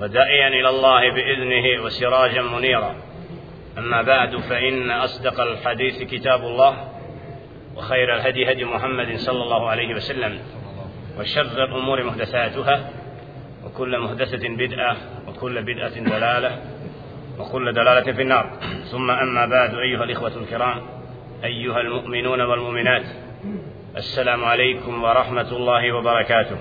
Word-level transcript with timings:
وداعيا 0.00 0.48
إلى 0.48 0.68
الله 0.68 1.10
بإذنه 1.10 1.84
وسراجا 1.84 2.42
منيرا. 2.42 2.94
أما 3.78 4.02
بعد 4.02 4.36
فإن 4.36 4.90
أصدق 4.90 5.40
الحديث 5.40 6.02
كتاب 6.02 6.40
الله 6.40 6.76
وخير 7.76 8.14
الهدي 8.14 8.52
هدي 8.52 8.64
محمد 8.64 9.16
صلى 9.16 9.42
الله 9.42 9.68
عليه 9.68 9.94
وسلم 9.94 10.38
وشر 11.18 11.64
الأمور 11.64 12.04
محدثاتها 12.04 12.90
وكل 13.64 13.98
محدثة 13.98 14.48
بدعة 14.48 14.96
وكل 15.28 15.62
بدعة 15.62 16.00
دلالة 16.00 16.62
وكل 17.38 17.72
دلالة 17.72 18.12
في 18.12 18.22
النار. 18.22 18.50
ثم 18.90 19.10
أما 19.10 19.46
بعد 19.46 19.74
أيها 19.74 20.04
الإخوة 20.04 20.36
الكرام 20.36 20.82
أيها 21.44 21.80
المؤمنون 21.80 22.40
والمؤمنات 22.40 23.04
السلام 23.96 24.44
عليكم 24.44 25.04
ورحمة 25.04 25.52
الله 25.52 25.92
وبركاته. 25.92 26.56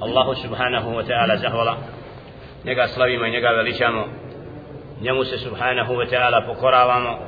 Allahu 0.00 0.34
subhanahu 0.34 0.96
wa 0.96 1.04
ta'ala 1.04 1.36
zahvala. 1.36 1.76
Njega 2.64 2.88
slavimo 2.88 3.26
i 3.26 3.30
njega 3.30 3.48
veličamo. 3.48 4.04
Njemu 5.00 5.24
se 5.24 5.38
subhanahu 5.38 5.92
wa 5.92 6.06
ta'ala 6.10 6.46
pokoravamo. 6.46 7.18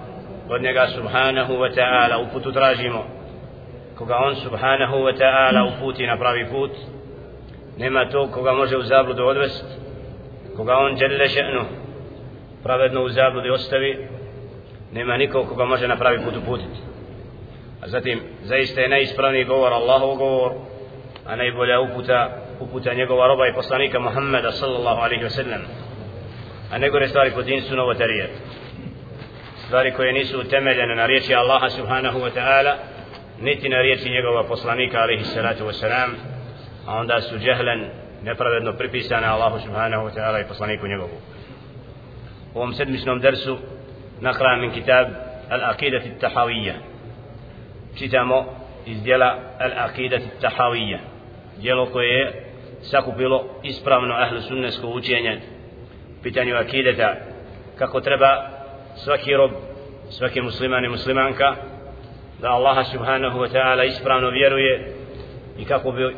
Od 0.49 0.63
njega 0.63 0.87
subhanahu 0.87 1.53
wa 1.53 1.75
ta'ala 1.75 2.19
uputu 2.19 2.53
tražimo. 2.53 3.05
Koga 3.99 4.17
on 4.17 4.35
subhanahu 4.37 4.97
wa 4.97 5.19
ta'ala 5.19 5.77
uputi 5.77 6.07
na 6.07 6.17
pravi 6.17 6.47
put 6.51 6.71
nema 7.79 8.09
to 8.09 8.31
koga 8.31 8.53
može 8.53 8.77
u 8.77 8.83
zabludu 8.83 9.25
odvest. 9.25 9.65
Koga 10.57 10.77
on 10.77 10.95
djelje 10.95 11.29
še'nu 11.29 11.65
pravedno 12.63 13.03
u 13.03 13.09
zabludi 13.09 13.51
ostavi 13.51 14.09
nema 14.93 15.17
nikog 15.17 15.49
koga 15.49 15.65
može 15.65 15.89
na 15.89 15.97
pravi 15.97 16.25
put 16.25 16.37
uputiti. 16.37 16.79
A 17.83 17.89
zatim 17.89 18.21
zaista 18.43 18.81
je 18.81 18.89
najispravniji 18.89 19.45
govor 19.45 19.73
Allahov 19.73 20.15
govor 20.15 20.53
a 21.27 21.37
najbolja 21.37 21.81
uputa 21.81 22.31
uputa 22.63 22.95
njegova 22.95 23.27
roba 23.27 23.47
i 23.47 23.55
poslanika 23.55 23.99
Muhammeda 23.99 24.53
sallallahu 24.53 25.01
alaihi 25.01 25.25
wasallam 25.25 25.63
a 26.73 26.79
negore 26.79 27.09
stvari 27.09 27.31
po 27.31 27.43
din 27.43 27.63
su 27.63 27.77
novotarije 27.77 28.31
stvari 29.67 29.93
koje 29.93 30.13
nisu 30.13 30.41
utemeljene 30.41 30.95
na 30.95 31.07
riječi 31.07 31.35
Allaha 31.35 31.69
subhanahu 31.71 32.19
wa 32.19 32.31
ta'ala 32.35 32.75
niti 33.41 33.69
na 33.69 33.79
riječi 33.79 34.11
njegova 34.11 34.43
poslanika 34.43 34.99
alaihi 34.99 35.25
salatu 35.25 35.65
wasalam 35.65 36.11
a 36.87 36.97
onda 36.97 37.21
su 37.21 37.39
džehlen 37.39 37.91
nepravedno 38.23 38.73
pripisane 38.73 39.27
Allahu 39.27 39.59
subhanahu 39.59 40.07
wa 40.07 40.11
ta'ala 40.15 40.41
i 40.41 40.49
poslaniku 40.49 40.87
njegovu 40.87 41.17
u 42.55 42.59
ovom 42.59 42.73
sedmičnom 42.73 43.21
dersu 43.21 43.59
nakra 44.21 44.57
min 44.57 44.71
kitab 44.71 45.07
Al-Aqidat 45.51 46.03
Tahawiyya 46.21 46.75
čitamo 47.99 48.45
iz 48.87 49.03
dijela 49.03 49.39
Al-Aqidat 49.61 50.23
Tahawiyya 50.43 50.99
dijelo 51.59 51.87
koje 51.87 52.09
je 52.09 52.52
sakupilo 52.83 53.45
ispravno 53.63 54.15
ahlu 54.15 54.41
sunnesko 54.41 54.87
učenje 54.87 55.41
pitanju 56.23 56.57
akideta 56.57 57.15
kako 57.79 58.01
treba 58.01 58.49
svaki 58.97 59.35
rob 59.35 59.51
svaki 60.11 60.41
musliman 60.41 60.85
i 60.85 60.89
muslimanka 60.89 61.55
da 62.41 62.49
Allaha 62.51 62.85
subhanahu 62.85 63.39
wa 63.39 63.49
ta'ala 63.53 63.85
ispravno 63.87 64.31
vjeruje 64.31 64.95
i 65.59 65.65
kako 65.65 65.93
bi 65.93 66.17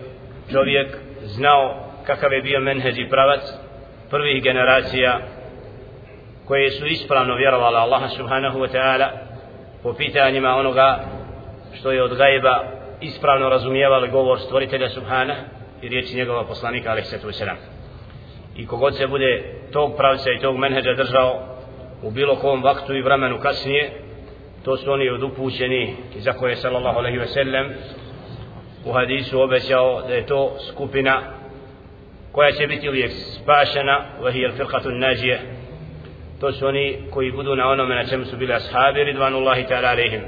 čovjek 0.53 0.97
znao 1.23 1.91
kakav 2.07 2.33
je 2.33 2.43
bio 2.43 2.61
menheđ 2.61 2.99
i 2.99 3.09
pravac 3.09 3.41
prvih 4.11 4.43
generacija 4.43 5.21
koje 6.47 6.71
su 6.71 6.87
ispravno 6.87 7.37
vjerovali 7.37 7.77
Allaha 7.77 8.09
subhanahu 8.09 8.59
wa 8.59 8.69
ta'ala 8.75 9.09
po 9.83 9.93
pitanjima 9.93 10.55
onoga 10.55 11.01
što 11.75 11.93
je 11.93 12.03
od 12.03 12.17
gajba 12.17 12.65
ispravno 13.01 13.49
razumijevali 13.49 14.09
govor 14.09 14.41
stvoritelja 14.41 14.89
subhanahu 14.89 15.41
i 15.85 15.89
riječi 15.89 16.17
njegova 16.17 16.45
poslanika 16.45 16.91
alaih 16.91 17.07
sallatu 17.07 17.29
wasalam. 17.29 17.57
I 18.57 18.67
kogod 18.67 18.97
se 18.97 19.07
bude 19.07 19.43
tog 19.73 19.97
pravca 19.97 20.31
i 20.31 20.41
tog 20.41 20.57
menheđa 20.59 20.95
držao 20.95 21.57
u 22.03 22.11
bilo 22.11 22.37
kom 22.37 22.63
vaktu 22.63 22.95
i 22.95 23.03
vremenu 23.03 23.39
kasnije 23.39 23.91
to 24.65 24.77
su 24.77 24.93
oni 24.93 25.11
od 25.11 25.23
upućeni 25.23 25.97
za 26.17 26.33
koje 26.33 26.57
sallallahu 26.57 26.99
alaihi 26.99 27.19
wasallam 27.19 27.73
u 28.85 28.93
hadisu 28.93 29.41
obećao 29.41 30.03
da 30.09 30.15
je 30.15 30.27
to 30.27 30.57
skupina 30.71 31.23
koja 32.33 32.53
će 32.53 32.67
biti 32.67 32.89
uvijek 32.89 33.13
spašena 33.13 34.05
vahijel 34.21 34.53
firqatu 34.53 34.99
nađije 34.99 35.41
to 36.41 36.53
su 36.53 36.67
oni 36.67 36.99
koji 37.11 37.33
budu 37.33 37.57
na 37.57 37.69
onome 37.69 37.95
na 37.95 38.05
čemu 38.05 38.25
su 38.25 38.37
bili 38.37 38.53
ashabi 38.53 39.05
ridvanullahi 39.05 39.65
ta'ala 39.65 39.91
alaihim. 39.91 40.21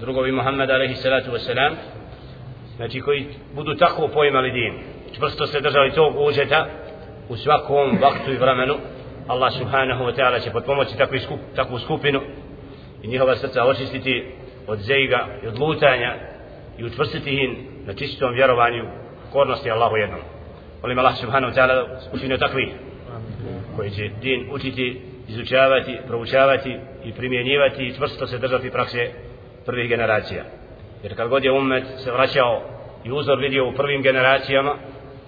Drugovi 0.00 0.32
Muhammed 0.32 0.70
alaihi 0.70 0.94
salatu 0.94 1.30
wasalam 1.30 1.72
znači 2.76 3.00
koji 3.00 3.26
budu 3.54 3.74
tako 3.74 4.08
pojmali 4.08 4.50
din 4.50 4.93
čvrsto 5.16 5.46
se 5.46 5.60
držali 5.60 5.92
tog 5.92 6.14
uđeta 6.18 6.66
u 7.28 7.36
svakom 7.36 7.98
vaktu 8.02 8.32
i 8.32 8.36
vremenu 8.36 8.74
Allah 9.28 9.52
subhanahu 9.52 10.04
wa 10.04 10.14
ta'ala 10.16 10.44
će 10.44 10.50
potpomoći 10.50 10.98
takvu, 10.98 11.18
skup, 11.18 11.40
takvu 11.56 11.78
skupinu 11.78 12.20
i 13.02 13.08
njihova 13.08 13.36
srca 13.36 13.64
očistiti 13.64 14.24
od 14.66 14.78
zeiga 14.78 15.26
i 15.44 15.46
od 15.46 15.58
lutanja 15.58 16.14
i 16.78 16.84
utvrstiti 16.84 17.30
ih 17.30 17.50
na 17.86 17.94
čistom 17.94 18.34
vjerovanju 18.34 18.84
kornosti 19.32 19.70
Allahu 19.70 19.96
jednom. 19.96 20.20
Molim 20.82 20.98
Allah 20.98 21.16
subhanahu 21.16 21.52
wa 21.52 21.56
ta'ala 21.56 21.86
učinio 22.12 22.36
takvih 22.36 22.68
koji 23.76 23.90
će 23.90 24.10
din 24.22 24.48
učiti 24.52 25.00
izučavati, 25.28 25.98
proučavati 26.06 26.76
i 27.04 27.12
primjenjivati 27.12 27.86
i 27.86 27.94
čvrsto 27.94 28.26
se 28.26 28.38
držati 28.38 28.70
prakse 28.70 29.10
prvih 29.66 29.88
generacija. 29.88 30.44
Jer 31.02 31.16
kad 31.16 31.28
god 31.28 31.44
je 31.44 31.52
umet 31.52 31.84
se 31.96 32.12
vraćao 32.12 32.62
i 33.04 33.12
uzor 33.12 33.38
vidio 33.38 33.68
u 33.68 33.72
prvim 33.72 34.02
generacijama 34.02 34.76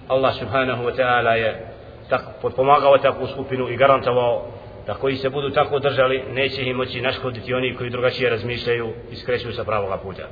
Allah 0.07 0.33
subhanahu 0.39 0.83
wa 0.83 0.95
ta'ala 0.95 1.35
je 1.35 1.67
tak, 2.09 2.21
potpomagao 2.41 2.97
takvu 2.97 3.27
skupinu 3.27 3.69
i 3.69 3.77
garantovao 3.77 4.45
da 4.87 4.93
koji 4.93 5.15
se 5.15 5.29
budu 5.29 5.49
tako 5.49 5.79
držali 5.79 6.23
neće 6.31 6.63
im 6.63 6.77
moći 6.77 7.01
naškoditi 7.01 7.53
oni 7.53 7.75
koji 7.75 7.89
drugačije 7.89 8.29
razmišljaju 8.29 8.93
i 9.11 9.15
skreću 9.15 9.53
sa 9.53 9.63
pravoga 9.63 9.97
puta. 9.97 10.23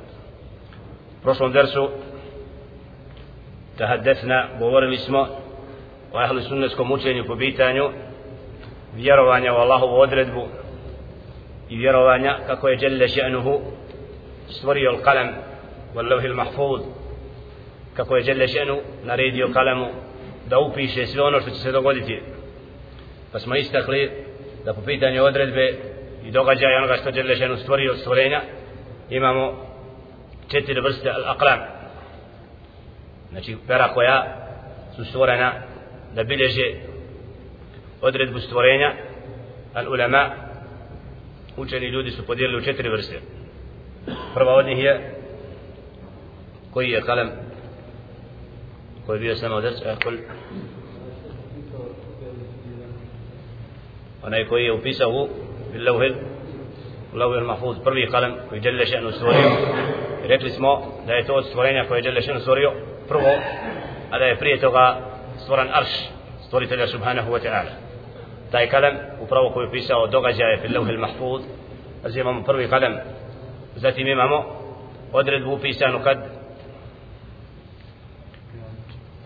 U 1.20 1.22
prošlom 1.22 1.52
dersu 1.52 1.88
tahaddefna 3.78 4.48
govorili 4.58 4.96
smo 4.96 5.28
o 6.12 6.18
ahli 6.18 6.42
sunnetskom 6.42 6.92
učenju 6.92 7.24
po 7.26 7.36
pitanju 7.36 7.90
vjerovanja 8.94 9.52
u 9.52 9.56
Allahovu 9.56 10.00
odredbu 10.00 10.46
i 11.68 11.76
vjerovanja 11.76 12.38
kako 12.46 12.68
je 12.68 12.78
Jelle 12.80 13.08
še'nuhu 13.08 13.60
stvorio 14.48 14.98
kalam 15.04 15.28
wal 15.94 16.08
lawhil 16.08 16.34
mahfuz 16.34 16.80
kako 17.96 18.16
je 18.16 18.22
Đelešenu 18.22 18.80
naredio 19.04 19.48
kalamu 19.52 19.86
da 20.48 20.58
upiše 20.58 21.06
sve 21.06 21.22
ono 21.22 21.40
što 21.40 21.50
će 21.50 21.56
se 21.56 21.72
dogoditi. 21.72 22.20
Pa 23.32 23.38
smo 23.38 23.56
istakli 23.56 24.10
da 24.64 24.74
po 24.74 24.80
pitanju 24.80 25.24
odredbe 25.24 25.74
i 26.24 26.30
događaja 26.30 26.78
onoga 26.78 26.96
što 26.96 27.10
Đelešenu 27.10 27.56
stvorio 27.56 27.92
od 27.92 27.98
stvorenja 27.98 28.42
imamo 29.10 29.66
četiri 30.48 30.80
vrste 30.80 31.08
al-aqlam. 31.08 31.58
Znači 33.30 33.56
pera 33.66 33.88
koja 33.94 34.24
su 34.96 35.04
stvorena 35.04 35.52
da 36.14 36.24
bilježe 36.24 36.74
odredbu 38.02 38.40
stvorenja 38.40 38.94
al-ulama. 39.74 40.30
Učeni 41.56 41.86
ljudi 41.86 42.10
su 42.10 42.26
podijelili 42.26 42.58
u 42.58 42.64
četiri 42.64 42.88
vrste. 42.88 43.20
Prva 44.34 44.54
od 44.54 44.66
njih 44.66 44.78
je 44.78 45.14
koji 46.70 46.90
je 46.90 47.00
kalem 47.00 47.45
koji 49.06 49.16
je 49.16 49.20
bio 49.20 49.36
samo 49.36 49.60
drs 49.60 49.82
ehkul 49.86 50.12
onaj 54.22 54.44
koji 54.44 54.64
je 54.64 54.72
upisao 54.72 55.10
u 55.10 55.28
bilauhil 55.72 56.14
lauhil 57.14 57.44
mahfuz 57.44 57.76
prvi 57.84 58.06
kalam 58.10 58.32
koji 58.48 58.58
je 58.58 58.86
še'nu 58.86 59.12
stvorio 59.12 59.50
rekli 60.28 60.50
smo 60.50 60.82
da 61.06 61.12
je 61.12 61.26
to 61.26 61.34
od 61.34 61.46
stvorenja 61.46 61.84
koje 61.88 61.98
je 61.98 62.20
še'nu 62.20 62.40
stvorio 62.40 62.72
prvo 63.08 63.32
a 64.10 64.18
da 64.18 64.24
je 64.24 64.36
prije 64.36 64.60
toga 64.60 64.98
stvoran 65.38 65.68
arš 65.72 66.10
stvoritelja 66.46 66.86
subhanahu 66.86 67.32
wa 67.32 67.40
ta'ala 67.42 67.70
taj 68.50 68.68
kalam 68.68 68.94
upravo 69.20 69.50
koji 69.50 69.66
je 69.66 69.70
pisao 69.70 70.06
događaje 70.06 70.56
fil 70.56 70.74
lauhil 70.74 71.00
mahfuz 71.00 71.42
znači 72.00 72.20
imamo 72.20 72.42
prvi 72.42 72.68
kalam 72.68 72.92
zatim 73.74 74.06
imamo 74.08 74.44
odredbu 75.12 75.52
upisanu 75.52 76.00
kad 76.04 76.35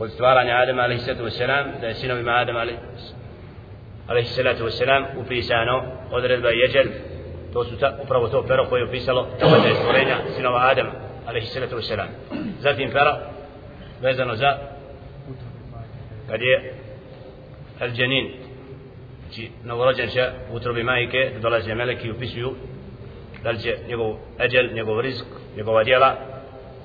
kod 0.01 0.11
stvaranja 0.11 0.57
Adama 0.57 0.83
alaihi 0.83 1.01
sallatu 1.01 1.25
wasalam 1.25 1.81
da 1.81 1.87
je 1.87 1.95
sinovima 1.95 2.31
Adama 2.31 2.61
alaihi 4.09 4.29
salatu 4.29 4.65
wasalam 4.65 5.05
upisano 5.17 5.83
odredba 6.11 6.49
jeđel 6.49 6.87
to 7.53 7.65
su 7.65 7.77
ta, 7.79 7.99
upravo 8.03 8.29
to 8.29 8.45
pero 8.49 8.67
koje 8.69 8.81
je 8.81 8.89
upisalo 8.89 9.29
je 9.69 9.75
stvorenja 9.75 10.17
sinova 10.37 10.71
Adama 10.71 10.91
alaihi 11.27 11.47
salatu 11.47 11.77
wasalam 11.77 12.09
zatim 12.61 12.91
pero 12.93 13.11
vezano 14.03 14.35
za 14.35 14.59
kad 16.29 16.41
je 16.41 16.75
el 17.81 17.91
dženin 17.91 18.33
znači 19.23 19.51
novorođen 19.65 20.09
će 20.09 20.31
u 20.53 20.55
utrobi 20.55 20.83
majke 20.83 21.31
dolaze 21.43 21.75
meleki 21.75 22.09
i 22.09 22.13
upisuju 22.13 22.55
da 23.43 23.51
li 23.51 23.59
će 23.59 23.77
njegov 23.89 24.17
eđel, 24.39 24.75
njegov 24.75 25.01
rizk, 25.01 25.25
njegova 25.57 25.85
djela 25.85 26.17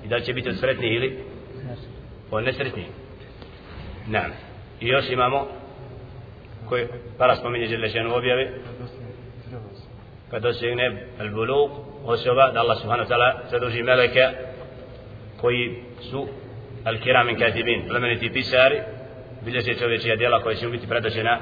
i 0.05 0.07
da 0.07 0.15
li 0.15 0.23
će 0.23 0.33
biti 0.33 0.49
od 0.49 0.59
sretnih 0.59 0.91
ili 0.91 1.19
od 2.31 2.43
nesretnih. 2.43 2.85
Nam. 4.07 4.31
I 4.79 4.87
još 4.87 5.09
imamo 5.09 5.47
koji 6.69 6.87
para 7.17 7.35
spominje 7.35 7.67
Đelešenu 7.67 8.15
objave 8.15 8.51
kad 10.31 10.41
dosegne 10.41 11.05
al 11.19 11.29
bulu 11.29 11.69
osoba 12.05 12.51
da 12.51 12.59
Allah 12.59 12.77
subhanahu 12.81 13.09
wa 13.09 13.13
ta'ala 13.13 13.49
zaduži 13.51 13.83
meleke 13.83 14.29
koji 15.41 15.83
su 16.11 16.27
al 16.83 16.97
kiramin 16.97 17.39
katibin 17.39 17.87
plemeniti 17.87 18.33
pisari 18.33 18.79
bilježe 19.45 19.73
čovječija 19.73 20.15
djela 20.15 20.41
koje 20.41 20.55
će 20.55 20.67
biti 20.67 20.87
predošena 20.87 21.39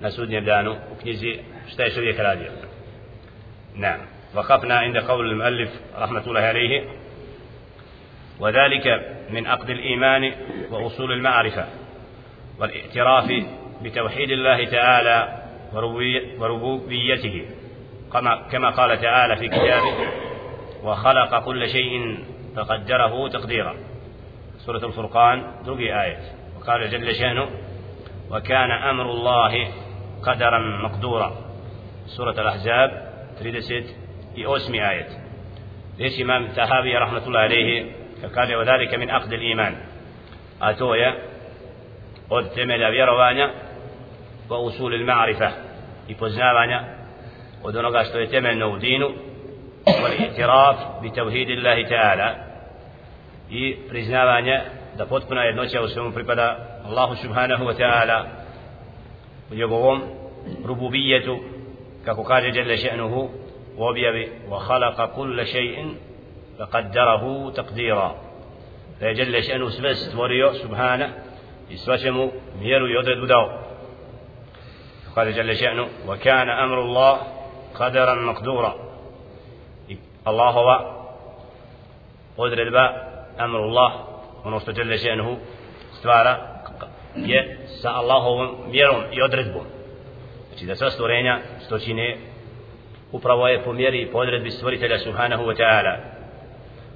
na 0.00 0.10
sudnjem 0.10 0.44
danu 0.44 0.72
u 0.72 1.00
knjizi 1.00 1.38
šta 1.72 1.82
je 1.82 1.90
čovjek 1.90 2.18
radio. 2.18 2.50
نعم 3.74 3.98
وقفنا 4.34 4.78
عند 4.78 4.98
قول 4.98 5.30
المؤلف 5.30 5.70
رحمة 5.98 6.26
الله 6.26 6.40
عليه 6.40 6.84
وذلك 8.40 9.16
من 9.30 9.46
عقد 9.46 9.70
الإيمان 9.70 10.32
وأصول 10.70 11.12
المعرفة 11.12 11.64
والاعتراف 12.60 13.32
بتوحيد 13.82 14.30
الله 14.30 14.64
تعالى 14.64 15.42
وربوبيته 16.38 17.46
كما, 18.50 18.70
قال 18.70 19.00
تعالى 19.00 19.36
في 19.36 19.48
كتابه 19.48 19.94
وخلق 20.82 21.44
كل 21.44 21.68
شيء 21.68 22.18
فقدره 22.56 23.28
تقديرا. 23.28 23.76
سورة 24.58 24.86
الفرقان 24.86 25.44
دوغي 25.64 26.02
آية. 26.02 26.18
وقال 26.58 26.90
جل 26.90 27.14
شأنه 27.14 27.50
وكان 28.30 28.70
أمر 28.70 29.10
الله 29.10 29.68
قدرا 30.22 30.58
مقدورا. 30.58 31.32
سورة 32.06 32.40
الأحزاب 32.40 33.10
38 33.38 34.80
آية. 34.80 35.08
ليش 35.98 36.20
إمام 36.20 36.48
تهابي 36.48 36.96
رحمة 36.96 37.26
الله 37.26 37.40
عليه 37.40 37.92
فقال 38.22 38.54
وذلك 38.54 38.94
من 38.94 39.10
عقد 39.10 39.32
الإيمان؟ 39.32 39.76
أتويا 40.62 41.29
od 42.30 42.54
temelja 42.54 42.88
vjerovanja 42.88 43.50
wa 44.48 44.58
usul 44.58 44.94
il 44.94 45.04
ma'rifa 45.04 45.50
i 46.08 46.14
poznavanja 46.14 46.84
od 47.62 47.76
onoga 47.76 48.04
što 48.04 48.18
je 48.18 48.30
temeljno 48.30 48.70
u 48.70 48.78
dinu 48.78 49.08
wal 49.86 50.30
itiraf 50.30 50.76
bi 51.02 51.10
tauhid 51.10 51.50
Allah 51.50 51.78
ta'ala 51.88 52.34
i 53.50 53.76
priznavanje 53.88 54.60
da 54.98 55.06
potpuna 55.06 55.42
jednoća 55.42 55.82
u 55.82 55.88
svemu 55.88 56.12
pripada 56.12 56.56
Allahu 56.84 57.14
subhanahu 57.16 57.64
wa 57.64 57.74
ta'ala 57.78 58.24
u 59.52 59.54
njegovom 59.54 60.02
rububijetu 60.64 61.38
kako 62.04 62.24
kaže 62.24 62.48
jelle 62.48 62.76
še'nuhu 62.76 63.28
u 63.76 63.84
objavi 63.84 64.32
wa 64.48 64.58
khalaqa 64.68 65.14
kulla 65.14 65.42
shay'in 65.42 65.94
faqaddarahu 66.58 67.52
taqdira 67.56 68.10
da 69.00 69.06
je 69.06 69.16
jelle 69.18 69.38
še'nu 69.42 69.70
sve 69.70 69.94
stvorio 69.94 70.52
subhana 70.54 71.08
i 71.70 71.76
sva 71.76 71.98
će 71.98 72.10
mu 72.10 72.30
mjeru 72.60 72.88
i 72.88 72.96
odredu 72.96 73.26
dao 73.26 73.60
قال 75.16 75.34
جل 75.34 75.56
شأنه 75.56 75.88
وكان 76.08 76.48
أمر 76.48 76.80
الله 76.80 77.20
قدرا 77.74 78.14
مقدورا 78.14 78.74
الله 80.26 80.50
هو 80.50 81.00
odredba 82.36 82.84
amrullah 83.38 83.92
ono 84.44 84.60
što 84.60 84.72
žele 84.72 84.96
ženuhu 84.96 85.36
stvara 85.92 86.62
je 87.16 87.58
sa 87.82 87.90
Allahovom 87.90 88.56
vjerom 88.70 89.02
i 89.12 89.22
odredbom 89.22 89.66
znači 90.48 90.66
da 90.66 90.76
sva 90.76 90.90
stvorenja 90.90 91.38
što 91.66 91.78
čine 91.78 92.16
upravo 93.12 93.48
je 93.48 93.62
po 93.64 93.72
mjeri 93.72 94.02
i 94.02 94.06
po 94.12 94.18
odredbi 94.18 94.50
stvoritelja 94.50 94.98
subhanahu 94.98 95.42
wa 95.44 95.56
ta'ala 95.56 95.96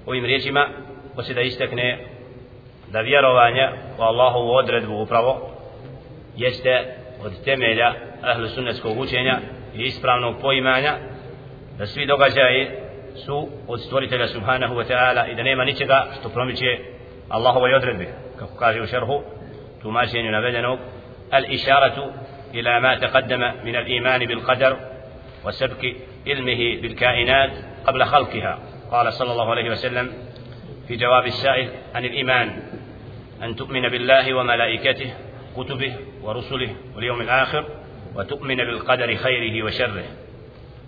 ovim 0.07 0.25
riječima 0.25 0.69
hoće 1.15 1.35
da 1.35 1.41
istekne 1.41 2.07
da 2.95 3.01
vjerovanje 3.01 3.69
u 3.99 4.03
Allahovu 4.03 4.51
odredbu 4.55 4.95
upravo 5.03 5.51
jeste 6.37 6.85
od 7.25 7.45
temelja 7.45 7.95
ahlu 8.23 8.49
sunnetskog 8.49 8.99
učenja 8.99 9.39
i 9.75 9.83
ispravnog 9.83 10.35
poimanja 10.41 10.93
da 11.79 11.87
svi 11.87 12.07
događaji 12.07 12.69
su 13.27 13.49
od 13.69 13.81
stvoritelja 13.81 14.27
subhanahu 14.27 14.75
wa 14.75 14.85
ta'ala 14.91 15.33
i 15.33 15.35
da 15.35 15.43
nema 15.43 15.65
ničega 15.65 16.07
što 16.21 16.29
promiče 16.29 16.79
Allahovoj 17.29 17.75
odredbi 17.75 18.09
kako 18.39 18.57
kaže 18.57 18.81
u 18.81 18.87
šerhu 18.87 19.23
tumačenju 19.83 20.31
navedenog 20.31 20.79
al-išaratu 21.31 22.05
ila 22.53 22.81
ma 22.81 22.97
taqaddama 22.97 23.53
min 23.65 23.77
al-iman 23.77 24.27
bil 24.27 24.41
qadar 24.41 24.75
wa 25.45 25.53
sabki 25.53 25.95
ilmihi 26.25 26.79
bil 26.83 26.97
kainat 26.97 27.51
qabla 27.87 28.07
khalqiha 28.13 28.55
قال 28.91 29.13
صلى 29.13 29.33
الله 29.33 29.51
عليه 29.51 29.71
وسلم 29.71 30.13
في 30.89 30.97
جواب 30.97 31.27
السائل 31.27 31.69
عن 31.95 32.05
الإيمان 32.05 32.63
أن 33.43 33.57
تؤمن 33.57 33.89
بالله 33.89 34.35
وملائكته 34.35 35.15
كتبه 35.57 35.97
ورسله 36.23 36.77
واليوم 36.97 37.21
الآخر 37.21 37.65
وتؤمن 38.15 38.57
بالقدر 38.57 39.17
خيره 39.17 39.65
وشره. 39.65 40.05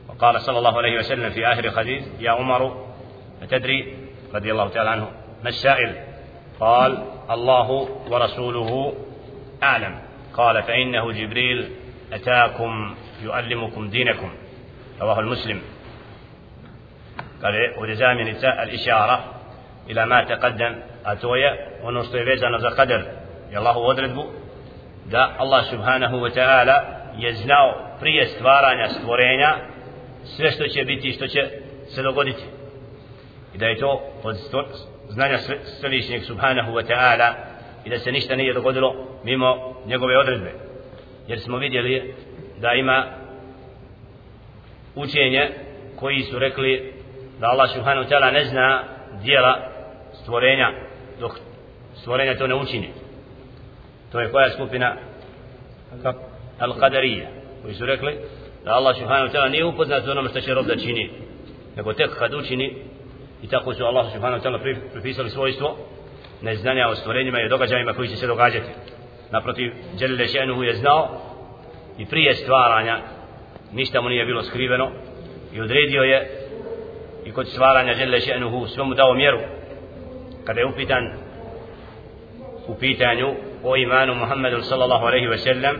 وقال 0.08 0.40
صلى 0.40 0.58
الله 0.58 0.76
عليه 0.78 0.98
وسلم 0.98 1.30
في 1.30 1.46
آخر 1.46 1.64
الحديث 1.64 2.04
يا 2.20 2.30
عمر 2.30 2.86
أتدري 3.42 3.96
رضي 4.34 4.52
الله 4.52 4.68
تعالى 4.68 4.90
عنه 4.90 5.10
ما 5.42 5.48
السائل؟ 5.48 5.94
قال 6.60 7.04
الله 7.30 7.70
ورسوله 8.10 8.94
أعلم. 9.62 9.98
قال 10.34 10.62
فإنه 10.62 11.12
جبريل 11.12 11.70
أتاكم 12.12 12.94
يؤلمكم 13.22 13.88
دينكم. 13.88 14.30
رواه 15.00 15.20
المسلم. 15.20 15.62
قال 17.42 17.74
وجزاء 17.78 18.14
من 18.14 18.28
الإشارة 18.44 19.24
إلى 19.90 20.06
ما 20.06 20.24
تقدم 20.24 20.76
a 21.06 21.16
to 21.16 21.36
je 21.36 21.78
ono 21.82 22.02
što 22.02 22.16
je 22.16 22.24
vezano 22.24 22.58
za 22.58 22.70
kader 22.70 23.02
i 23.52 23.56
Allahu 23.56 23.80
odredbu? 23.80 24.24
Da 25.04 25.34
Allah 25.38 25.64
subhanahu 25.70 26.16
wa 26.16 26.30
ta'ala 26.34 26.82
je 27.18 27.32
znao 27.32 27.96
prije 28.00 28.26
stvaranja 28.26 28.88
stvorenja 28.88 29.56
sve 30.24 30.50
što 30.50 30.66
će 30.66 30.84
biti 30.84 31.08
i 31.08 31.12
što 31.12 31.26
će 31.26 31.48
se 31.88 32.02
dogoditi. 32.02 32.42
I 33.54 33.58
da 33.58 33.66
je 33.66 33.78
to 33.78 34.02
od 34.22 34.36
znanja 35.08 35.38
svevišnjeg 35.80 36.22
subhanahu 36.22 36.72
wa 36.72 36.86
ta'ala 36.86 37.32
i 37.84 37.90
da 37.90 37.98
se 37.98 38.12
ništa 38.12 38.36
nije 38.36 38.54
dogodilo 38.54 38.94
mimo 39.24 39.74
njegove 39.86 40.18
odredbe. 40.18 40.52
Jer 41.28 41.40
smo 41.40 41.58
vidjeli 41.58 42.14
da 42.60 42.72
ima 42.72 43.04
učenje 44.94 45.50
koji 45.96 46.22
su 46.22 46.38
rekli 46.38 46.92
da 47.40 47.46
Allah 47.46 47.70
subhanahu 47.70 48.08
wa 48.08 48.12
ta'ala 48.12 48.32
ne 48.32 48.44
zna 48.44 48.82
dijela 49.22 49.58
stvorenja 50.12 50.85
dok 51.20 51.32
stvorenja 51.94 52.38
to 52.38 52.46
ne 52.46 52.54
učini 52.54 52.90
to 54.12 54.20
je 54.20 54.30
koja 54.32 54.50
skupina? 54.50 54.96
Al-qadarija 56.58 57.26
koji 57.62 57.74
su 57.74 57.86
rekli 57.86 58.18
da 58.64 58.70
Allah 58.72 58.96
subhanahu 58.96 59.28
wa 59.28 59.32
ta'ala 59.32 59.50
nije 59.50 59.64
upoznat 59.64 60.04
s 60.04 60.08
onome 60.08 60.28
što 60.28 60.40
će 60.40 60.54
rob 60.54 60.66
da 60.66 60.76
čini 60.76 61.10
nego 61.76 61.92
tek 61.92 62.10
kad 62.18 62.34
učini 62.34 62.76
i 63.42 63.48
tako 63.48 63.74
su 63.74 63.84
Allah 63.84 64.12
subhanahu 64.12 64.42
wa 64.42 64.46
ta'ala 64.46 64.90
pripisali 64.92 65.30
svojstvo 65.30 65.76
neznanja 66.42 66.88
o 66.88 66.94
stvorenjima 66.94 67.40
i 67.40 67.48
događajima 67.48 67.92
koji 67.92 68.08
će 68.08 68.16
se 68.16 68.26
događati. 68.26 68.70
Naprotiv 69.30 69.72
Jalile 70.00 70.24
Še'nuhu 70.24 70.62
je 70.62 70.74
znao 70.74 71.20
i 71.98 72.06
prije 72.06 72.34
stvaranja 72.34 73.00
ništa 73.72 74.00
mu 74.00 74.08
nije 74.08 74.26
bilo 74.26 74.42
skriveno 74.42 74.90
i 75.52 75.60
odredio 75.60 76.02
je 76.02 76.30
i 77.24 77.32
kod 77.32 77.48
stvaranja 77.48 77.92
Jalile 77.92 78.18
Še'nuhu 78.18 78.66
sve 78.66 78.84
mu 78.84 78.94
dao 78.94 79.14
mjeru 79.14 79.38
kada 80.46 80.60
je 80.60 80.66
upitan 80.66 81.12
u 82.68 82.74
pitanju 82.74 83.34
o 83.64 83.76
imanu 83.76 84.14
Muhammedu 84.14 84.62
sallallahu 84.62 85.06
alaihi 85.06 85.28
wa 85.28 85.38
sallam 85.38 85.76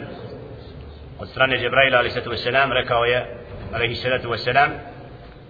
od 1.18 1.28
strane 1.28 1.56
Džibraila 1.58 1.98
alaihi 1.98 2.14
sallatu 2.14 2.30
wasalam 2.30 2.72
rekao 2.72 3.04
je 3.04 3.26
alaihi 3.72 3.94
sallatu 3.94 4.28
wasalam 4.30 4.70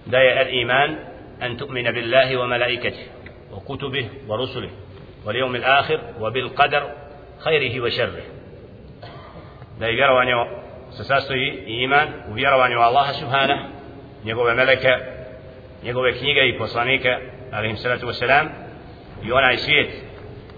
da 0.06 0.18
je 0.18 0.38
al 0.38 0.54
iman 0.54 0.96
an 1.40 1.56
tu'mina 1.56 1.92
billahi 1.92 2.36
wa 2.36 2.46
malaikatih 2.46 3.06
wa 3.52 3.60
kutubih 3.60 4.06
wa 4.28 4.36
rusulih 4.36 4.70
wal 5.24 5.36
yawm 5.36 5.54
al 5.54 5.64
akhir 5.64 6.00
wa 6.20 6.30
bil 6.30 6.50
qadar 6.50 6.82
khairihi 7.44 7.80
wa 7.80 7.90
sharrih 7.90 8.24
da 9.78 9.86
je 9.86 9.92
vjerovanje 9.92 10.32
se 10.90 11.04
sastoji 11.04 11.48
i 11.66 11.82
iman 11.82 12.08
u 12.30 12.32
vjerovanju 12.32 12.78
Allaha 12.80 13.12
subhanahu 13.12 13.60
njegove 14.24 14.54
meleke 14.54 14.92
njegove 15.82 16.12
knjige 16.18 16.48
i 16.48 16.58
poslanike 16.58 17.16
alaihi 17.52 17.76
sallatu 17.76 18.06
wasalam 18.06 18.65
i 19.26 19.32
onaj 19.32 19.56
svijet 19.56 19.90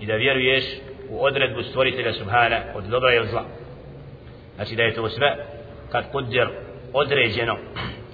i 0.00 0.06
da 0.06 0.14
vjeruješ 0.14 0.64
u 1.10 1.25
odredbu 1.25 1.62
stvoritelja 1.62 2.12
subhana 2.12 2.60
od 2.75 2.84
dobra 2.84 3.14
i 3.14 3.18
od 3.18 3.26
zla 3.26 3.44
znači 4.56 4.76
da 4.76 4.82
je 4.82 4.94
to 4.94 5.08
sve 5.08 5.37
kad 5.92 6.12
kudir 6.12 6.48
određeno 6.92 7.56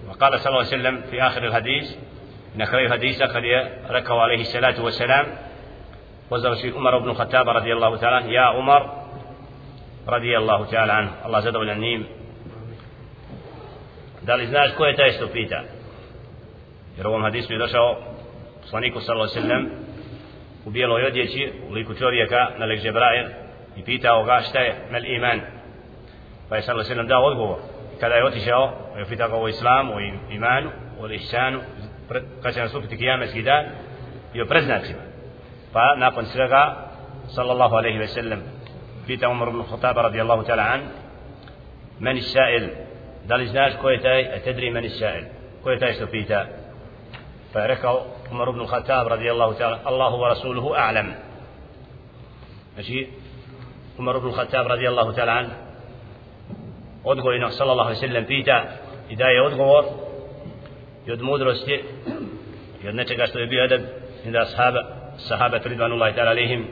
وقال 0.09 0.41
صلى 0.41 0.49
الله 0.49 0.65
عليه 0.65 0.77
وسلم 0.77 1.01
في 1.11 1.23
آخر 1.23 1.45
الحديث 1.45 1.87
na 2.55 2.67
kraju 2.67 2.89
hadisa 2.89 3.27
kad 3.27 3.45
je 3.45 3.79
rekao 3.89 4.19
alaihi 4.19 4.45
salatu 4.45 4.83
wasalam 4.83 5.25
pozvavši 6.29 6.73
Umar 6.77 6.95
ibn 6.95 7.15
Khattab 7.15 7.47
radijallahu 7.49 7.97
ta'ala 7.97 8.33
ja 8.33 8.53
Umar 8.59 8.83
radijallahu 10.07 10.65
ta'ala 10.65 10.93
an 10.93 11.09
Allah 11.25 11.43
zadovoljan 11.45 11.79
njim 11.79 12.07
da 14.23 14.35
li 14.35 14.47
znaš 14.47 14.71
ko 14.77 14.85
je 14.85 14.97
taj 14.97 15.11
što 15.11 15.27
pita 15.29 15.63
jer 16.97 17.07
u 17.07 17.11
ovom 17.11 17.23
hadisu 17.23 17.53
je 17.53 17.59
došao 17.59 17.97
poslaniku 18.63 19.01
sallallahu 19.01 19.31
alaihi 19.31 19.49
sallam 19.49 19.84
u 20.67 20.71
bijeloj 20.71 21.05
odjeći 21.05 21.53
u 21.71 21.73
liku 21.73 21.95
čovjeka 21.95 22.49
na 22.59 22.65
lik 22.65 22.81
Žebrail 22.81 23.27
i 23.77 23.83
pitao 23.85 24.25
ga 24.25 24.41
šta 24.41 24.59
je 24.59 24.75
mel 24.91 25.05
iman 25.05 25.41
pa 26.49 26.57
je 26.57 26.63
sallallahu 26.63 26.87
alaihi 26.87 26.89
sallam 26.89 27.09
dao 27.09 27.25
odgovor 27.25 27.59
kada 28.01 28.15
je 28.15 28.25
otišao 28.25 28.73
je 28.99 29.05
pitao 29.05 29.29
ga 29.29 29.37
o 29.37 29.49
islamu 29.49 29.93
o 29.95 30.01
imanu 30.31 30.71
o 31.01 31.09
ihsanu 31.09 31.61
kad 32.43 32.55
će 32.55 32.61
nastupiti 32.61 32.97
kijametski 32.97 33.43
dan 33.43 33.65
i 34.35 34.43
o 34.43 34.47
preznacima 34.47 35.01
pa 35.73 35.95
nakon 35.97 36.25
svega 36.25 36.77
sallallahu 37.27 37.75
alaihi 37.75 37.99
ve 37.99 38.07
sellem 38.07 38.43
pita 39.07 39.29
Umar 39.29 39.49
ibn 39.49 39.63
Khattab 39.71 39.97
radijallahu 39.97 40.43
ta'ala 40.43 40.63
an 40.63 40.81
meni 42.01 42.21
sa'il 42.21 42.69
da 43.25 43.37
li 43.37 43.47
znaš 43.47 43.73
ko 43.81 43.91
je 43.91 44.01
taj 44.01 44.23
a 44.35 44.39
tedri 44.45 44.71
meni 44.71 44.89
sa'il 44.89 45.25
ko 45.63 45.71
je 45.71 45.79
taj 45.79 45.93
što 45.93 46.07
pita 46.07 46.47
pa 47.55 47.61
je 47.61 47.67
rekao 47.67 48.03
Umar 48.31 48.49
ibn 48.49 48.67
Khattab 48.67 49.07
radijallahu 49.07 49.55
ta'ala 49.55 49.79
Allahu 49.85 50.17
wa 50.17 50.29
rasuluhu 50.29 50.69
a'lam 50.75 51.07
znači 52.75 53.09
Umar 53.99 54.17
ibn 54.17 54.33
Khattab 54.33 54.67
radijallahu 54.67 55.13
ta'ala 55.13 55.45
odgojno 57.05 57.51
sallallahu 57.51 57.89
alaihi 57.89 58.01
ve 58.03 58.09
sellem 58.09 58.25
pita 58.27 58.65
i 59.09 59.17
daje 59.17 59.43
odgovor 59.43 59.85
i 61.07 61.13
od 61.13 61.23
mudrosti 61.23 61.85
i 62.85 62.89
od 62.89 62.95
nečega 62.95 63.27
što 63.27 63.39
je 63.39 63.47
bio 63.47 63.65
edeb 63.65 63.83
i 64.27 64.31
da 64.31 64.45
sahaba 64.45 64.83
sahaba 65.19 65.61
pridvanullahi 65.61 66.15
ta'ala 66.17 66.31
alihim 66.31 66.67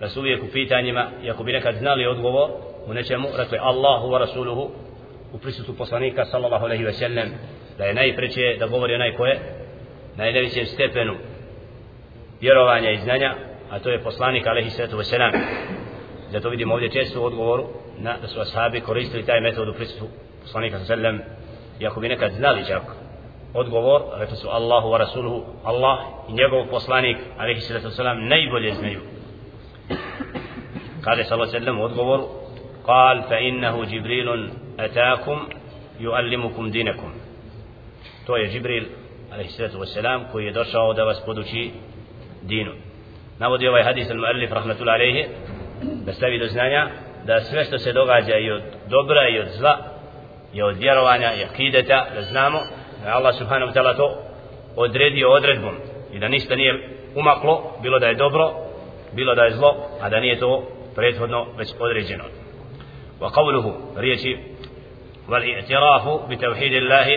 da 0.00 0.08
su 0.08 0.20
uvijek 0.20 0.42
u 0.42 0.52
pitanjima 0.52 1.10
i 1.22 1.30
ako 1.30 1.44
bi 1.44 1.52
nekad 1.52 1.74
znali 1.74 2.06
odgovor 2.06 2.50
u 2.86 2.94
nečemu 2.94 3.28
rekli 3.36 3.58
Allahu 3.58 4.08
wa 4.08 4.18
rasuluhu 4.18 4.70
u 5.32 5.38
prisutu 5.38 5.76
poslanika 5.76 6.24
sallallahu 6.24 6.64
alaihi 6.64 6.84
ve 6.84 6.92
sellem 6.92 7.28
da 7.78 7.84
je 7.84 7.94
najpreće 7.94 8.56
da 8.58 8.66
govori 8.66 8.94
onaj 8.94 9.16
ko 9.16 9.26
je 9.26 9.63
najvećem 10.16 10.66
stepenu 10.66 11.14
vjerovanja 12.40 12.90
i 12.90 12.98
znanja 12.98 13.34
a 13.70 13.78
to 13.78 13.90
je 13.90 14.02
poslanik 14.02 14.46
alaihi 14.46 14.70
sallatu 14.70 15.02
sellem 15.02 15.32
zato 16.30 16.48
vidimo 16.48 16.74
ovdje 16.74 16.90
često 16.90 17.20
u 17.20 17.24
odgovoru 17.24 17.64
na, 17.98 18.16
da 18.22 18.28
su 18.28 18.40
ashabi 18.40 18.80
koristili 18.80 19.26
taj 19.26 19.40
metod 19.40 19.68
u 19.68 19.72
prisutu 19.72 20.04
poslanika 20.42 20.78
sallallahu 20.78 21.06
alaihi 21.06 21.18
ve 21.18 21.26
sellem 21.26 21.40
i 21.80 21.86
ako 21.86 22.00
bi 22.00 22.08
nekad 22.08 22.32
znali 22.32 22.66
čak 22.66 22.82
odgovor, 23.54 24.02
rekli 24.16 24.36
su 24.36 24.48
Allahu 24.48 24.88
wa 24.88 24.98
Rasuluhu, 24.98 25.44
Allah 25.64 25.98
i 26.28 26.32
njegov 26.32 26.66
poslanik, 26.70 27.16
alaihi 27.38 27.60
sallatu 27.60 27.88
wasalam, 27.88 28.28
najbolje 28.28 28.74
znaju. 28.74 29.00
Kaže 31.00 31.24
sallallahu 31.24 31.52
sallam 31.52 31.80
u 31.80 31.84
odgovoru, 31.84 32.28
قال 32.86 33.22
فإنه 33.22 33.84
جبريل 33.84 34.50
أتاكم 34.78 35.48
يؤلمكم 36.00 36.70
دينكم 36.70 37.10
to 38.26 38.36
je 38.36 38.48
Jibril 38.52 38.84
alaihissalatu 39.33 39.77
wassalam 39.79 40.31
koji 40.31 40.45
je 40.45 40.51
došao 40.51 40.93
da 40.93 41.03
vas 41.03 41.21
poduči 41.25 41.71
dinu 42.41 42.71
navodi 43.39 43.67
ovaj 43.67 43.83
hadis 43.83 44.09
al 44.09 44.17
muallif 44.17 44.51
rahmatullahi 44.51 44.95
alaihi 45.01 45.25
da 46.05 46.13
stavi 46.13 46.39
do 46.39 46.47
znanja 46.47 46.87
da 47.25 47.41
sve 47.41 47.63
što 47.63 47.77
se 47.77 47.93
događa 47.93 48.37
i 48.37 48.51
od 48.51 48.61
dobra 48.89 49.29
i 49.29 49.39
od 49.39 49.47
zla 49.47 49.77
i 50.53 50.61
od 50.61 50.77
vjerovanja 50.77 51.33
i 51.33 51.43
akideta 51.43 52.05
da 52.15 52.21
znamo 52.21 52.59
da 53.03 53.13
Allah 53.13 53.35
subhanahu 53.37 53.71
wa 53.71 53.75
ta'ala 53.75 53.97
to 53.97 54.17
odredio 54.75 55.31
odredbom 55.31 55.75
i 56.13 56.19
da 56.19 56.27
ništa 56.27 56.55
nije 56.55 56.89
umaklo 57.15 57.71
bilo 57.81 57.99
da 57.99 58.07
je 58.07 58.15
dobro 58.15 58.51
bilo 59.13 59.35
da 59.35 59.43
je 59.43 59.55
zlo 59.55 59.75
a 60.01 60.09
da 60.09 60.19
nije 60.19 60.39
to 60.39 60.67
prethodno 60.95 61.45
već 61.57 61.69
određeno 61.79 62.23
wa 63.19 63.29
qawluhu 63.31 63.73
riječi 63.95 64.37
والاعتراف 65.29 66.07
بتوحيد 66.29 66.73
الله 66.73 67.07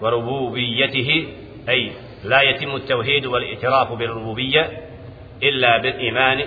وربوبيته 0.00 1.28
أي 1.68 1.92
لا 2.24 2.42
يتم 2.42 2.76
التوحيد 2.76 3.26
والإعتراف 3.26 3.92
بالربوبية 3.92 4.70
إلا 5.42 5.78
بالإيمان 5.78 6.44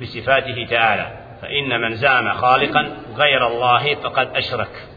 بصفاته 0.00 0.66
تعالى. 0.70 1.24
فإن 1.42 1.80
من 1.80 1.94
زعم 1.94 2.32
خالقا 2.32 2.96
غير 3.16 3.46
الله 3.46 3.94
فقد 3.94 4.36
أشرك. 4.36 4.88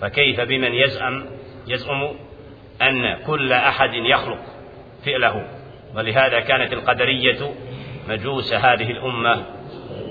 فكيف 0.00 0.40
بمن 0.40 0.74
يزعم 0.74 1.24
يزعم 1.66 2.10
أن 2.82 3.22
كل 3.26 3.52
أحد 3.52 3.94
يخلق 3.94 4.40
فعله؟ 5.04 5.46
ولهذا 5.96 6.40
كانت 6.40 6.72
القدرية 6.72 7.54
مجوس 8.08 8.54
هذه 8.54 8.90
الأمة 8.90 9.44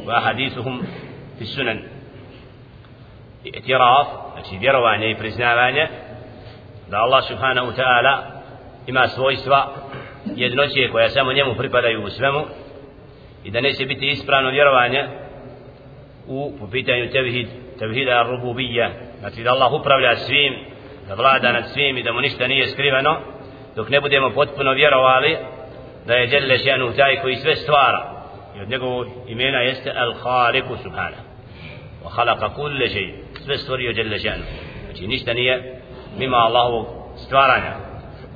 وأحاديثهم 0.05 0.81
في 1.38 1.41
السنن. 1.41 1.83
اعتراف 3.55 4.07
znači 4.33 4.57
vjerovanje 4.57 5.10
i 5.10 5.15
priznavanje 5.15 5.88
da 6.93 7.01
Allah 7.01 7.23
subhanahu 7.25 7.67
wa 7.71 7.75
ta'ala 7.75 8.13
ima 8.88 9.07
svojstva 9.07 9.75
jednoće 10.35 10.89
koja 10.91 11.09
samo 11.09 11.33
njemu 11.33 11.55
pripadaju 11.55 12.03
u 12.03 12.09
svemu 12.09 12.41
i 13.43 13.51
da 13.51 13.62
neće 13.62 13.85
biti 13.85 14.07
ispravno 14.07 14.50
vjerovanje 14.50 15.07
u 16.27 16.53
po 16.59 16.67
pitanju 16.67 17.09
tevhid, 17.12 17.47
tevhida 17.79 18.21
rububija. 18.21 18.91
Znači 19.19 19.43
da 19.43 19.51
Allah 19.51 19.73
upravlja 19.73 20.15
svim 20.15 20.53
da 21.07 21.13
vlada 21.13 21.51
nad 21.51 21.69
svim 21.69 21.97
i 21.97 22.03
da 22.03 22.12
mu 22.12 22.21
ništa 22.21 22.47
nije 22.47 22.67
skriveno 22.67 23.19
dok 23.75 23.89
ne 23.89 24.01
budemo 24.01 24.29
potpuno 24.29 24.71
vjerovali 24.73 25.38
da 26.05 26.13
je 26.13 26.27
Đelle 26.27 26.57
Ženu 26.57 26.93
taj 26.97 27.21
koji 27.21 27.35
sve 27.35 27.55
stvara. 27.55 28.23
I 28.57 28.62
od 28.62 28.69
njegovog 28.69 29.07
imena 29.27 29.59
jeste 29.59 29.91
Al-Khaliku 29.91 30.83
Subhana. 30.83 31.17
Wa 32.03 32.09
khalaqa 32.15 32.55
kulle 32.55 32.88
žej 32.88 33.13
sve 33.45 33.57
stvorio 33.57 33.93
Đelle 33.93 34.17
Ženu 34.17 34.43
znači 34.85 35.07
ništa 35.07 35.33
nije 35.33 35.82
mimo 36.17 36.38
Allahovog 36.38 36.88
stvaranja. 37.15 37.74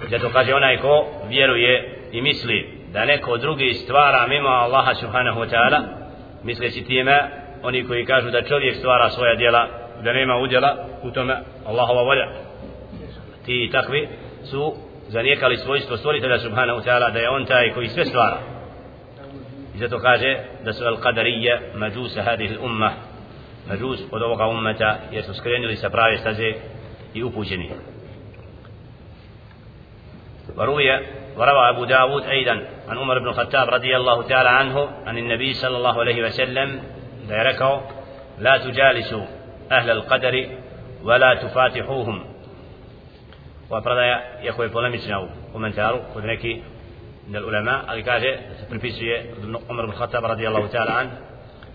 Zato 0.10 0.30
kaže 0.30 0.54
onaj 0.54 0.78
ko 0.78 1.06
vjeruje 1.28 2.00
i 2.12 2.22
misli 2.22 2.78
da 2.94 3.06
neko 3.06 3.38
drugi 3.38 3.74
stvara 3.74 4.28
mimo 4.28 4.50
Allaha 4.50 4.94
Subhanahu 4.94 5.40
wa 5.40 5.50
ta'ala 5.50 5.82
misleći 6.44 6.84
time 6.84 7.30
oni 7.64 7.88
koji 7.88 8.06
kažu 8.06 8.30
da 8.30 8.42
čovjek 8.42 8.76
stvara 8.76 9.10
svoja 9.10 9.36
djela 9.36 9.68
da 10.04 10.14
nema 10.14 10.38
udjela 10.38 10.76
u 11.04 11.12
tome 11.12 11.38
Allahova 11.66 12.02
volja. 12.02 12.28
Ti 13.46 13.64
i 13.64 13.72
takvi 13.72 14.08
su 14.44 14.74
zanijekali 15.08 15.58
svojstvo 15.58 15.98
stvoritelja 15.98 16.40
subhanahu 16.40 16.80
ta'ala 16.80 17.14
da 17.14 17.20
je 17.20 17.30
on 17.30 17.46
taj 17.46 17.74
koji 17.74 17.88
sve 17.88 18.06
stvara. 18.06 18.38
I 19.76 19.78
zato 19.78 20.00
kaže 20.00 20.38
da 20.64 20.74
su 20.74 20.84
al-qadarije 20.84 21.60
mađusa 21.76 22.24
hadih 22.24 22.52
umma 22.62 22.92
mađus 23.70 24.00
od 24.12 24.22
ovoga 24.22 24.48
ummeta 24.48 24.98
jer 25.12 25.24
su 25.24 25.34
skrenuli 25.34 25.76
sa 25.76 25.90
prave 25.90 26.18
staze 26.18 26.54
i 27.18 27.24
upućeni 27.24 27.70
وروي 30.58 30.90
وروى 31.38 31.70
أبو 31.70 31.86
داود 31.86 32.24
أيضا 32.24 32.56
عن 32.90 32.98
عمر 32.98 33.20
بن 33.20 33.28
الخطاب 33.28 33.70
رضي 33.70 33.98
الله 33.98 34.24
تعالى 34.24 34.50
عنه 34.50 34.90
عن 35.06 35.18
النبي 35.18 35.54
صلى 35.54 35.78
الله 35.78 36.00
عليه 36.00 36.24
وسلم 36.24 36.82
ذكره 37.28 37.90
لا 38.40 38.58
تجالسوا 38.58 39.26
أهل 39.72 39.90
القدر 39.92 40.50
ولا 41.04 41.36
تفاتحوهم 41.36 42.24
iako 44.44 44.64
je 44.64 44.70
polemična 44.70 45.20
u 45.20 45.28
komentaru 45.54 46.00
kod 46.14 46.26
neki 46.26 46.62
od 47.36 47.44
ulema, 47.44 47.84
ali 47.88 48.04
kaže, 48.04 48.38
pripisuje 48.70 49.34
Umar 49.70 49.86
ibn 49.86 49.98
Khattab 49.98 50.26
radijallahu 50.26 50.68
ta'ala 50.68 50.92
an, 51.00 51.08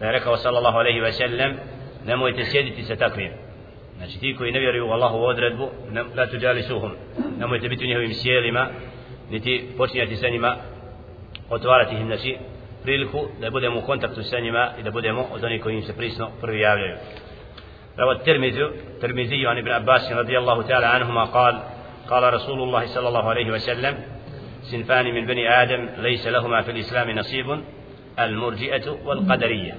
da 0.01 0.07
je 0.07 0.13
rekao 0.13 0.37
sallallahu 0.37 0.79
alaihi 0.79 1.01
wa 1.01 1.13
sallam, 1.13 1.53
nemojte 2.07 2.45
sjediti 2.45 2.83
sa 2.83 2.97
takvim. 2.97 3.33
Znači 4.03 4.21
ti 4.21 4.35
koji 4.39 4.53
ne 4.53 4.61
vjeruju 4.61 4.87
u 4.87 4.91
Allahu 4.91 5.19
odredbu, 5.19 5.69
ne, 5.91 6.03
la 6.17 6.27
tuđali 6.27 6.63
suhum, 6.63 6.93
nemojte 7.39 7.69
biti 7.69 7.85
u 7.85 7.87
njihovim 7.87 8.15
sjelima, 8.15 8.69
niti 9.31 9.69
počinjati 9.77 10.17
sa 10.17 10.29
njima, 10.29 10.57
otvarati 11.51 11.95
im, 11.95 12.07
znači, 12.07 12.37
priliku 12.83 13.27
da 13.41 13.51
budemo 13.51 13.79
u 13.79 13.83
kontaktu 13.83 14.23
sa 14.23 14.41
njima 14.41 14.71
i 14.81 14.83
da 14.83 14.91
budemo 14.91 15.27
od 15.33 15.45
onih 15.45 15.63
koji 15.63 15.75
im 15.75 15.83
se 15.83 15.97
prisno 15.97 16.31
prvi 16.41 16.61
javljaju. 16.61 16.97
روى 17.99 18.15
الترمذي 18.15 18.65
الترمذي 18.65 19.47
عن 19.47 19.59
ابن 19.59 19.71
عباس 19.71 20.13
رضي 20.13 20.39
الله 20.39 20.63
تعالى 20.63 20.87
عنهما 20.87 21.25
قال 21.25 21.61
قال 22.09 22.35
رسول 22.35 22.63
الله 22.63 22.87
صلى 22.87 23.09
الله 23.09 23.31
عليه 23.31 23.51
وسلم 23.51 23.95
سنفان 24.63 25.15
من 25.15 25.27
بني 25.27 25.63
آدم 25.63 25.89
ليس 25.99 26.27
لهما 26.27 26.63
في 26.63 26.73
نصيب 27.13 27.61
المرجئة 28.19 28.99
والقدرية 29.05 29.75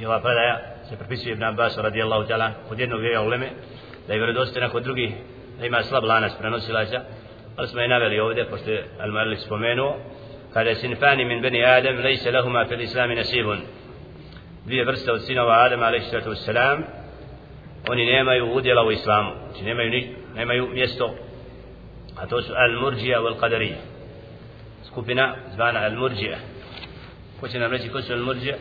يوا 0.00 0.18
predaja 0.18 0.77
se 0.88 0.96
prepisuje 0.96 1.32
Ibn 1.32 1.42
Abbas 1.42 1.78
radijallahu 1.78 2.28
ta'ala 2.28 2.50
kod 2.68 2.78
jednog 2.78 3.00
vjera 3.00 3.22
uleme 3.22 3.50
da 4.06 4.12
je 4.12 4.18
vjerodostojna 4.18 4.68
kod 4.68 4.82
drugih 4.82 5.10
da 5.60 5.66
ima 5.66 5.82
slab 5.82 6.04
lanac 6.04 6.32
prenosilaca 6.38 7.00
ali 7.56 7.68
smo 7.68 7.80
je 7.80 7.88
naveli 7.88 8.20
ovdje 8.20 8.44
pošto 8.44 8.70
je 8.70 8.84
Al-Malik 9.00 9.38
spomenuo 9.38 9.96
kada 10.52 10.74
sinfani 10.74 11.24
min 11.24 11.42
bani 11.42 11.64
Adam 11.64 11.96
lejse 11.96 12.30
lahuma 12.30 12.64
fil 12.68 12.80
islami 12.80 13.14
nasibun 13.14 13.58
dvije 14.64 14.84
vrste 14.84 15.12
od 15.12 15.26
sinova 15.26 15.64
Adama 15.64 15.86
alaihissalatu 15.86 16.30
wassalam 16.30 16.82
oni 17.88 18.06
nemaju 18.06 18.52
udjela 18.54 18.84
u 18.84 18.92
islamu 18.92 19.30
znači 19.46 19.64
nemaju, 19.64 19.90
ni, 19.90 20.14
nemaju 20.34 20.68
mjesto 20.72 21.14
a 22.16 22.26
to 22.26 22.42
su 22.42 22.52
al-murđija 22.52 23.20
wal-qadarija 23.20 23.76
skupina 24.86 25.34
zvana 25.54 25.80
al-murđija 25.80 26.36
ko 27.40 27.48
će 27.48 27.58
nam 27.58 27.70
reći 27.70 27.88
ko 27.88 28.02
su 28.02 28.12
al-murđija 28.12 28.54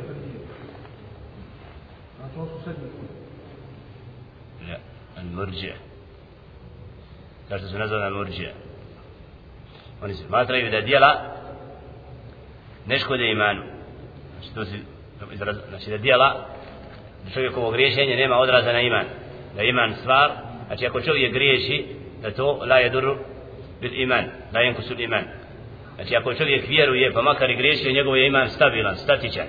fardije 0.00 0.38
znači 2.16 2.38
on 2.40 2.48
su 2.48 2.64
sedmi 2.64 2.88
ja, 4.70 4.78
al-murđija 5.16 5.74
zašto 7.48 7.68
se 7.68 7.78
nazvane 7.78 8.04
al-murđija 8.06 8.52
oni 10.02 10.14
smatraju 10.14 10.70
da 10.70 10.80
djela 10.80 11.36
ne 12.86 12.98
škode 12.98 13.30
imanu 13.30 13.62
znači 14.32 14.54
to 14.54 14.64
si 14.64 14.95
znači 15.68 15.90
da 15.90 15.96
dijela 15.96 16.46
da 17.24 17.30
čovjekovo 17.30 17.70
griješenje 17.70 18.16
nema 18.16 18.36
odraza 18.36 18.72
na 18.72 18.80
iman. 18.80 19.04
Da 19.56 19.62
iman 19.62 19.94
stvar 19.94 20.30
znači 20.66 20.86
ako 20.86 21.00
čovjek 21.00 21.32
griješi 21.32 21.84
da 22.22 22.30
to 22.30 22.60
la 22.68 22.78
je 22.78 22.90
duru 22.90 23.16
bil 23.80 23.90
iman 23.94 24.24
la 24.54 24.60
jenkusu 24.60 24.94
iman. 24.98 25.24
Znači 25.94 26.16
ako 26.16 26.34
čovjek 26.34 26.68
vjeruje 26.68 27.12
pa 27.12 27.22
makar 27.22 27.50
i 27.50 27.56
griješio 27.56 27.92
njegov 27.92 28.16
je 28.16 28.26
iman 28.26 28.48
stabilan, 28.48 28.96
statičan. 28.96 29.46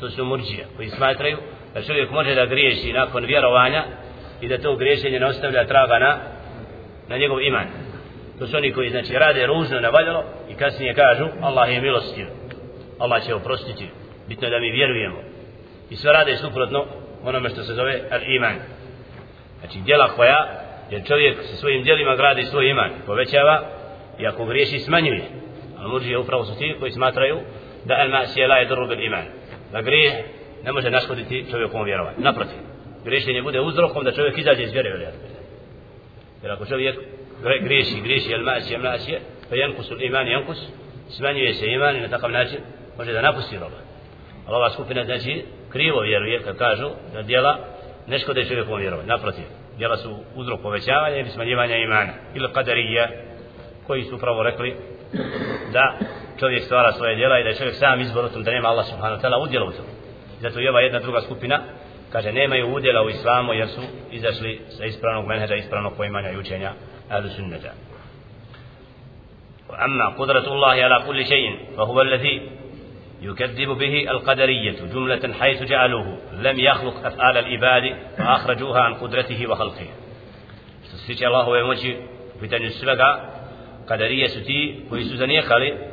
To 0.00 0.10
su 0.10 0.24
murđije 0.24 0.66
koji 0.76 0.88
smatraju 0.88 1.38
da 1.74 1.82
čovjek 1.82 2.10
može 2.10 2.34
da 2.34 2.46
griješi 2.46 2.92
nakon 2.92 3.24
vjerovanja 3.24 3.84
i 4.40 4.48
da 4.48 4.58
to 4.58 4.76
griješenje 4.76 5.20
ne 5.20 5.26
ostavlja 5.26 5.66
traga 5.66 5.98
na, 5.98 6.18
na 7.08 7.16
njegov 7.16 7.42
iman. 7.42 7.66
To 8.38 8.46
su 8.46 8.56
oni 8.56 8.72
koji 8.72 8.90
znači 8.90 9.12
rade 9.12 9.46
ružno 9.46 9.80
na 9.80 9.88
valjalo 9.88 10.24
i 10.50 10.54
kasnije 10.54 10.94
kažu 10.94 11.26
Allah 11.40 11.72
je 11.72 11.80
milostiv 11.80 12.26
Allah 12.98 13.26
će 13.26 13.34
oprostiti 13.34 13.88
bitno 14.32 14.46
je 14.46 14.50
da 14.50 14.60
mi 14.60 14.70
vjerujemo. 14.70 15.20
I 15.90 15.96
sve 15.96 16.12
rade 16.12 16.36
suprotno 16.36 16.84
onome 17.24 17.48
što 17.48 17.62
se 17.62 17.74
zove 17.74 17.94
al-iman. 18.10 18.56
Znači 19.60 19.78
djela 19.80 20.08
koja 20.16 20.40
jer 20.90 21.06
čovjek 21.06 21.36
sa 21.42 21.56
svojim 21.56 21.82
djelima 21.82 22.16
gradi 22.16 22.42
svoj 22.42 22.70
iman 22.70 22.90
povećava 23.06 23.62
i 24.18 24.26
ako 24.26 24.44
griješi 24.44 24.78
smanjuje. 24.78 25.24
Ali 25.78 25.90
muđi 25.92 26.10
je 26.10 26.18
upravo 26.18 26.44
su 26.44 26.58
ti 26.58 26.76
koji 26.80 26.92
smatraju 26.92 27.40
da 27.84 27.94
al-masije 27.94 28.48
la 28.48 28.56
je 28.56 28.66
bil 28.66 29.00
iman 29.00 29.24
da 29.72 29.80
grijeh 29.80 30.12
ne 30.64 30.72
može 30.72 30.90
naškoditi 30.90 31.46
čovjekom 31.50 31.84
vjerovanju. 31.84 32.16
Naprotiv. 32.18 32.58
Griješenje 33.04 33.42
bude 33.42 33.60
uzrokom 33.60 34.04
da 34.04 34.12
čovjek 34.12 34.38
izađe 34.38 34.62
iz 34.62 34.72
vjere 34.72 35.12
jer 36.42 36.52
ako 36.52 36.66
čovjek 36.66 36.96
griješi 37.62 38.00
griješi 38.02 38.34
al-masije, 38.34 38.78
al-masije 38.78 39.18
pa 39.48 39.56
jankus 39.56 39.90
iman 40.00 40.28
jankus 40.28 40.58
smanjuje 41.08 41.54
se 41.54 41.66
iman 41.66 41.96
i 41.96 42.00
na 42.00 42.08
takav 42.08 42.30
način 42.30 42.58
može 42.98 43.12
da 43.12 43.22
napusti 43.22 43.58
roba. 43.58 43.91
ali 44.45 44.55
ova 44.55 44.69
skupina 44.69 45.05
znači 45.05 45.45
krivo 45.69 46.01
vjeruje 46.01 46.41
kad 46.43 46.57
kažu 46.57 46.89
da 47.13 47.21
djela 47.21 47.57
ne 48.07 48.19
škode 48.19 48.45
čovjekom 48.45 48.79
vjerovanju 48.79 49.07
naprotiv 49.07 49.45
djela 49.77 49.97
su 49.97 50.17
uzrok 50.35 50.61
povećavanja 50.61 51.17
ili 51.17 51.29
smanjivanja 51.29 51.75
imana 51.75 52.13
ili 52.35 52.53
kadarija 52.53 53.07
koji 53.87 54.03
su 54.03 54.15
upravo 54.15 54.43
rekli 54.43 54.75
da 55.73 55.97
čovjek 56.39 56.63
stvara 56.63 56.91
svoje 56.91 57.15
djela 57.15 57.39
i 57.39 57.43
da 57.43 57.49
je 57.49 57.55
čovjek 57.55 57.75
sam 57.75 58.01
izbor 58.01 58.25
u 58.25 58.29
tom 58.29 58.43
da 58.43 58.51
nema 58.51 58.69
Allah 58.69 58.85
subhanahu 58.85 59.21
wa 59.21 59.25
ta'ala 59.25 59.43
udjela 59.43 59.65
u 59.65 59.71
tom 59.71 59.85
zato 60.41 60.59
i 60.59 60.67
ova 60.67 60.81
jedna 60.81 60.99
druga 60.99 61.21
skupina 61.21 61.59
kaže 62.11 62.31
nemaju 62.31 62.73
udjela 62.75 63.03
u 63.03 63.09
islamu 63.09 63.53
jer 63.53 63.67
su 63.67 63.81
izašli 64.11 64.61
sa 64.69 64.85
ispravnog 64.85 65.27
menheđa 65.27 65.55
ispravnog 65.55 65.93
poimanja 65.97 66.31
i 66.31 66.37
učenja 66.37 66.71
ahlu 67.09 67.29
sunneta 67.29 67.73
وأما 69.69 70.07
قدرة 70.19 70.53
الله 70.53 70.75
على 70.83 71.03
كل 71.07 71.25
شيء 71.25 71.75
فهو 71.77 72.01
الذي 72.01 72.49
يكذب 73.22 73.68
به 73.68 74.10
القدرية 74.10 74.76
جملة 74.94 75.34
حيث 75.40 75.62
جعلوه 75.62 76.18
لم 76.32 76.58
يخلق 76.58 77.06
أفعال 77.06 77.36
العباد 77.36 77.96
فأخرجوها 78.18 78.80
عن 78.80 78.94
قدرته 78.94 79.50
وخلقه 79.50 79.86
سيتي 81.06 81.26
الله 81.26 81.48
ويموشي 81.48 81.96
في 82.40 82.48
تنسبك 82.48 83.00
قدرية 83.88 84.26
ستي 84.26 84.84
كويسو 84.90 85.14
زنيكالي 85.14 85.92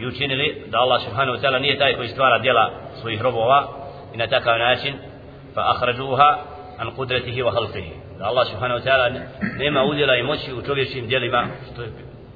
i 0.00 0.06
učinili 0.06 0.64
da 0.70 0.78
Allah 0.78 1.00
subhanahu 1.00 1.36
wa 1.36 1.40
ta'ala 1.40 1.58
nije 1.58 1.78
taj 1.78 1.94
koji 1.96 2.08
stvara 2.08 2.38
djela 2.38 2.70
svojih 3.00 3.22
robova 3.22 3.68
i 4.14 4.16
na 4.16 4.26
takav 4.26 4.58
način 4.58 4.94
fa 5.54 5.62
akhrajuha 5.74 6.38
an 6.78 6.88
qudratihi 6.96 7.42
wa 7.42 7.52
khalqihi 7.52 7.92
da 8.18 8.24
Allah 8.24 8.46
subhanahu 8.46 8.80
wa 8.80 8.84
ta'ala 8.84 9.20
nema 9.58 9.84
udjela 9.84 10.16
i 10.16 10.22
moći 10.22 10.52
u 10.52 10.62
čovječim 10.62 11.06
djelima 11.06 11.46
što 11.72 11.82
je, 11.82 11.88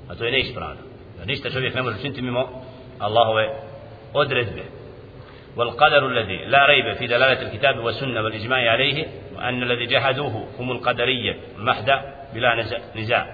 a 0.09 0.15
to 0.15 0.25
je 0.25 0.33
neispravno 0.33 0.77
da 1.19 1.25
ništa 1.25 1.51
čovjek 1.51 1.75
ne 1.75 1.83
može 1.83 1.97
učiniti 1.97 2.23
mimo 2.23 2.63
Allahove 2.99 3.49
odredbe 4.15 4.65
والقدر 5.57 6.07
الذي 6.07 6.37
لا 6.37 6.67
ريب 6.67 6.93
في 6.93 7.07
دلالة 7.07 7.43
الكتاب 7.43 7.79
والسنة 7.79 8.23
والإجماع 8.23 8.71
عليه 8.71 9.07
وأن 9.37 9.63
الذي 9.63 9.87
جحدوه 9.87 10.49
هم 10.59 10.71
القدرية 10.73 11.37
المحدة 11.59 12.03
بلا 12.35 12.65
نزاع. 12.97 13.27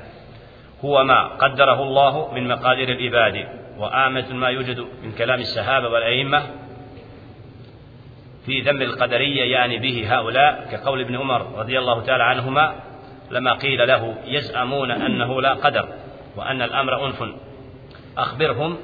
هو 0.84 1.04
ما 1.04 1.28
قدره 1.28 1.82
الله 1.82 2.34
من 2.34 2.48
مقادير 2.48 2.88
العباد 2.88 3.48
وآمة 3.78 4.32
ما 4.32 4.48
يوجد 4.48 4.78
من 5.02 5.12
كلام 5.18 5.40
السحابة 5.40 5.88
والأئمة 5.88 6.42
في 8.46 8.60
ذم 8.60 8.82
القدرية 8.82 9.52
يعني 9.52 9.78
به 9.78 10.16
هؤلاء 10.16 10.68
كقول 10.72 11.00
ابن 11.00 11.16
عمر 11.16 11.58
رضي 11.58 11.78
الله 11.78 12.02
تعالى 12.02 12.24
عنهما 12.24 12.74
لما 13.30 13.52
قيل 13.52 13.88
له 13.88 14.14
يزعمون 14.24 14.90
أنه 14.90 15.42
لا 15.42 15.54
قدر 15.54 15.88
وأن 16.36 16.62
الأمر 16.62 17.06
أنف 17.06 17.24
أخبرهم 18.18 18.76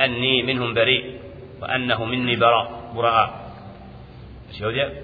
أني 0.00 0.42
منهم 0.42 0.74
بريء 0.74 1.20
وأنه 1.60 2.04
مني 2.04 2.36
براء 2.36 2.92
براء 2.94 3.42
Znači 4.52 4.64
ovdje, 4.64 5.02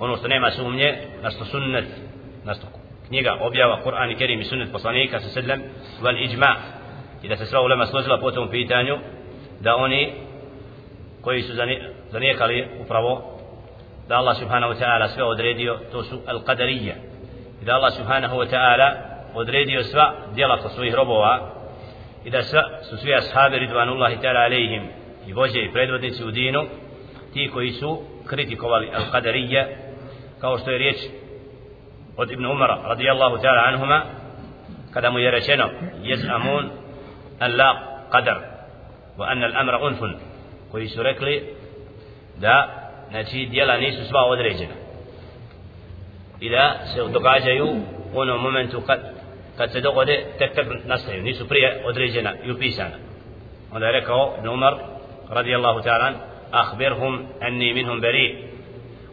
ono 0.00 0.16
što 0.16 0.28
nema 0.28 0.50
sumnje, 0.50 0.98
na 1.22 1.30
što 1.30 1.44
sunnet, 1.44 1.84
na 2.44 2.54
što 2.54 2.66
knjiga 3.08 3.36
objava 3.40 3.80
Kur'an 3.84 4.12
i 4.12 4.16
Kerim 4.16 4.40
i 4.40 4.44
sunnet 4.44 4.72
poslanika 4.72 5.20
sa 5.20 5.28
sedlem, 5.28 5.62
val 6.02 6.16
iđma, 6.16 6.56
i 7.22 7.28
da 7.28 7.36
se 7.36 7.46
sva 7.46 7.60
ulema 7.60 7.86
složila 7.86 8.18
po 8.18 8.30
tom 8.30 8.50
pitanju, 8.50 8.98
da 9.60 9.76
oni 9.76 10.12
koji 11.22 11.42
su 11.42 11.52
zanijekali 12.10 12.68
upravo 12.80 13.38
da 14.08 14.16
Allah 14.16 14.36
subhanahu 14.36 14.72
wa 14.72 14.78
ta'ala 14.78 15.08
sve 15.08 15.24
odredio, 15.24 15.78
to 15.92 16.02
su 16.02 16.20
al-qadarija. 16.26 16.94
I 17.62 17.64
da 17.64 17.74
Allah 17.74 17.92
subhanahu 17.92 18.36
wa 18.36 18.50
ta'ala 18.50 18.94
odredio 19.34 19.82
sva 19.82 20.14
djela 20.34 20.56
kod 20.56 20.72
svojih 20.72 20.94
robova 20.94 21.57
i 22.28 22.30
da 22.30 22.42
su 22.82 22.96
svi 22.96 23.14
ashabi 23.14 23.58
ridvanullahi 23.58 24.16
ta'ala 24.16 24.44
alejhim 24.44 24.82
i 25.26 25.32
vođe 25.32 25.60
i 25.60 25.72
predvodnici 25.72 26.24
u 26.24 26.30
dinu 26.30 26.66
ti 27.32 27.50
koji 27.52 27.70
su 27.70 28.02
kritikovali 28.26 28.90
al-qadarija 28.90 29.66
kao 30.40 30.58
što 30.58 30.70
je 30.70 30.78
riječ 30.78 30.96
od 32.16 32.30
Ibn 32.30 32.46
Umara 32.46 32.78
radijallahu 32.84 33.36
ta'ala 33.36 33.68
anhuma 33.68 34.02
kada 34.94 35.10
mu 35.10 35.18
je 35.18 35.30
rečeno 35.30 35.70
amun 36.34 36.70
an 37.38 37.56
la 37.56 37.74
qadar 38.12 38.38
wa 39.18 39.26
anna 39.28 39.46
al-amra 39.46 39.86
unfun 39.86 40.14
koji 40.70 40.88
su 40.88 41.02
rekli 41.02 41.54
da 42.40 42.68
znači 43.10 43.46
djela 43.50 43.76
nisu 43.76 44.04
sva 44.04 44.24
određena 44.24 44.74
i 46.40 46.50
da 46.50 46.76
se 46.94 47.12
događaju 47.12 47.66
u 48.14 48.20
onom 48.20 48.42
momentu 48.42 48.80
kad 48.80 49.17
kad 49.58 49.72
se 49.72 49.80
dogode 49.80 50.24
tek 50.38 50.54
tek 50.54 50.66
nastaju 50.84 51.22
nisu 51.22 51.48
prije 51.48 51.82
određena 51.84 52.32
i 52.44 52.50
upisana. 52.50 52.96
Onda 53.72 53.86
je 53.86 53.92
rekao 53.92 54.34
Ibn 54.38 54.48
Umar 54.48 54.74
radijallahu 55.28 55.80
ta'ala 55.80 56.12
ahbirhum 56.50 57.26
anni 57.40 57.74
minhum 57.74 58.00
beri. 58.00 58.44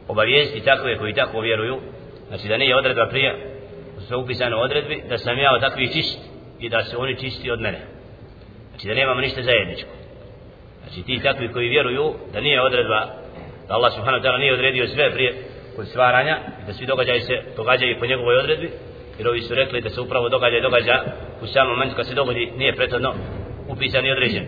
Obavijesti 0.08 0.66
takve 0.66 0.98
koji 0.98 1.14
tako 1.14 1.40
vjeruju 1.40 1.80
znači 2.28 2.48
da 2.48 2.58
nije 2.58 2.76
odredba 2.76 3.08
prije 3.08 3.56
su 4.08 4.20
upisane 4.20 4.56
odredbi 4.56 5.04
da 5.10 5.18
sam 5.18 5.38
ja 5.38 5.54
od 5.54 5.62
takvih 5.62 5.94
čist 5.94 6.20
i 6.60 6.70
da 6.70 6.84
se 6.84 6.98
oni 6.98 7.20
čisti 7.20 7.52
od 7.52 7.62
mene. 7.62 7.80
Znači 8.70 8.88
da 8.88 8.94
nemamo 8.94 9.22
ništa 9.22 9.42
zajedničko. 9.42 9.90
Znači 10.84 11.04
ti 11.04 11.24
takvi 11.24 11.52
koji 11.52 11.70
vjeruju 11.70 12.14
da 12.34 12.42
nije 12.42 12.62
odredba 12.62 13.00
da 13.68 13.74
Allah 13.74 13.94
subhanahu 13.94 14.24
wa 14.24 14.28
ta'ala 14.28 14.40
nije 14.40 14.54
odredio 14.54 14.88
sve 14.88 15.12
prije 15.12 15.36
kod 15.76 15.88
stvaranja 15.88 16.38
i 16.62 16.66
da 16.68 16.74
svi 16.74 16.86
događaju 16.86 17.22
se 17.22 17.42
događaju 17.58 18.00
po 18.00 18.06
njegovoj 18.06 18.38
odredbi 18.38 18.72
jer 19.18 19.28
ovi 19.28 19.42
su 19.42 19.56
rekli 19.56 19.82
da 19.82 19.90
se 19.90 20.02
upravo 20.02 20.30
događa 20.30 20.60
događa 20.62 21.04
u 21.42 21.48
samom 21.48 21.74
momentu 21.74 21.96
kad 21.96 22.08
se 22.08 22.16
dogodi 22.16 22.52
nije 22.58 22.76
prethodno 22.76 23.14
upisan 23.68 24.06
i 24.06 24.12
određen 24.12 24.48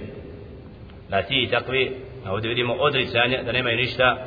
da 1.10 1.21
ti 1.21 1.47
takvi 1.51 1.95
a 2.25 2.34
ovdje 2.34 2.49
vidimo 2.49 2.73
odricanje 2.73 3.43
da 3.45 3.51
nemaju 3.51 3.77
ništa 3.77 4.17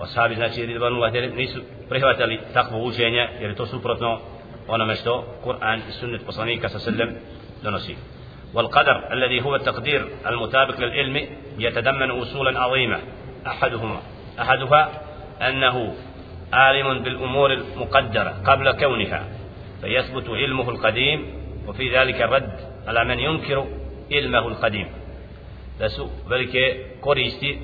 ashabi 0.00 0.34
znači 0.34 0.66
ridvanullah 0.66 1.12
nisu 1.36 1.60
prihvatali 1.88 2.40
takvo 2.54 2.84
učenje 2.84 3.28
jer 3.40 3.50
je 3.50 3.56
to 3.56 3.66
suprotno 3.66 4.20
onome 4.68 4.94
što 4.94 5.24
Kur'an 5.44 5.78
i 5.88 5.92
sunnet 5.92 6.26
poslanika 6.26 6.68
sa 6.68 6.78
sallam 6.78 7.08
donosi 7.62 7.96
والقدر 8.54 9.12
الذي 9.12 9.44
هو 9.44 9.54
التقدير 9.54 10.08
المطابق 10.26 10.80
للعلم 10.80 11.28
يتضمن 11.58 12.10
أصولا 12.10 12.60
عظيمة 12.60 12.98
أحدهما 13.46 14.00
أحدها 14.40 14.90
أنه 15.40 15.94
عالم 16.52 17.02
بالأمور 17.02 17.52
المقدرة 17.52 18.34
قبل 18.46 18.72
كونها 18.72 19.24
فيثبت 19.80 20.28
علمه 20.28 20.70
القديم 20.70 21.26
وفي 21.68 21.98
ذلك 21.98 22.22
الرد 22.22 22.52
على 22.86 23.04
من 23.04 23.18
ينكر 23.18 23.66
علمه 24.12 24.48
القديم 24.48 24.86
da 25.78 25.88
su 25.88 26.08
velike 26.28 26.84
koristi 27.00 27.58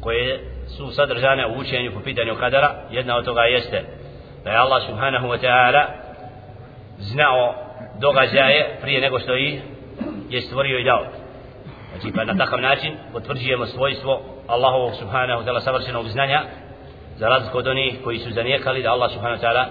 koje 0.00 0.40
su 0.76 0.90
sadržane 0.90 1.46
u 1.46 1.58
učenju 1.58 1.92
po 1.92 2.00
pitanju 2.00 2.34
kadara 2.34 2.74
jedna 2.90 3.16
od 3.16 3.24
toga 3.24 3.42
jeste 3.42 3.84
da 4.44 4.50
je 4.50 4.56
Allah 4.56 4.82
subhanahu 4.86 5.26
wa 5.28 5.38
ta'ala 5.40 5.84
znao 6.98 7.54
događaje 8.00 8.78
prije 8.80 9.00
nego 9.00 9.18
što 9.18 9.36
ih 9.36 9.60
je 10.30 10.40
stvorio 10.40 10.78
i 10.78 10.84
dao 10.84 11.06
znači 11.92 12.16
pa 12.16 12.24
na 12.24 12.36
takav 12.36 12.60
način 12.60 12.96
potvrđujemo 13.12 13.66
svojstvo 13.66 14.20
Allahovog 14.46 14.94
subhanahu 14.94 15.42
wa 15.42 15.46
ta'ala 15.46 15.60
savršenog 15.60 16.08
znanja 16.08 16.42
za 17.16 17.28
razliku 17.28 17.58
od 17.58 17.66
onih 17.66 17.94
koji 18.04 18.18
su 18.18 18.30
zanijekali 18.30 18.82
da 18.82 18.92
Allah 18.92 19.12
subhanahu 19.12 19.42
wa 19.42 19.46
ta'ala 19.46 19.64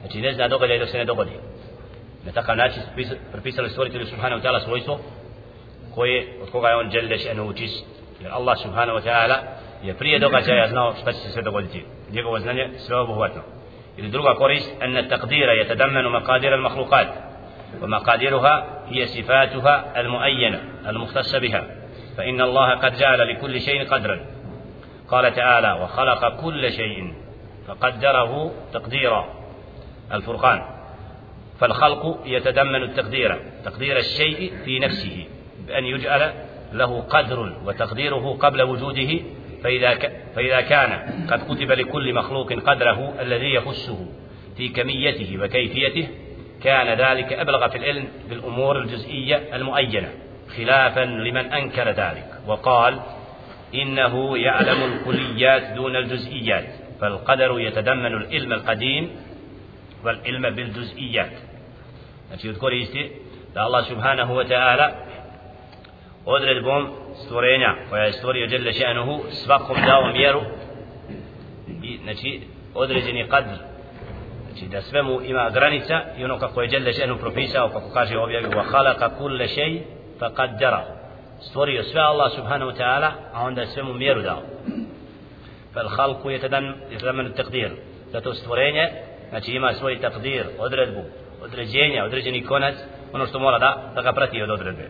znači 0.00 0.20
ne 0.20 0.32
zna 0.32 0.48
događaj 0.48 0.78
dok 0.78 0.88
se 0.88 0.98
ne 0.98 1.04
dogodi 1.04 1.30
na 2.24 2.32
takav 2.32 2.56
način 2.56 2.82
prepisali 3.32 3.70
stvoritelju 3.70 4.06
subhanahu 4.06 4.42
wa 4.42 4.44
ta'ala 4.44 4.64
svojstvo 4.64 4.98
koje 5.94 6.26
od 6.42 6.50
koga 6.50 6.68
je 6.68 6.76
on 6.76 6.90
dželle 6.90 7.18
šenu 7.18 7.52
čist 7.52 7.86
jer 8.20 8.32
Allah 8.32 8.58
subhanahu 8.58 8.98
wa 8.98 9.04
ta'ala 9.04 9.36
je 9.82 9.94
prije 9.94 10.18
događaja 10.18 10.68
znao 10.68 10.94
šta 11.00 11.12
će 11.12 11.18
se 11.18 11.30
sve 11.30 11.42
dogoditi 11.42 11.84
njegovo 12.12 12.38
znanje 12.40 12.70
sve 12.78 12.96
obuhvatno 12.96 13.42
ili 13.96 14.08
druga 14.08 14.34
korist 14.34 14.70
en 14.80 14.92
taqdira 14.92 15.52
yatadammanu 15.62 16.10
maqadir 16.10 16.52
al 16.52 16.60
makhluqat 16.60 17.28
ومقاديرها 17.82 18.84
هي 18.88 19.06
صفاتها 19.06 20.00
المؤينة 20.00 20.60
المختصة 20.86 21.38
بها 21.38 21.64
فإن 22.16 22.40
الله 22.40 22.74
قد 22.74 22.96
جعل 22.96 23.34
لكل 23.34 23.60
شيء 23.60 23.88
قدرا 23.88 24.20
قال 25.10 25.34
تعالى 25.34 25.72
وخلق 25.82 26.40
كل 26.40 26.72
شيء 26.72 27.14
فقدره 27.66 28.52
تقديرا 28.72 29.37
الفرقان. 30.12 30.62
فالخلق 31.60 32.20
يتضمن 32.26 32.82
التقدير 32.82 33.38
تقدير 33.64 33.98
الشيء 33.98 34.52
في 34.64 34.78
نفسه 34.78 35.24
بأن 35.66 35.84
يجعل 35.84 36.32
له 36.72 37.00
قدر 37.00 37.52
وتقديره 37.64 38.36
قبل 38.40 38.62
وجوده 38.62 39.20
فإذا, 39.64 39.98
فإذا 40.36 40.60
كان 40.60 40.90
قد 41.30 41.54
كتب 41.54 41.72
لكل 41.72 42.14
مخلوق 42.14 42.52
قدره 42.52 43.14
الذي 43.20 43.54
يخصه 43.54 44.06
في 44.56 44.68
كميته 44.68 45.38
وكيفيته 45.42 46.08
كان 46.62 46.98
ذلك 46.98 47.32
أبلغ 47.32 47.68
في 47.68 47.78
العلم 47.78 48.08
بالأمور 48.28 48.78
الجزئية 48.78 49.42
المؤينة. 49.54 50.08
خلافا 50.56 51.00
لمن 51.00 51.52
أنكر 51.52 51.88
ذلك. 51.90 52.26
وقال 52.46 53.00
إنه 53.74 54.38
يعلم 54.38 54.92
الكليات 54.92 55.62
دون 55.62 55.96
الجزئيات 55.96 56.66
فالقدر 57.00 57.60
يتضمن 57.60 58.06
العلم 58.06 58.52
القديم 58.52 59.10
والعلم 60.04 60.50
بالجزئيات 60.50 61.32
znači 62.28 62.48
od 62.48 62.58
koristi 62.58 63.12
da 63.54 63.60
Allah 63.60 63.86
subhanahu 63.86 64.34
wa 64.34 64.48
ta'ala 64.48 64.90
odredbom 66.24 66.90
stvorenja 67.24 67.74
koja 67.90 68.02
je 68.02 68.12
stvorio 68.12 68.46
Đelle 68.46 68.72
še'nuhu 68.72 69.20
svakom 69.30 69.76
dao 69.86 70.12
mjeru 70.12 70.40
i 71.82 71.98
znači 72.02 72.40
određeni 72.74 73.28
kadr 73.28 73.56
znači 74.46 74.66
da 74.66 74.82
sve 74.82 75.02
mu 75.02 75.22
ima 75.22 75.50
granica 75.50 76.02
i 76.18 76.24
ono 76.24 76.38
kako 76.38 76.62
je 76.62 76.68
Đelle 76.68 76.92
še'nuhu 76.92 77.20
propisao 77.20 77.68
kako 77.68 77.90
kaže 77.94 78.18
objavi 78.18 78.46
wa 78.46 78.64
khalaqa 78.72 79.18
kulle 79.18 79.48
šej 79.48 79.82
fa 80.18 80.30
qaddara 80.30 80.82
stvorio 81.40 81.82
sve 81.82 82.00
Allah 82.00 82.32
subhanahu 82.36 82.70
wa 82.70 82.76
ta'ala 82.76 83.10
a 83.32 83.42
onda 83.42 83.60
je 83.60 83.66
sve 83.66 83.82
mu 83.82 83.94
mjeru 83.94 84.22
dao 84.22 84.42
fal 85.74 85.88
khalqu 85.88 86.28
yatadamman 86.30 87.34
taqdir 87.36 87.70
zato 88.12 88.34
stvorenje 88.34 88.88
znači 89.30 89.52
ima 89.52 89.72
svoj 89.72 90.00
takdir 90.00 90.44
odredbu 90.58 91.00
određenja 91.42 92.04
određeni 92.04 92.44
konac 92.44 92.74
ono 93.12 93.26
što 93.26 93.38
mora 93.38 93.58
da 93.58 93.92
da 93.94 94.02
ga 94.02 94.12
prati 94.12 94.42
od 94.42 94.50
odredbe 94.50 94.88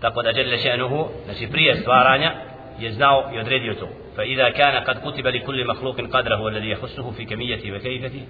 tako 0.00 0.22
da 0.22 0.32
dželle 0.32 0.56
še'nuhu 0.58 1.06
znači 1.24 1.46
prije 1.52 1.76
stvaranja 1.76 2.32
je 2.78 2.92
znao 2.92 3.30
i 3.34 3.38
odredio 3.38 3.74
to 3.74 3.88
fa 4.16 4.24
idha 4.24 4.50
kana 4.56 4.84
kad 4.84 5.02
kutiba 5.02 5.30
li 5.30 5.44
kulli 5.44 5.64
makhluqin 5.64 6.10
qadrahu 6.10 6.42
alladhi 6.48 6.74
yakhussuhu 6.74 7.14
fi 7.16 7.26
kamiyati 7.26 7.72
wa 7.72 7.80
kayfati 7.82 8.20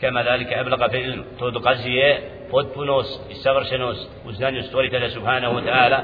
kama 0.00 0.22
dhalika 0.22 0.60
ablaga 0.60 0.88
fi 0.90 0.98
ilm 0.98 1.24
to 1.38 1.50
dokazuje 1.50 2.30
potpunost 2.50 3.30
i 3.30 3.34
savršenost 3.34 4.10
u 4.24 4.32
znanju 4.32 4.62
stvoritelja 4.62 5.10
subhanahu 5.10 5.54
wa 5.54 5.64
ta'ala 5.64 5.98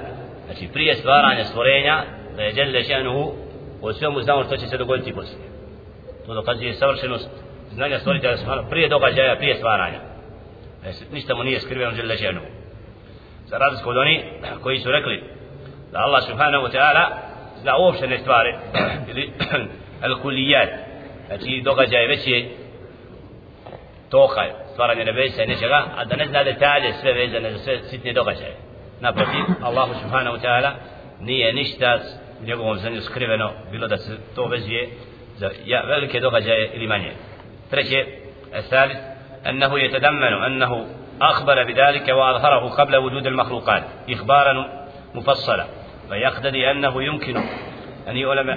znači 0.46 0.68
prije 0.72 0.94
stvaranja 0.94 1.44
stvorenja 1.44 2.04
da 2.36 2.42
je 2.42 2.52
dželle 2.52 2.82
še'nuhu 2.82 3.32
o 3.82 3.92
svemu 3.92 4.20
znao 4.20 4.44
što 4.44 4.56
će 4.56 4.66
se 4.66 4.76
dogoditi 4.76 5.12
poslije 5.12 5.48
to 6.26 6.34
dokazuje 6.34 6.74
savršenost 6.74 7.47
znanja 7.78 7.98
stvoritelja 7.98 8.36
subhanahu 8.36 8.70
prije 8.70 8.88
događaja 8.88 9.36
prije 9.36 9.54
stvaranja. 9.54 10.00
E, 10.84 10.90
ništa 11.12 11.34
mu 11.34 11.42
nije 11.42 11.60
skriveno 11.60 11.92
žele 11.92 12.16
ženu. 12.16 12.40
za 13.46 13.58
razliku 13.58 13.90
od 13.90 13.96
oni 13.96 14.24
koji 14.62 14.78
su 14.78 14.90
rekli 14.90 15.22
da 15.92 15.98
Allah 15.98 16.22
subhanahu 16.24 16.64
wa 16.66 16.72
ta'ala 16.72 17.04
zna 17.60 17.76
uopštene 17.76 18.18
stvari 18.18 18.54
ili 19.10 19.32
al-kulijat 20.06 20.68
znači 21.26 21.62
događaje 21.64 22.08
već 22.08 22.26
je 22.26 22.48
toka 24.10 24.42
stvaranje 24.72 25.04
nebesa 25.04 25.42
i 25.42 25.46
nečega 25.46 25.84
a 25.96 26.04
da 26.04 26.16
ne 26.16 26.26
zna 26.26 26.44
detalje 26.44 26.92
sve 26.92 27.12
vezane 27.12 27.52
za 27.52 27.58
sve 27.58 27.78
sitne 27.82 28.12
događaje. 28.12 28.56
Naprotiv 29.00 29.44
Allah 29.62 29.88
subhanahu 30.02 30.36
wa 30.36 30.42
ta'ala 30.42 30.70
nije 31.20 31.52
ništa 31.52 31.98
u 32.42 32.44
njegovom 32.44 32.78
znanju 32.78 33.00
skriveno 33.00 33.52
bilo 33.70 33.88
da 33.88 33.96
se 33.96 34.16
to 34.34 34.46
vezuje 34.46 34.88
za 35.36 35.50
ja, 35.66 35.82
velike 35.82 36.20
događaje 36.20 36.70
ili 36.74 36.86
manje. 36.86 37.12
Treće 37.70 38.06
الثالث 38.54 38.98
أنه 39.48 39.80
يتضمن 39.80 40.32
أنه 40.46 40.86
أخبر 41.22 41.64
بذلك 41.64 42.08
وأظهره 42.08 42.68
قبل 42.68 42.96
وجود 42.96 43.26
المخلوقات 43.26 43.82
إخبارا 44.10 44.86
مفصلا. 45.14 45.66
فيقتضي 46.08 46.70
أنه 46.70 47.02
يمكن 47.02 47.36
أن 48.08 48.16
يعلم 48.16 48.50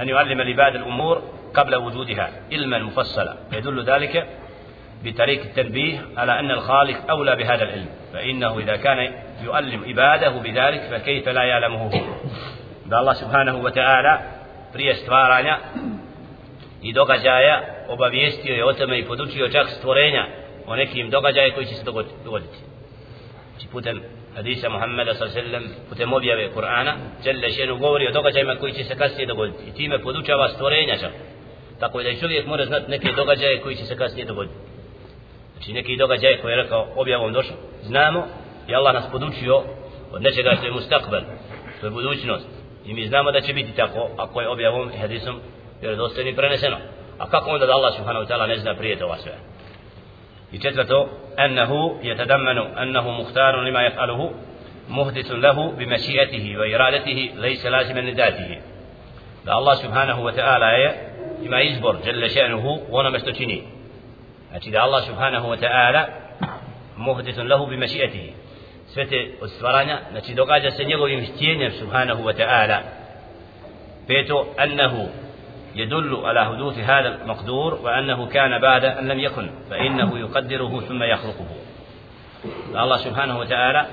أن 0.00 0.08
يعلم 0.08 0.40
العباد 0.40 0.74
الأمور 0.74 1.22
قبل 1.54 1.74
وجودها 1.76 2.30
علما 2.52 2.78
مفصلا. 2.78 3.36
يدل 3.52 3.84
ذلك 3.84 4.26
بطريق 5.04 5.42
التنبيه 5.42 6.00
على 6.16 6.40
أن 6.40 6.50
الخالق 6.50 7.10
أولى 7.10 7.36
بهذا 7.36 7.64
العلم. 7.64 7.88
فإنه 8.12 8.58
إذا 8.58 8.76
كان 8.76 9.12
يعلم 9.46 9.84
عباده 9.84 10.30
بذلك 10.30 10.80
فكيف 10.90 11.28
لا 11.28 11.42
يعلمه 11.42 11.82
هو؟ 11.82 12.00
الله 12.92 13.12
سبحانه 13.12 13.56
وتعالى 13.56 14.20
prije 14.72 14.94
stvaranja 14.94 15.58
i 16.82 16.92
događaja 16.92 17.60
obavijestio 17.90 18.54
je 18.54 18.64
o 18.64 18.72
tome 18.72 18.98
i 18.98 19.04
podučio 19.04 19.48
čak 19.48 19.68
stvorenja 19.68 20.26
o 20.66 20.76
nekim 20.76 21.10
događaje 21.10 21.50
koji 21.54 21.66
će 21.66 21.74
se 21.74 21.84
dogoditi. 22.24 22.58
Znači 23.50 23.68
putem 23.72 24.02
hadisa 24.34 24.68
Muhammeda 24.68 25.14
sellem 25.14 25.64
putem 25.88 26.12
objave 26.12 26.50
Kur'ana 26.54 26.92
Đelle 27.24 27.50
šenu 27.50 27.78
govori 27.78 28.08
o 28.08 28.12
događajima 28.12 28.56
koji 28.56 28.72
će 28.72 28.84
se 28.84 28.96
kasnije 28.96 29.26
dogoditi. 29.26 29.64
I 29.68 29.74
time 29.74 30.02
podučava 30.02 30.48
stvorenja 30.48 30.96
čak. 31.00 31.12
Tako 31.80 32.02
da 32.02 32.20
čovjek 32.20 32.46
mora 32.46 32.64
znati 32.64 32.90
neke 32.90 33.12
događaje 33.16 33.60
koji 33.60 33.76
će 33.76 33.84
se 33.84 33.96
kasnije 33.96 34.26
dogoditi. 34.26 34.54
Znači 35.52 35.72
neki 35.72 35.96
događaje 35.96 36.40
koje 36.40 36.52
je 36.52 36.62
rekao 36.62 36.86
objavom 36.96 37.32
došao. 37.32 37.56
Znamo 37.82 38.26
i 38.68 38.74
Allah 38.74 38.94
nas 38.94 39.10
podučio 39.12 39.62
od 40.12 40.22
nečega 40.22 40.54
što 40.56 40.66
je 40.66 40.72
mustakbel 40.72 41.20
što 41.78 41.86
je 41.86 41.90
budućnost. 41.90 42.48
I 42.86 42.94
mi 42.94 43.06
znamo 43.06 43.32
da 43.32 43.40
će 43.40 43.52
biti 43.52 43.76
tako 43.76 44.10
ako 44.16 44.40
je 44.40 44.48
objavom 44.48 44.90
i 44.94 44.98
hadisom 44.98 45.40
vjerodostojnim 45.80 46.36
preneseno. 46.36 46.76
A 47.20 47.26
kako 47.30 47.50
onda 47.50 47.66
da 47.66 47.72
Allah 47.72 47.92
subhanahu 47.96 48.24
wa 48.24 48.28
ta'ala 48.28 48.46
ne 48.46 48.56
zna 48.58 48.74
prije 48.74 48.98
toga 48.98 49.16
sve 49.16 49.32
i 50.52 50.58
četvrto 50.58 51.08
أنه 51.44 51.98
يتضمن 52.02 52.58
أنه 52.58 53.10
مختار 53.10 53.60
لما 53.60 53.82
يفعله 53.82 54.32
مهدث 54.88 55.30
له 55.30 55.70
بمشيئته 55.70 56.58
وإرادته 56.58 57.30
ليس 57.34 57.66
لازما 57.66 58.00
لذاته 58.00 58.60
da 59.44 59.52
Allah 59.52 59.76
subhanahu 59.76 60.20
wa 60.24 60.32
ta'ala 60.36 60.68
je 60.70 60.88
ima 61.42 61.62
izbor 61.62 61.96
jalla 62.04 62.28
še'nuhu 62.28 62.80
u 62.88 62.96
onome 62.96 63.18
što 63.18 63.32
čini 63.32 63.62
znači 64.50 64.70
da 64.70 64.82
Allah 64.82 65.04
subhanahu 65.04 65.48
wa 65.48 65.58
ta'ala 65.60 66.04
muhdithun 66.96 67.48
lahu 67.48 67.66
bi 67.66 67.76
maši'atihi 67.76 68.32
sve 68.86 69.06
te 69.06 69.30
od 69.40 69.50
stvaranja 69.50 69.98
znači 70.10 70.34
događa 70.34 70.70
se 70.70 70.84
njegovim 70.84 71.26
htjenjem 71.26 71.72
subhanahu 71.72 72.22
wa 72.22 72.34
ta'ala 72.36 72.78
peto 74.06 74.46
annahu 74.56 75.08
يدل 75.74 76.20
على 76.24 76.44
حدوث 76.44 76.78
هذا 76.78 77.08
المقدور 77.22 77.74
وأنه 77.74 78.26
كان 78.26 78.60
بعد 78.60 78.84
أن 78.84 79.08
لم 79.08 79.18
يكن 79.18 79.50
فإنه 79.70 80.18
يقدره 80.18 80.80
ثم 80.80 81.02
يخلقه. 81.02 81.46
الله 82.74 82.96
سبحانه 82.96 83.38
وتعالى 83.38 83.86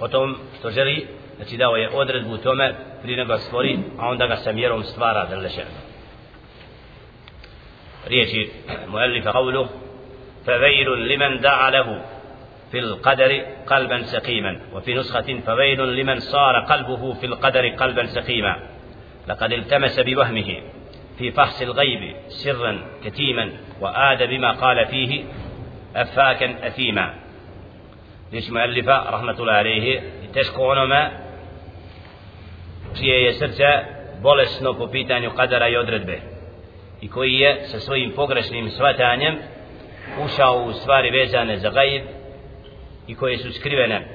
potom 0.00 0.36
što 0.58 0.70
želi 0.70 1.06
znači 1.36 1.56
dao 1.56 1.76
je 1.76 1.90
odredbu 1.90 2.36
tome 2.36 2.74
prije 3.02 3.16
nego 3.16 3.38
stvori 3.38 3.78
a 3.98 4.08
onda 4.08 4.26
ga 4.26 4.36
sa 4.36 4.52
mjerom 4.52 4.82
stvara 4.82 5.26
da 5.26 5.36
leše. 5.36 5.64
Riječi 8.06 8.50
muallifa 8.88 9.32
qawlu 9.32 9.66
فويل 10.46 11.08
لمن 11.08 11.40
دعا 11.40 11.70
له 11.70 12.02
في 12.70 12.78
القدر 12.78 13.42
قلبا 13.66 14.02
سقيما 14.02 14.60
وفي 14.72 14.94
نسخة 14.94 15.40
فويل 15.46 15.96
لمن 15.96 16.20
صار 16.20 16.60
قلبه 16.60 17.12
في 17.12 17.26
القدر 17.26 17.68
قلبا 17.68 18.06
سقيما 18.06 18.56
لقد 19.28 19.52
التمس 19.52 20.00
بوهمه 20.00 20.60
في 21.18 21.30
فحص 21.30 21.62
الغيب 21.62 22.16
سرا 22.28 22.86
كتيما 23.04 23.52
وآد 23.80 24.22
بما 24.22 24.52
قال 24.52 24.86
فيه 24.86 25.24
أفاكا 25.96 26.66
أثيما 26.66 27.14
ليش 28.32 28.50
مؤلفة 28.50 29.10
رحمة 29.10 29.40
الله 29.40 29.52
عليه 29.52 30.02
تشكو 30.34 30.74
ما 30.74 31.26
čije 32.96 33.24
je 33.24 33.32
srce 33.32 33.84
bolesno 34.22 34.74
po 34.74 34.86
pitanju 34.86 35.30
kadara 35.30 35.68
i 35.68 35.76
odredbe 35.76 36.20
i 37.00 37.08
koji 37.08 37.34
je 37.34 37.60
sa 37.64 37.80
svojim 37.80 38.12
pogrešnim 38.12 38.70
svatanjem 38.70 39.38
ušao 40.24 40.62
u 40.62 40.72
stvari 40.72 41.10
vezane 41.10 41.56
za 41.56 41.70
gaib 41.70 42.02
i 43.06 43.14
koje 43.14 43.38
su 43.38 43.52
skrivene 43.52 44.06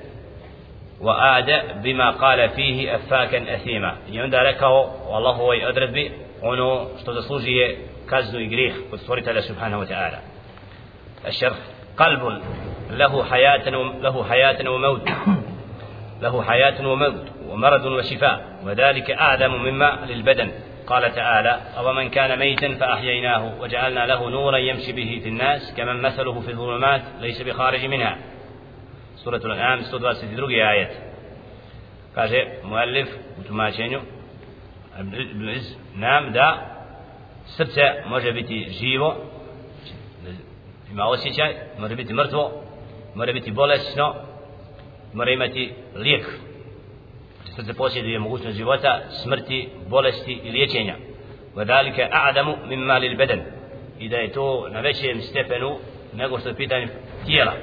ada 1.07 1.61
bima 1.83 2.13
qala 2.19 2.49
fihi 2.55 2.89
afakan 2.89 3.47
athima 3.55 3.93
i 4.11 4.21
onda 4.21 4.43
rekao 4.43 4.93
u 5.09 5.13
Allahovoj 5.13 5.65
odredbi 5.65 6.11
ono 6.41 6.87
što 7.01 7.13
zaslužuje 7.13 7.77
kaznu 8.05 8.39
i 8.39 8.47
grijeh 8.47 8.73
kod 8.89 8.99
stvoritelja 8.99 9.41
subhanahu 9.41 9.83
wa 9.83 9.87
ta'ala. 9.87 10.17
الشرح 11.27 11.57
قلب 11.97 12.41
له 12.89 13.23
حياة 13.23 13.69
له 14.01 14.23
حياة 14.23 14.69
وموت 14.69 15.09
له 16.21 16.43
حياة 16.43 16.87
وموت 16.87 17.27
ومرض 17.49 17.85
وشفاء 17.85 18.59
وذلك 18.63 19.11
أعظم 19.11 19.51
مما 19.51 19.99
للبدن 20.09 20.51
قال 20.87 21.15
تعالى 21.15 21.59
أو 21.77 21.93
من 21.93 22.09
كان 22.09 22.39
ميتا 22.39 22.75
فأحييناه 22.75 23.61
وجعلنا 23.61 24.05
له 24.05 24.29
نورا 24.29 24.57
يمشي 24.57 24.91
به 24.91 25.19
في 25.23 25.29
الناس 25.29 25.73
كمن 25.77 26.01
مثله 26.01 26.39
في 26.39 26.51
الظلمات 26.51 27.01
ليس 27.21 27.41
بخارج 27.41 27.85
منها 27.85 28.17
سورة 29.15 29.37
الأنعام 29.37 29.79
122 29.79 30.51
آية 30.51 31.11
muallif 32.63 33.07
u 33.39 33.43
tumačenju 33.43 33.99
Ibn 34.99 35.49
Iz 35.49 35.75
nam 35.95 36.31
da 36.31 36.67
srce 37.45 37.81
može 38.07 38.31
biti 38.31 38.67
živo 38.79 39.15
ima 40.91 41.07
osjećaj 41.07 41.53
može 41.79 41.95
biti 41.95 42.13
mrtvo 42.13 42.51
može 43.15 43.33
biti 43.33 43.51
bolesno 43.51 44.15
mora 45.13 45.31
imati 45.31 45.73
lijek. 45.95 46.25
Srce 47.55 47.73
posjeduje 47.73 48.19
mogućnost 48.19 48.57
života 48.57 48.99
smrti 49.23 49.69
bolesti 49.87 50.39
i 50.43 50.51
liječenja. 50.51 50.95
Wadalika 51.55 52.07
a'damu 52.11 52.55
mimma 52.67 52.97
lil 52.97 53.17
badan. 53.17 53.41
I 53.99 54.09
da 54.09 54.17
je 54.17 54.31
to 54.31 54.67
na 54.69 54.79
većem 54.79 55.21
stepenu 55.21 55.77
nego 56.13 56.39
što 56.39 56.49
je 56.49 56.55
pitanje 56.55 56.87
tijela. 57.25 57.53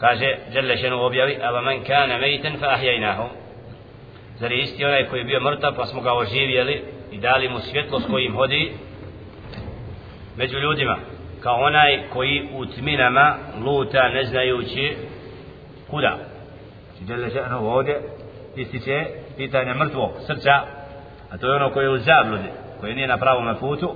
Kaže 0.00 0.36
Jelle 0.52 0.76
šenu 0.76 1.04
objavi 1.04 1.38
ava 1.42 1.60
man 1.60 1.84
kana 1.84 2.18
mejten 2.18 2.58
fa 2.58 2.66
ahjajnahu 2.66 3.24
zar 4.38 4.52
je 4.52 4.58
isti 4.58 4.84
onaj 4.84 5.08
koji 5.08 5.20
je 5.20 5.24
bio 5.24 5.40
mrtav 5.40 5.74
pa 5.76 5.86
smo 5.86 6.00
ga 6.00 6.12
oživjeli 6.12 6.82
i 7.12 7.18
dali 7.18 7.48
mu 7.48 7.58
svjetlost 7.58 8.06
kojim 8.10 8.34
hodi 8.34 8.72
među 10.36 10.58
ljudima. 10.58 10.98
Kao 11.40 11.54
onaj 11.54 12.02
koji 12.12 12.48
u 12.54 12.66
tminama 12.66 13.36
luta 13.64 14.08
ne 14.08 14.24
znajući 14.24 14.96
kuda. 15.90 16.16
Znači, 16.98 17.12
Jelle 17.12 17.30
šenu 17.30 17.70
ovdje 17.70 18.00
ističe 18.56 19.06
pitanje 19.36 19.74
mrtvog 19.74 20.10
srca 20.26 20.52
a 21.30 21.38
to 21.38 21.46
je 21.46 21.56
ono 21.56 21.70
koje 21.70 21.84
je 21.84 21.90
u 21.90 21.98
zabludi 21.98 22.48
koje 22.80 22.94
nije 22.94 23.08
na 23.08 23.18
pravom 23.18 23.56
putu 23.60 23.94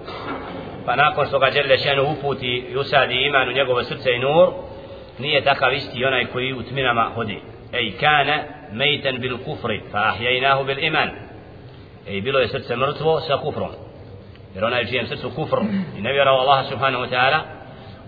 pa 0.86 0.96
nakon 0.96 1.26
što 1.26 1.38
ga 1.38 1.46
Jelle 1.46 1.78
šenu 1.78 2.02
uputi 2.12 2.64
i 2.70 2.76
usadi 2.76 3.14
iman 3.14 3.48
u 3.48 3.52
njegovo 3.52 3.84
srce 3.84 4.12
i 4.12 4.18
nur 4.18 4.48
nije 5.18 5.44
takav 5.44 5.74
isti 5.74 6.04
onaj 6.04 6.26
koji 6.26 6.52
u 6.52 6.62
tminama 6.62 7.10
hodi. 7.14 7.40
Ej 7.72 7.92
kana 8.00 8.38
ميتا 8.72 9.10
بالكفر 9.10 9.80
فأحييناه 9.92 10.62
بالإيمان. 10.62 11.12
أي 12.08 12.20
بلو 12.20 12.38
يسرس 12.38 12.72
مرتبو 12.72 13.18
سكفر 13.18 13.70
يرون 14.56 14.72
أي 14.72 14.84
جيم 14.84 15.04
سرس 15.06 15.26
كفر. 15.26 15.60
النبي 15.96 16.16
يرى 16.16 16.30
الله 16.30 16.62
سبحانه 16.62 16.98
وتعالى 16.98 17.44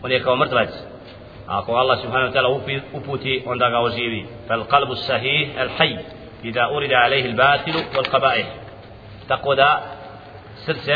ونيكو 0.04 0.34
مرتبت 0.34 0.88
أقو 1.48 1.80
الله 1.80 1.96
سبحانه 1.96 2.26
وتعالى 2.26 2.80
أبوتي 2.94 3.42
وندقى 3.46 3.82
وزيبي 3.82 4.26
فالقلب 4.48 4.90
الصحيح 4.90 5.60
الحي 5.60 5.98
إذا 6.44 6.60
أورد 6.60 6.92
عليه 6.92 7.26
الباطل 7.26 7.74
والقبائح. 7.96 8.46
تقود 9.28 9.60
سرس 10.66 10.90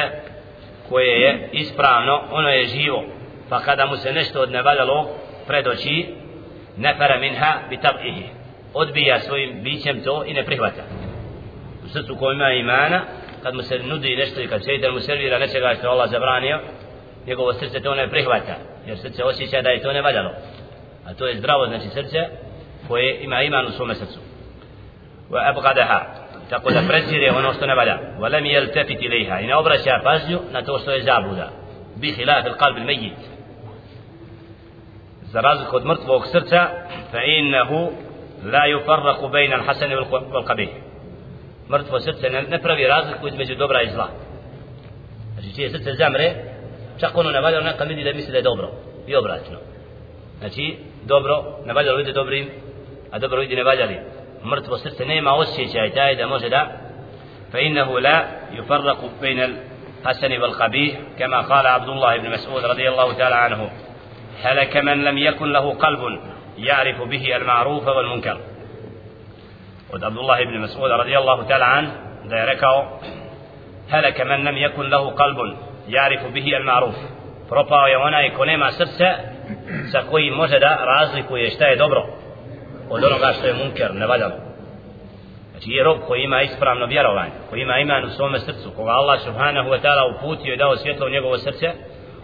koje 0.89 1.21
je 1.21 1.49
ispravno, 1.53 2.23
ono 2.31 2.49
je 2.49 2.67
živo. 2.67 3.05
Pa 3.49 3.61
kada 3.61 3.87
mu 3.87 3.97
se 3.97 4.13
nešto 4.13 4.41
odnevaljalo, 4.41 5.09
predoći, 5.47 6.07
nefara. 6.77 7.21
Odbija 8.75 9.21
svojim 9.21 9.63
bićem 9.63 10.01
to 10.05 10.25
i 10.25 10.35
ne 10.35 10.45
prihvata. 10.45 10.83
U 11.85 11.89
srcu 11.89 12.17
koji 12.17 12.35
ima 12.35 12.51
imana 12.51 13.03
kad 13.43 13.55
mu 13.55 13.63
se 13.63 13.79
nudi 13.79 14.17
nešto 14.17 14.41
i 14.41 14.47
kad 14.47 14.65
šeitan 14.65 14.93
mu 14.93 15.01
servira 15.01 15.39
nečega 15.39 15.75
što 15.79 15.89
Allah 15.89 16.11
zabranio 16.11 16.61
njegovo 17.27 17.53
srce 17.53 17.81
to 17.81 17.95
ne 17.95 18.11
prihvata 18.11 18.55
jer 18.87 18.99
srce 18.99 19.25
osjeća 19.25 19.63
da 19.63 19.71
je 19.71 19.83
to 19.83 19.93
ne 19.93 20.03
valjalo 20.03 20.31
a 21.09 21.15
to 21.15 21.27
je 21.27 21.37
zdravo 21.37 21.67
znači 21.67 21.89
srce 21.89 22.19
koje 22.89 23.25
ima 23.25 23.43
iman 23.43 23.67
u 23.67 23.71
svome 23.71 23.95
srcu. 23.95 24.19
Wa 25.31 25.53
abqadaha 25.53 26.01
tako 26.51 26.71
da 26.71 26.83
prezire 26.89 27.31
ono 27.31 27.53
što 27.53 27.67
ne 27.67 27.75
valja. 27.75 27.99
Wa 28.19 28.33
lam 28.33 28.45
yaltafit 28.45 29.01
ilayha 29.01 29.45
i 29.45 29.47
ne 29.47 29.57
obraća 29.57 30.01
pažnju 30.05 30.41
na 30.53 30.63
to 30.63 30.79
što 30.79 30.91
je 30.91 31.03
zabluda. 31.03 31.51
Bi 31.97 32.13
khilaf 32.13 32.45
al-qalb 32.45 32.77
al-mayyit 32.77 33.19
za 35.23 35.41
razliku 35.41 35.77
od 35.77 35.87
mrtvog 35.87 36.27
srca 36.27 36.69
fa 37.11 37.23
innahu 37.23 37.93
la 38.45 38.67
yufarraqu 38.69 39.27
bayna 39.31 39.55
al-hasan 39.59 39.91
wal 39.91 40.45
qabih 40.45 40.69
mrtvo 41.71 42.01
srce 42.01 42.31
ne, 42.31 42.43
ne 42.43 42.59
pravi 42.63 42.87
razliku 42.87 43.29
između 43.29 43.55
dobra 43.55 43.83
i 43.83 43.91
zla 43.91 44.09
znači 45.35 45.55
čije 45.55 45.71
srce 45.71 45.93
zamre 45.93 46.35
čak 47.01 47.17
ono 47.17 47.31
ne 47.31 47.41
valja 47.41 47.61
neka 47.61 47.85
vidi 47.85 48.05
da 48.05 48.13
misli 48.13 48.33
da 48.33 48.39
je 48.39 48.43
dobro 48.43 48.69
i 49.07 49.17
obratno 49.17 49.59
znači 50.39 50.77
dobro 51.05 51.45
ne 51.67 51.73
valja 51.73 51.93
vidi 51.93 52.13
dobrim 52.13 52.51
a 53.11 53.19
dobro 53.19 53.41
vidi 53.41 53.57
ne 53.57 53.65
valjali 53.65 53.99
mrtvo 54.45 54.79
srce 54.79 55.05
nema 55.05 55.35
osjećaj 55.35 55.91
taj 55.91 56.17
da 56.17 56.27
može 56.27 56.49
da 56.49 56.67
fa 57.53 57.59
innahu 57.59 57.93
la 57.93 58.25
yufarraqu 58.57 59.07
bayna 59.23 59.49
al-hasan 59.49 60.31
wal 60.31 60.55
qabih 60.61 60.95
kama 61.19 61.45
qala 61.49 61.75
Abdullah 61.75 62.17
ibn 62.17 62.27
Mas'ud 62.27 62.63
radiyallahu 62.63 63.13
ta'ala 63.19 63.47
anhu 63.47 63.69
هلك 64.43 64.77
من 64.77 65.05
لم 65.05 65.19
يكن 65.19 65.53
له 65.53 65.75
قلب 65.75 66.01
يعرف 66.59 67.03
به 67.03 67.37
المعروف 67.37 67.87
والمنكر 67.87 68.39
od 69.91 70.05
Abdullah 70.05 70.39
ibn 70.43 70.61
Mas'ud 70.61 70.91
radijallahu 70.91 71.49
ta'ala 71.49 71.67
an 71.79 71.85
da 72.29 72.37
je 72.37 72.47
rekao 72.47 73.01
helaka 73.91 74.25
man 74.25 74.45
lam 74.45 74.57
yakun 74.57 74.91
lahu 74.93 75.17
qalbun 75.17 75.57
ya'rifu 75.89 76.29
bihi 76.33 76.51
al-ma'ruf 76.61 76.97
propao 77.49 77.87
je 77.87 77.97
onaj 77.99 78.31
ko 78.37 78.45
nema 78.45 78.73
srce 78.73 79.09
sa 79.93 80.01
kojim 80.11 80.35
može 80.35 80.59
da 80.59 80.79
razlikuje 80.85 81.51
šta 81.51 81.67
je 81.67 81.77
dobro 81.77 82.07
od 82.91 83.05
onoga 83.05 83.33
što 83.33 83.47
je 83.47 83.55
munker, 83.55 83.95
nevaljalo 83.95 84.35
znači 85.51 85.71
je 85.71 85.85
rob 85.85 85.99
koji 86.07 86.23
ima 86.23 86.43
ispravno 86.43 86.87
vjerovanje 86.87 87.33
koji 87.51 87.61
ima 87.61 87.79
iman 87.79 88.05
u 88.05 88.11
svome 88.11 88.39
srcu 88.39 88.71
koga 88.77 88.91
Allah 88.91 89.21
subhanahu 89.21 89.69
wa 89.71 89.81
ta'ala 89.83 90.17
uputio 90.17 90.55
i 90.55 90.57
dao 90.57 90.77
svjetlo 90.77 91.07
u 91.07 91.11
njegovo 91.11 91.39
srce 91.39 91.67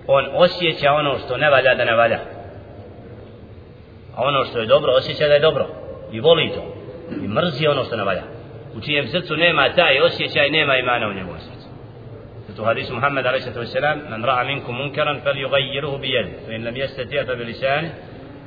on 0.07 0.25
osjeća 0.35 0.92
ono 0.92 1.18
što 1.18 1.37
ne 1.37 1.51
valja 1.51 1.75
da 1.75 1.85
ne 1.85 1.94
valja 1.94 2.18
a 4.16 4.22
ono 4.22 4.44
što 4.44 4.59
je 4.59 4.66
dobro 4.66 4.92
osjeća 4.92 5.27
da 5.29 5.35
je 5.35 5.40
dobro 5.40 5.66
i 6.12 6.20
voli 6.20 6.50
to 6.55 6.62
i 7.24 7.29
mrzi 7.29 7.66
ono 7.66 7.85
što 7.85 7.96
ne 7.96 8.05
valja 8.05 8.22
u 8.77 8.81
čijem 8.81 9.07
srcu 9.09 9.37
nema 9.37 9.72
taj 9.72 10.00
osjećaj 10.00 10.50
nema 10.50 10.77
imana 10.77 11.09
u 11.09 11.12
njegovom 11.12 11.40
srcu 11.40 11.68
zato 12.48 12.64
hadis 12.64 12.90
Muhammed 12.90 13.27
a.s. 13.27 13.46
man 14.11 14.24
ra'a 14.24 14.46
minkum 14.46 14.77
munkaran 14.77 15.20
fal 15.24 15.35
yugayyiruhu 15.35 16.00
bi 16.00 16.09
yadi 16.09 16.33
fa 16.46 16.53
in 16.53 16.64
lam 16.64 16.74
yastati' 16.74 17.27
fa 17.27 17.35
bi 17.35 17.44
lisani 17.44 17.88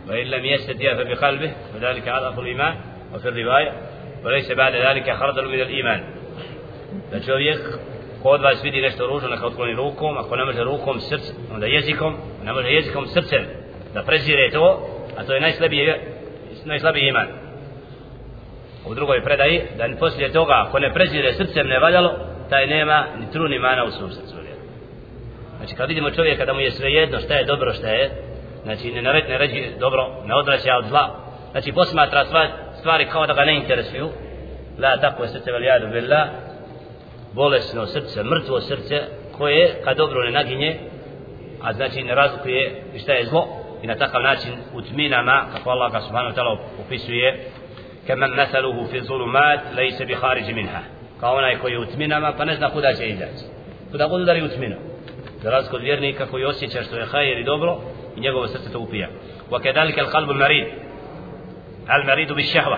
wa 0.08 0.22
in 0.22 0.32
lam 0.32 0.44
yastati' 0.44 0.96
fa 0.98 1.04
bi 1.04 1.16
qalbihi 1.16 1.54
wa 1.74 1.80
dhalika 1.80 2.16
adhafu 2.18 2.42
al-iman 2.42 2.74
wa 3.14 3.20
fi 3.22 3.30
riwaya 3.30 3.72
wa 4.24 4.32
laysa 4.32 4.56
ba'da 4.56 4.78
dhalika 4.86 5.14
khardal 5.20 5.50
min 5.50 5.62
al-iman 5.62 6.00
da 7.12 7.20
čovjek 7.20 7.60
ko 8.24 8.30
od 8.30 8.42
vas 8.42 8.64
vidi 8.64 8.82
nešto 8.82 9.08
ružno 9.08 9.30
neka 9.30 9.46
otkloni 9.46 9.74
rukom 9.74 10.18
ako 10.18 10.36
ne 10.36 10.46
može 10.46 10.64
rukom 10.64 11.00
srce 11.00 11.34
onda 11.54 11.66
jezikom 11.66 12.18
ne 12.44 12.54
može 12.54 12.68
jezikom 12.68 13.06
srcem 13.08 13.44
da 13.94 14.04
prezire 14.04 14.50
to 14.52 14.97
a 15.18 15.24
to 15.24 15.34
je 15.34 15.42
najslabiji 15.42 15.94
najslabiji 16.66 17.08
iman. 17.08 17.28
U 18.86 18.94
drugoj 18.94 19.24
predaji 19.24 19.62
da 19.78 20.00
poslije 20.00 20.32
toga 20.32 20.68
ko 20.72 20.80
ne 20.80 20.94
prezire 20.94 21.34
srcem 21.34 21.68
ne 21.68 21.80
valjalo 21.80 22.14
taj 22.50 22.68
nema 22.68 23.06
ni 23.20 23.32
trun 23.32 23.54
imana 23.54 23.84
u 23.84 23.92
svom 23.92 24.12
srcu 24.12 24.38
znači 25.58 25.76
kad 25.76 25.90
vidimo 25.90 26.12
čovjeka 26.12 26.46
da 26.46 26.54
mu 26.54 26.60
je 26.60 26.72
sve 26.72 26.92
jedno 26.92 27.20
šta 27.20 27.34
je 27.34 27.46
dobro 27.46 27.74
šta 27.74 27.88
je 27.88 28.12
znači 28.64 28.92
ne 28.92 29.02
nared 29.02 29.30
ne 29.30 29.38
ređi 29.38 29.66
dobro 29.80 30.08
ne 30.26 30.36
odvraća 30.36 30.78
od 30.78 30.86
zla 30.86 31.28
znači 31.52 31.72
posmatra 31.72 32.26
stvari 32.80 33.06
kao 33.12 33.28
da 33.28 33.34
ga 33.34 33.46
ne 33.46 33.56
interesuju. 33.56 34.10
La 34.80 34.98
tako 34.98 35.24
je 35.24 35.30
srce 35.30 35.52
veljadu 35.52 35.88
billah. 35.88 36.28
Bolesno 37.34 37.86
srce, 37.86 38.24
mrtvo 38.24 38.62
srce 38.62 39.02
koje 39.38 39.82
kad 39.84 39.98
dobro 39.98 40.24
ne 40.24 40.32
naginje 40.32 40.78
a 41.64 41.74
znači 41.74 42.04
ne 42.04 42.16
razlikuje 42.16 42.84
šta 43.02 43.14
je 43.14 43.26
zlo 43.26 43.48
i 43.84 43.88
na 43.88 43.96
takav 43.96 44.22
način 44.22 44.54
u 44.74 44.82
tminama 44.82 45.46
kako 45.54 45.70
Allah 45.70 45.92
ga 45.92 46.02
subhanahu 46.02 46.36
wa 46.36 46.38
ta'ala 46.38 46.58
opisuje 46.86 47.50
kama 48.08 48.28
mathaluhu 48.28 48.88
fi 48.92 49.02
zulumat 49.02 49.60
laysa 49.76 50.06
bi 50.06 50.16
kharij 50.16 50.54
minha 50.54 50.82
kao 51.20 51.36
onaj 51.36 51.58
koji 51.58 51.72
je 51.72 51.80
u 51.80 51.86
tminama 51.86 52.34
pa 52.38 52.46
ne 52.46 52.56
zna 52.56 52.70
kuda 52.70 52.94
će 52.94 53.08
izaći 53.10 53.46
kuda 53.92 54.08
god 54.08 54.22
udari 54.22 54.42
u 54.42 54.50
tminu 54.50 54.76
za 55.42 55.50
razliku 55.50 55.76
od 55.76 55.82
vjernika 55.82 56.26
koji 56.26 56.46
osjeća 56.46 56.84
što 56.84 56.96
je 56.96 57.06
hajir 57.06 57.38
i 57.38 57.44
dobro 57.44 57.78
i 58.18 58.20
njegovo 58.20 58.48
srce 58.48 58.72
to 58.72 58.80
upija 58.80 59.08
وكذلك 59.52 60.00
القلب 60.00 60.32
المريض 60.32 60.68
المريض 61.92 62.34
بالشهوة 62.34 62.78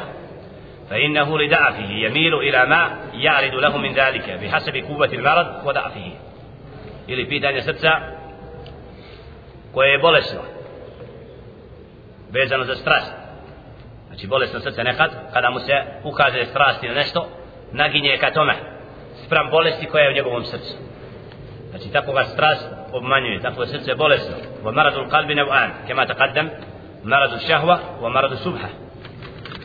فإنه 0.90 1.40
لضعفه 1.40 1.90
يميل 1.90 2.34
إلى 2.34 2.66
ما 2.66 2.90
يعرض 3.14 3.54
له 3.56 3.78
من 3.78 3.94
ذلك 3.94 4.40
بحسب 4.42 4.76
قوة 4.76 5.10
المرض 5.14 5.48
وضعفه 5.66 6.12
ili 7.08 7.30
pitanje 7.30 7.62
srca 7.62 7.92
koje 9.74 9.92
je 9.92 10.00
bolesno 10.00 10.40
vezano 12.32 12.64
za 12.64 12.76
strast. 12.76 13.14
Znači 14.08 14.28
bolesno 14.28 14.60
srce 14.60 14.84
nekad 14.84 15.12
kada 15.34 15.50
mu 15.50 15.60
se 15.60 15.74
ukaže 16.04 16.46
strast 16.46 16.84
ili 16.84 16.96
nešto 16.96 17.28
naginje 17.72 18.18
ka 18.18 18.32
tome 18.32 18.56
sprem 19.26 19.50
bolesti 19.52 19.86
koja 19.86 20.04
je 20.04 20.10
u 20.10 20.16
njegovom 20.16 20.44
srcu. 20.44 20.74
Znači 21.70 21.92
tako 21.92 22.12
ga 22.12 22.24
strast 22.24 22.68
obmanjuje 22.94 23.42
tako 23.42 23.62
je 23.62 23.68
srce 23.68 23.96
bolesno. 23.96 24.36
Wa 24.64 24.74
maradul 24.76 25.10
qalbi 25.10 25.36
nev'an 25.36 25.70
kema 25.88 26.06
taqaddam 26.06 26.50
maradu 27.04 27.36
šahva 27.48 27.80
wa 28.02 28.10
maradu 28.14 28.36
subha. 28.36 28.68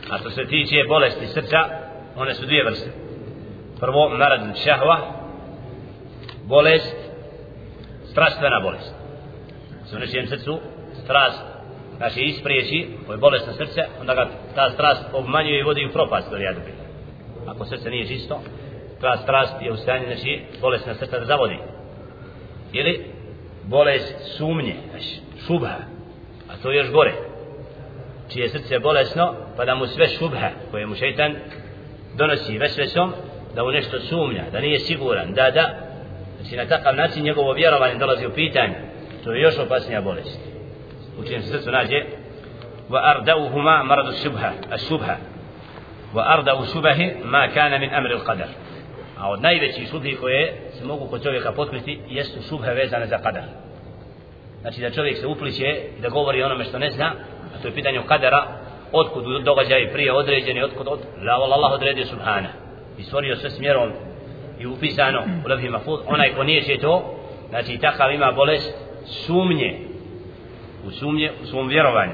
A 0.09 0.17
to 0.17 0.29
se 0.29 0.45
tiče 0.45 0.75
bolesti 0.87 1.27
srca 1.27 1.59
one 2.15 2.33
su 2.33 2.45
dvije 2.45 2.63
vrste. 2.63 2.89
Prvo 3.79 4.09
maradu 4.09 4.45
šahva 4.65 4.97
bolest 6.43 6.95
strastvena 8.11 8.59
bolest. 8.59 8.95
Se 9.85 9.95
u 9.95 9.99
nečijem 9.99 10.27
srcu 10.27 10.59
strast 11.03 11.54
znači 11.97 12.21
ispriječi 12.21 12.87
koje 13.05 13.15
je 13.15 13.19
bolest 13.19 13.45
srce 13.57 13.81
onda 14.01 14.13
ga 14.13 14.29
ta 14.55 14.69
strast 14.69 15.03
obmanjuje 15.13 15.59
i 15.59 15.63
vodi 15.63 15.85
u 15.85 15.93
propast 15.93 16.29
do 16.29 16.37
rijadu 16.37 16.59
ako 17.47 17.65
srce 17.65 17.89
nije 17.89 18.07
čisto 18.07 18.41
ta 19.01 19.17
strast 19.17 19.61
je 19.61 19.71
u 19.71 19.77
stanju 19.77 20.05
znači 20.05 20.41
bolest 20.61 20.85
srca 20.99 21.19
da 21.19 21.25
zavodi. 21.25 21.57
Ili 22.73 23.05
bolest 23.63 24.15
sumnje 24.37 24.75
znači 24.89 25.19
šubha 25.47 25.77
a 26.49 26.57
to 26.61 26.71
je 26.71 26.77
još 26.77 26.91
gore. 26.91 27.13
Čije 28.33 28.49
srce 28.49 28.79
bolesno 28.79 29.35
pa 29.57 29.65
da 29.65 29.75
mu 29.75 29.87
sve 29.87 30.07
šubha 30.07 30.49
koje 30.71 30.85
mu 30.85 30.95
šeitan 30.95 31.35
donosi 32.17 32.57
vesvesom 32.57 33.13
da 33.55 33.63
u 33.63 33.71
nešto 33.71 33.99
sumnja 33.99 34.43
da 34.51 34.59
nije 34.59 34.79
siguran 34.79 35.33
da 35.33 35.51
da 35.51 35.69
znači 36.41 36.55
na 36.55 36.65
takav 36.65 36.95
način 36.95 37.23
njegovo 37.23 37.53
vjerovanje 37.53 37.95
dolazi 37.95 38.25
u 38.25 38.33
pitanje. 38.33 38.75
To 39.23 39.31
je 39.31 39.41
još 39.41 39.57
opasnija 39.57 40.01
bolest 40.01 40.39
u 41.19 41.23
čijem 41.23 41.41
se 41.41 41.49
srcu 41.49 41.71
nađe 41.71 42.03
wa 42.89 42.99
ardauhuma 43.03 43.83
maradu 43.83 44.11
subha 44.11 44.51
subha 44.77 45.15
wa 46.13 46.23
ardau 46.25 46.65
subahi 46.65 47.11
ma 47.23 47.47
kana 47.53 47.77
min 47.77 47.89
amri 47.93 48.13
al-qadar 48.13 48.47
a 49.17 49.29
od 49.29 49.41
najvećih 49.41 49.89
šubhi 49.89 50.15
koje 50.15 50.53
se 50.73 50.85
mogu 50.85 51.07
kod 51.07 51.23
čovjeka 51.23 51.51
potkriti 51.51 51.99
jesu 52.09 52.41
šubhe 52.49 52.73
vezane 52.73 53.05
za 53.05 53.17
qadar. 53.17 53.43
Znači 54.61 54.81
da 54.81 54.89
čovjek 54.89 55.17
se 55.17 55.27
upliče 55.27 55.81
da 56.01 56.09
govori 56.09 56.43
onome 56.43 56.63
što 56.63 56.79
ne 56.79 56.91
zna 56.91 57.13
a 57.55 57.61
to 57.61 57.67
je 57.67 57.73
pitanje 57.73 58.01
kadera 58.07 58.47
otkud 58.91 59.43
događaj 59.43 59.91
prije 59.93 60.13
određeni 60.13 60.63
otkud 60.63 60.87
od 60.87 60.99
la 61.25 61.33
Allah 61.33 61.71
odredio 61.71 62.05
subhana. 62.05 62.49
I 62.97 63.03
stvorio 63.03 63.35
sve 63.35 63.49
smjerom 63.49 63.91
i 64.59 64.65
upisano 64.65 65.23
u 65.45 65.47
levhi 65.47 65.69
mafud 65.69 65.99
onaj 66.07 66.33
ko 66.33 66.43
nije 66.43 66.79
to 66.79 67.15
znači 67.49 67.77
takav 67.77 68.11
ima 68.11 68.31
bolest 68.31 68.77
sumnje 69.05 69.79
u 70.86 70.90
sumnje 70.90 71.30
u 71.42 71.46
svom 71.46 71.68
vjerovanju 71.68 72.12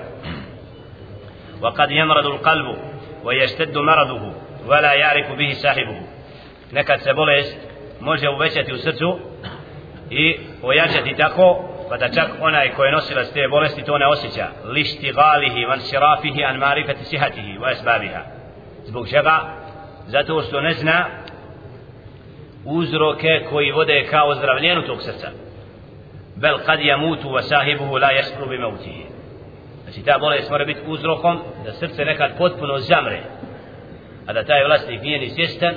وقد 1.62 1.90
يمرض 1.90 2.26
القلب 2.26 2.78
ويشتد 3.24 3.78
مرضه 3.78 4.32
ولا 4.68 4.92
يعرف 4.92 5.32
به 5.32 5.52
صاحبه 5.52 5.96
nekad 6.72 7.00
se 7.02 7.14
bolest 7.14 7.56
može 8.00 8.28
uvećati 8.28 8.72
u 8.72 8.78
srcu 8.78 9.18
i 10.10 10.36
ojačati 10.62 11.14
tako 11.16 11.64
pa 11.88 11.96
da 11.96 12.08
čak 12.08 12.30
onaj 12.40 12.72
ko 12.74 12.84
je 12.84 12.92
nosilac 12.92 13.28
te 13.32 13.48
bolesti 13.50 13.84
to 13.84 13.98
ne 13.98 14.06
osjeća 14.06 14.48
lišti 14.64 15.12
galihi 15.12 15.64
van 15.64 15.80
sirafihi 15.80 16.44
an 16.44 16.56
marifati 16.56 17.04
sihatihi 17.04 17.58
wa 17.58 17.72
esbabiha 17.72 18.20
zbog 18.84 19.08
čega 19.08 19.40
zato 20.06 20.42
što 20.42 20.60
ne 20.60 20.72
zna 20.72 21.06
uzroke 22.64 23.46
koji 23.50 23.72
vode 23.72 24.06
ka 24.10 24.24
ozdravljenju 24.24 24.82
tog 24.82 25.02
srca 25.02 25.28
bel 26.41 26.57
kad 26.65 26.79
jamutu 26.79 27.27
wa 27.29 27.41
sahibuhu 27.41 27.97
la 27.97 28.11
jaskru 28.11 28.49
bi 28.49 28.57
mautihi 28.57 29.05
znači 29.83 30.03
ta 30.05 30.17
bolest 30.19 30.49
mora 30.49 30.65
biti 30.65 30.81
uzrokom 30.87 31.39
da 31.65 31.71
srce 31.71 32.05
nekad 32.05 32.37
potpuno 32.37 32.77
zamre 32.77 33.21
a 34.27 34.33
da 34.33 34.43
taj 34.43 34.65
vlasnik 34.65 35.01
nije 35.01 35.19
ni 35.19 35.29
svjestan 35.29 35.73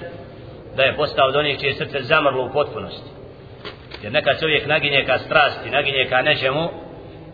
da 0.77 0.83
je 0.83 0.97
postao 0.97 1.29
od 1.29 1.37
onih 1.37 1.61
čije 1.61 1.75
srce 1.75 2.01
zamrlo 2.01 2.45
u 2.45 2.53
potpunosti. 2.53 3.11
Jer 4.03 4.13
neka 4.13 4.35
čovjek 4.35 4.67
naginje 4.67 5.05
ka 5.07 5.19
strasti, 5.19 5.71
naginje 5.71 6.07
ka 6.09 6.23
nečemu 6.23 6.69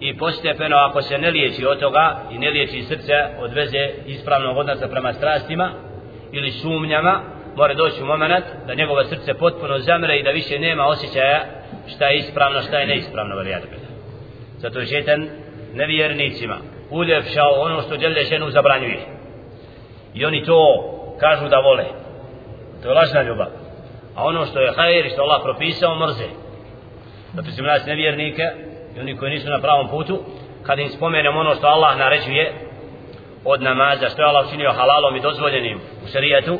i 0.00 0.18
postepeno 0.18 0.76
ako 0.76 1.02
se 1.02 1.18
ne 1.18 1.30
liječi 1.30 1.66
od 1.66 1.80
toga 1.80 2.22
i 2.30 2.38
ne 2.38 2.50
liječi 2.50 2.82
srce 2.82 3.12
od 3.38 3.52
veze 3.52 3.88
ispravnog 4.06 4.56
odnosa 4.56 4.88
prema 4.88 5.12
strastima 5.12 5.72
ili 6.32 6.50
sumnjama 6.50 7.20
mora 7.56 7.74
doći 7.74 8.02
u 8.02 8.06
moment 8.06 8.44
da 8.66 8.74
njegovo 8.74 9.04
srce 9.04 9.34
potpuno 9.34 9.78
zamre 9.78 10.18
i 10.18 10.22
da 10.22 10.30
više 10.30 10.58
nema 10.58 10.86
osjećaja 10.86 11.59
šta 11.86 12.06
je 12.06 12.18
ispravno, 12.18 12.62
šta 12.62 12.78
je 12.78 12.86
neispravno 12.86 13.36
varijat 13.36 13.62
zato 14.60 14.80
je 14.80 14.86
šetan 14.86 15.28
nevjernicima 15.74 16.58
uljepšao 16.90 17.50
ono 17.60 17.82
što 17.82 17.96
djelje 17.96 18.24
ženu 18.24 18.50
zabranjuje. 18.50 19.00
I 20.14 20.24
oni 20.24 20.44
to 20.44 20.58
kažu 21.20 21.48
da 21.48 21.56
vole. 21.56 21.84
To 22.82 22.88
je 22.88 22.94
lažna 22.94 23.22
ljubav. 23.22 23.46
A 24.16 24.24
ono 24.24 24.46
što 24.46 24.60
je 24.60 24.72
hajir 24.76 25.10
što 25.12 25.22
Allah 25.22 25.40
propisao 25.42 25.98
mrze. 26.06 26.28
Zato 27.34 27.48
bi 27.56 27.62
nas 27.62 27.86
nevjernike 27.86 28.42
i 28.96 29.00
oni 29.00 29.16
koji 29.16 29.30
nisu 29.30 29.50
na 29.50 29.60
pravom 29.60 29.88
putu 29.88 30.24
kad 30.62 30.78
im 30.78 30.88
spomenemo 30.88 31.40
ono 31.40 31.54
što 31.54 31.66
Allah 31.66 31.98
naređuje 31.98 32.52
od 33.44 33.62
namaza 33.62 34.08
što 34.08 34.22
je 34.22 34.28
Allah 34.28 34.46
učinio 34.46 34.72
halalom 34.72 35.16
i 35.16 35.20
dozvoljenim 35.20 35.78
u 36.04 36.06
šarijetu 36.12 36.58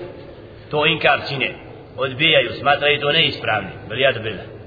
to 0.70 0.86
inkar 0.86 1.20
čine. 1.28 1.54
Odbijaju, 1.96 2.50
smatraju 2.52 3.00
to 3.00 3.12
neispravni 3.12 3.70
bilijadu 3.88 4.20
bila 4.20 4.59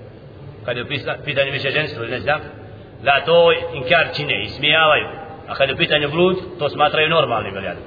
kad 0.66 0.78
je 0.78 0.84
u 0.84 0.88
pitanju 1.26 1.52
više 1.52 1.70
ženstvo 1.70 2.06
ne 2.06 2.20
znam 2.20 2.40
da 3.04 3.22
to 3.26 3.52
inkar 3.74 4.08
čine 4.16 4.44
ismijavaju. 4.44 5.08
A 5.48 5.56
kad 5.56 5.70
je 5.70 5.76
u 5.76 5.78
pitanju 5.78 6.10
blud 6.10 6.38
to 6.60 6.70
smatraju 6.70 7.10
normalni 7.10 7.52
bilijadu 7.52 7.82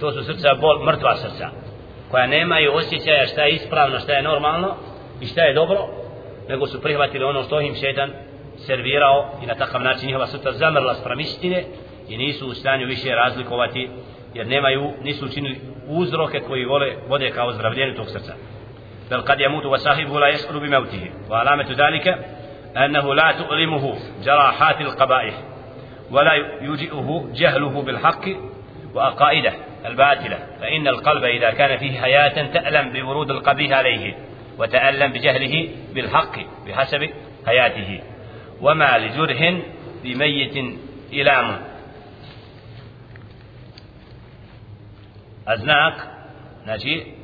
to 0.00 0.12
su 0.12 0.24
srca 0.24 0.54
bol, 0.60 0.84
mrtva 0.84 1.16
srca 1.16 1.48
koja 2.10 2.26
nemaju 2.26 2.72
osjećaja 2.74 3.26
šta 3.26 3.42
je 3.42 3.54
ispravno, 3.54 3.98
šta 3.98 4.12
je 4.12 4.22
normalno 4.22 4.74
i 5.20 5.26
šta 5.26 5.42
je 5.42 5.54
dobro 5.54 5.78
nego 6.48 6.66
su 6.66 6.82
prihvatili 6.82 7.24
ono 7.24 7.42
što 7.42 7.60
im 7.60 7.74
šetan 7.74 8.10
servirao 8.56 9.30
i 9.42 9.46
na 9.46 9.54
takav 9.54 9.82
način 9.82 10.06
njihova 10.06 10.26
srca 10.26 10.52
zamrla 10.52 10.94
sprem 10.94 11.20
istine 11.20 11.64
i 12.08 12.18
nisu 12.18 12.48
u 12.48 12.54
stanju 12.54 12.86
više 12.86 13.08
razlikovati 13.08 13.88
jer 14.34 14.46
nemaju, 14.46 14.92
nisu 15.02 15.24
učinili 15.26 15.60
uzroke 15.88 16.40
koji 16.40 16.64
vole, 16.64 16.96
vode 17.08 17.30
kao 17.30 17.52
zdravljenje 17.52 17.94
tog 17.94 18.06
srca. 18.08 18.32
بل 19.10 19.20
قد 19.20 19.40
يموت 19.40 19.66
وصاحبه 19.66 20.20
لا 20.20 20.28
يشعر 20.28 20.58
بموته 20.58 21.10
وعلامة 21.30 21.66
ذلك 21.70 22.18
أنه 22.76 23.14
لا 23.14 23.32
تؤلمه 23.32 23.98
جراحات 24.24 24.80
القبائح 24.80 25.34
ولا 26.10 26.32
يوجئه 26.60 27.30
جهله 27.34 27.82
بالحق 27.82 28.28
وأقائده 28.94 29.52
الباطلة 29.86 30.38
فإن 30.60 30.88
القلب 30.88 31.24
إذا 31.24 31.50
كان 31.50 31.78
فيه 31.78 32.00
حياة 32.00 32.52
تألم 32.52 32.92
بورود 32.92 33.30
القبيح 33.30 33.72
عليه 33.72 34.14
وتألم 34.58 35.12
بجهله 35.12 35.68
بالحق 35.94 36.38
بحسب 36.66 37.10
حياته 37.46 38.00
وما 38.60 38.98
لجرح 38.98 39.60
بميت 40.04 40.56
إلام 41.12 41.58
أزناك؟ 45.48 45.94
نجي 46.66 47.15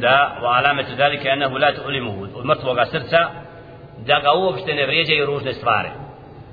da 0.00 0.38
wa 0.42 0.58
alamat 0.58 0.86
zalika 0.96 1.32
annahu 1.32 1.58
la 1.58 1.72
tu'limuhu 1.72 2.28
od 2.34 2.44
mrtvoga 2.44 2.84
srca 2.86 3.18
da 4.06 4.20
ga 4.20 4.32
uopšte 4.32 4.74
ne 4.74 4.86
vrijeđaju 4.86 5.26
ružne 5.26 5.52
stvari 5.52 5.88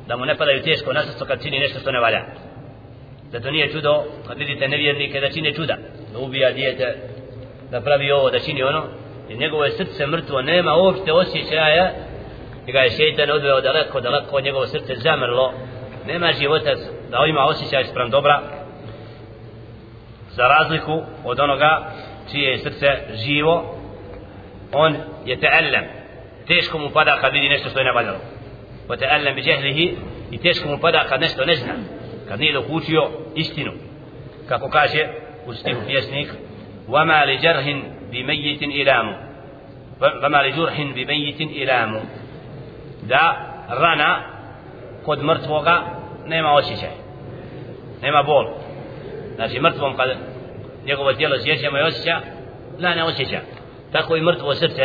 da 0.07 0.17
mu 0.17 0.25
ne 0.25 0.37
padaju 0.37 0.63
teško 0.63 0.93
na 0.93 1.03
srcu 1.03 1.25
kad 1.25 1.43
čini 1.43 1.59
nešto 1.59 1.79
što 1.79 1.91
ne 1.91 1.99
valja. 1.99 2.21
Zato 3.31 3.51
nije 3.51 3.71
čudo 3.71 4.03
kad 4.27 4.37
vidite 4.37 4.67
nevjernike 4.67 5.19
da 5.19 5.29
čine 5.29 5.53
čuda 5.53 5.77
da 6.13 6.19
ubija 6.19 6.51
dijete 6.51 6.95
da 7.71 7.81
pravi 7.81 8.11
ovo 8.11 8.29
da 8.29 8.39
čini 8.39 8.63
ono 8.63 8.83
jer 9.29 9.39
njegovo 9.39 9.63
je 9.63 9.71
srce 9.71 10.07
mrtvo 10.07 10.41
nema 10.41 10.75
uopšte 10.75 11.13
osjećaja 11.13 11.91
i 12.67 12.71
ga 12.71 12.79
je 12.79 12.89
šeitan 12.89 13.31
odveo 13.31 13.61
daleko 13.61 14.01
daleko 14.01 14.39
njegovo 14.39 14.67
srce 14.67 14.95
zamrlo. 14.95 15.53
Nema 16.07 16.33
života 16.33 16.71
da 17.11 17.25
ima 17.27 17.45
osjećaj 17.45 17.83
sprem 17.83 18.09
dobra. 18.09 18.41
Za 20.29 20.43
razliku 20.43 21.01
od 21.25 21.39
onoga 21.39 21.91
čije 22.31 22.51
je 22.51 22.57
srce 22.57 22.87
živo 23.13 23.75
on 24.73 24.95
je 25.25 25.37
te'allem 25.37 25.83
teško 26.47 26.77
mu 26.77 26.89
pada 26.89 27.17
kad 27.21 27.33
vidi 27.33 27.49
nešto 27.49 27.69
što 27.69 27.79
je 27.79 27.85
nevaljalo 27.85 28.19
wa 28.87 28.97
te'allem 28.97 29.35
bi 29.35 29.41
džehlihi 29.41 29.95
i 30.31 30.37
teško 30.37 30.67
mu 30.69 30.77
pada 30.77 31.05
kad 31.09 31.21
nešto 31.21 31.45
ne 31.45 31.55
zna 31.55 31.73
kad 32.27 32.39
nije 32.39 32.53
dokučio 32.53 33.09
istinu 33.35 33.71
kako 34.47 34.69
kaže 34.69 35.07
u 35.45 35.53
stihu 35.53 35.81
pjesnik 35.87 36.29
وما 36.89 37.25
لجرح 37.25 37.65
بميت 38.11 38.63
إلام 38.63 39.07
وما 40.23 40.37
لجرح 40.43 40.81
بميت 40.81 41.41
إلام 41.41 42.01
da 43.09 43.23
rana 43.69 44.23
kod 45.05 45.23
mrtvoga 45.23 45.81
nema 46.25 46.51
osjećaj 46.51 46.89
nema 48.01 48.23
bol 48.23 48.45
znači 49.35 49.59
mrtvom 49.59 49.97
kad 49.97 50.17
njegovo 50.85 51.13
tijelo 51.13 51.39
sjećamo 51.39 51.77
i 51.77 51.81
osjeća 51.81 52.19
la 52.79 52.95
ne 52.95 53.03
osjeća 53.03 53.39
tako 53.91 54.15
i 54.15 54.21
mrtvo 54.21 54.55
srce 54.55 54.83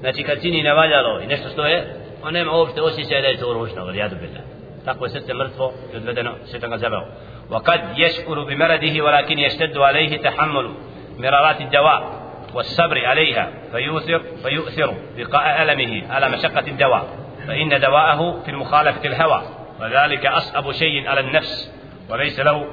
znači 0.00 0.22
kad 0.22 0.42
čini 0.42 0.62
nevaljalo 0.62 1.20
i 1.20 1.26
nešto 1.26 1.48
što 1.48 1.66
je 1.66 1.94
on 2.22 2.32
nema 2.32 2.52
uopšte 2.52 2.82
osjećaja 2.82 3.22
da 3.22 3.28
je 3.28 3.36
to 3.36 3.52
ružno 3.52 3.82
ali 3.82 3.98
jadu 3.98 4.16
billah 4.16 4.42
tako 4.84 5.04
je 5.04 5.10
srce 5.10 5.34
mrtvo 5.34 5.72
i 5.94 5.96
odvedeno 5.96 6.32
šetan 6.52 6.70
ga 6.70 6.78
zabao 6.78 7.06
وقد 7.50 7.80
يشكر 7.96 8.44
بمرضه 8.44 9.02
ولكن 9.02 9.38
يشتد 9.38 9.78
عليه 9.78 10.22
تحمل 10.22 10.74
مرارات 11.18 11.60
الدواء 11.60 12.26
والصبر 12.54 13.06
عليها 13.06 13.50
فيؤثر 13.72 14.22
فيؤثر 14.42 14.94
بقاء 15.16 15.62
ألمه 15.62 16.12
على 16.12 16.28
مشقة 16.28 16.66
الدواء 16.68 17.08
فإن 17.46 17.80
دواءه 17.80 18.42
في 18.44 18.50
المخالفة 18.50 19.04
الهوى 19.04 19.42
وذلك 19.80 20.26
أصعب 20.26 20.72
شيء 20.72 21.08
على 21.08 21.20
النفس 21.20 21.72
وليس 22.10 22.40
له 22.40 22.66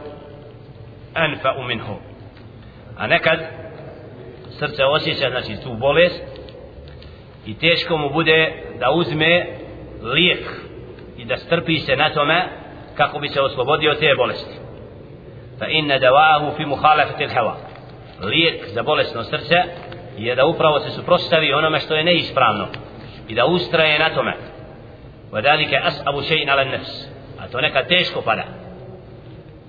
أنفأ 1.17 1.61
منه 1.61 1.99
a 2.97 3.07
nekad 3.07 3.39
srce 4.49 4.85
osjeća 4.85 5.29
znači 5.29 5.63
tu 5.63 5.73
bolest 5.73 6.23
i 7.45 7.57
teško 7.57 7.97
mu 7.97 8.09
bude 8.09 8.53
da 8.79 8.91
uzme 8.91 9.45
lijek 10.03 10.47
i 11.17 11.25
da 11.25 11.37
strpi 11.37 11.79
se 11.79 11.95
na 11.95 12.13
tome 12.13 12.47
kako 12.95 13.19
bi 13.19 13.29
se 13.29 13.41
oslobodio 13.41 13.93
te 13.93 14.15
bolesti. 14.17 14.55
Fa 15.59 15.67
inna 15.67 15.99
dawahu 15.99 16.55
fi 16.57 16.65
mukhalafati 16.65 17.23
al-hawa 17.25 17.53
lijek 18.21 18.67
za 18.67 18.83
bolesno 18.83 19.23
srce 19.23 19.55
je 20.17 20.35
da 20.35 20.45
upravo 20.45 20.79
se 20.79 20.89
suprotstavi 20.89 21.53
onome 21.53 21.79
što 21.79 21.95
je 21.95 22.03
neispravno 22.03 22.67
i 23.27 23.35
da 23.35 23.45
ustraje 23.45 23.99
na 23.99 24.09
tome. 24.09 24.33
Wa 25.31 25.41
dalika 25.41 25.75
as'abu 25.75 26.21
shay'in 26.21 26.49
'ala 26.49 26.61
an-nafs 26.61 27.07
a 27.39 27.47
to 27.47 27.61
neka 27.61 27.83
teško 27.83 28.21
pada. 28.21 28.43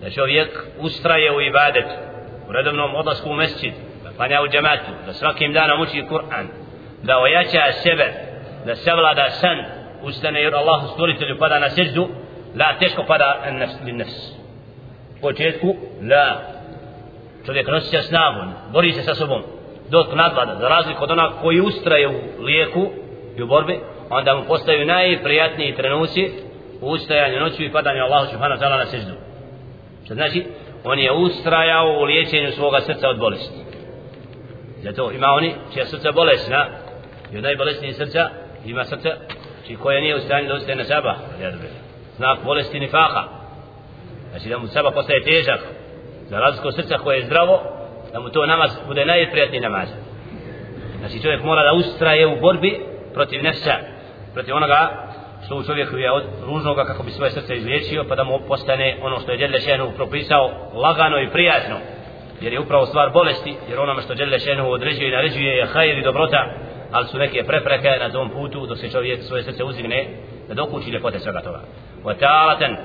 Da 0.00 0.10
čovjek 0.10 0.48
ustraje 0.80 1.36
u 1.36 1.40
ibadetu 1.40 2.13
u 2.48 2.52
redovnom 2.52 2.94
odlasku 2.94 3.30
u 3.30 3.34
mesčid 3.34 3.72
da 4.04 4.10
klanja 4.16 4.42
u 4.42 4.48
džematu 4.48 4.90
da 5.06 5.12
svakim 5.12 5.52
danom 5.52 5.80
uči 5.80 6.04
Kur'an 6.10 6.46
da 7.02 7.18
ojača 7.18 7.72
sebe 7.72 8.12
da 8.66 8.76
savlada 8.76 9.30
san 9.30 9.58
ustane 10.02 10.42
jer 10.42 10.54
Allah 10.54 10.82
stvoritelju 10.92 11.38
pada 11.38 11.58
na 11.58 11.70
seždu 11.70 12.08
la 12.56 12.78
teško 12.78 13.04
pada 13.08 13.50
nefs, 13.50 13.74
nefs. 13.84 14.30
u 15.18 15.20
početku 15.20 15.76
la. 16.10 16.40
Čovjek 17.46 17.68
nosi 17.68 17.88
se 17.90 18.02
snagu 18.02 18.40
bori 18.72 18.92
se 18.92 19.02
sa 19.02 19.14
sobom. 19.14 19.42
Dok 19.90 20.14
nadvlada 20.14 20.54
za 20.54 20.68
razliku 20.68 21.04
od 21.04 21.10
onak 21.10 21.32
koji 21.42 21.60
ustraje 21.60 22.08
u 22.08 22.42
lijeku 22.42 22.90
i 23.36 23.42
u 23.42 23.46
borbi 23.46 23.80
onda 24.10 24.34
mu 24.34 24.44
postaju 24.44 24.86
najprijatniji 24.86 25.74
trenuci 25.74 26.30
u 26.80 26.90
ustajanju 26.90 27.40
noću 27.40 27.62
i 27.62 27.72
padanju 27.72 28.02
Allahu 28.02 28.26
subhanahu 28.26 28.60
wa 28.60 28.64
ta'ala 28.64 28.78
na 28.78 28.86
seždu. 28.86 29.12
Što 30.04 30.14
znači 30.14 30.44
on 30.84 30.98
je 30.98 31.12
ustrajao 31.12 31.86
u 32.00 32.04
liječenju 32.04 32.50
svoga 32.50 32.80
srca 32.80 33.08
od 33.08 33.18
bolesti. 33.18 33.60
Zato 34.82 35.10
ima 35.12 35.26
oni 35.26 35.54
čija 35.72 35.86
srca 35.86 36.12
bolesna 36.12 36.66
i 37.32 37.36
od 37.36 37.42
najbolesnijih 37.42 37.96
srca 37.96 38.30
ima 38.64 38.84
srce 38.84 39.10
či 39.66 39.76
koje 39.76 40.00
nije 40.00 40.16
u 40.16 40.20
stanju 40.20 40.48
da 40.48 40.54
ustaje 40.54 40.76
na 40.76 40.84
saba 40.84 41.14
znak 42.16 42.38
bolesti 42.44 42.80
nifaha. 42.80 43.24
Znači 44.30 44.48
da 44.48 44.58
mu 44.58 44.66
saba 44.66 44.90
postaje 44.90 45.22
težak 45.22 45.60
za 46.28 46.38
razliku 46.38 46.70
srca 46.72 46.98
koje 46.98 47.16
je 47.16 47.26
zdravo 47.26 47.60
da 48.12 48.20
mu 48.20 48.28
to 48.28 48.46
namaz 48.46 48.70
bude 48.86 49.04
najprijatniji 49.04 49.60
namaz. 49.60 49.88
Znači 50.98 51.22
čovjek 51.22 51.42
mora 51.42 51.62
da 51.62 51.72
ustraje 51.72 52.26
u 52.26 52.40
borbi 52.40 52.80
protiv 53.14 53.42
nefsa 53.42 53.74
protiv 54.34 54.56
onoga 54.56 55.03
što 55.45 55.55
u 55.55 55.63
čovjeku 55.63 55.97
je 55.97 56.11
od 56.11 56.23
ružnoga 56.45 56.83
kako 56.85 57.03
bi 57.03 57.11
svoje 57.11 57.31
srce 57.31 57.55
izliječio 57.55 58.05
pa 58.09 58.15
da 58.15 58.23
mu 58.23 58.39
postane 58.47 58.97
ono 59.01 59.19
što 59.19 59.31
je 59.31 59.37
Đelle 59.37 59.59
Šenu 59.59 59.91
propisao 59.95 60.51
lagano 60.73 61.21
i 61.21 61.29
prijatno 61.29 61.75
jer 62.41 62.53
je 62.53 62.59
upravo 62.59 62.85
stvar 62.85 63.09
bolesti 63.09 63.55
jer 63.69 63.79
onome 63.79 64.01
što 64.01 64.13
Đelle 64.15 64.39
Šenu 64.39 64.71
određuje 64.71 65.09
i 65.09 65.11
naređuje 65.11 65.57
je 65.57 65.65
hajr 65.65 65.97
i 65.97 66.03
dobrota 66.03 66.53
ali 66.91 67.07
su 67.07 67.17
neke 67.17 67.43
prepreke 67.43 67.89
na 67.99 68.09
tom 68.09 68.29
putu 68.29 68.65
dok 68.65 68.77
se 68.77 68.91
čovjek 68.91 69.23
svoje 69.23 69.43
srce 69.43 69.63
uzigne 69.63 70.07
da 70.47 70.53
dokući 70.53 70.89
ljepote 70.89 71.19
svega 71.19 71.41
toga 71.41 71.59
وتارة 72.03 72.77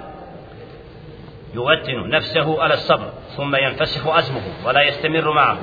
يوتن 1.55 2.09
نفسه 2.09 2.62
على 2.62 2.74
الصبر 2.74 3.12
ثم 3.36 3.57
ينفسخ 3.57 4.07
عزمه 4.07 4.42
ولا 4.66 4.82
يستمر 4.82 5.32
معه 5.32 5.59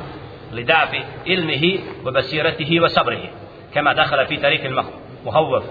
لضعف 0.52 0.96
علمه 1.28 1.80
وبصيرته 2.06 2.80
وصبره 2.80 3.30
كما 3.74 3.94
دخل 3.94 4.26
في 4.28 4.38
طريق 4.38 4.66
المخوف 4.66 5.64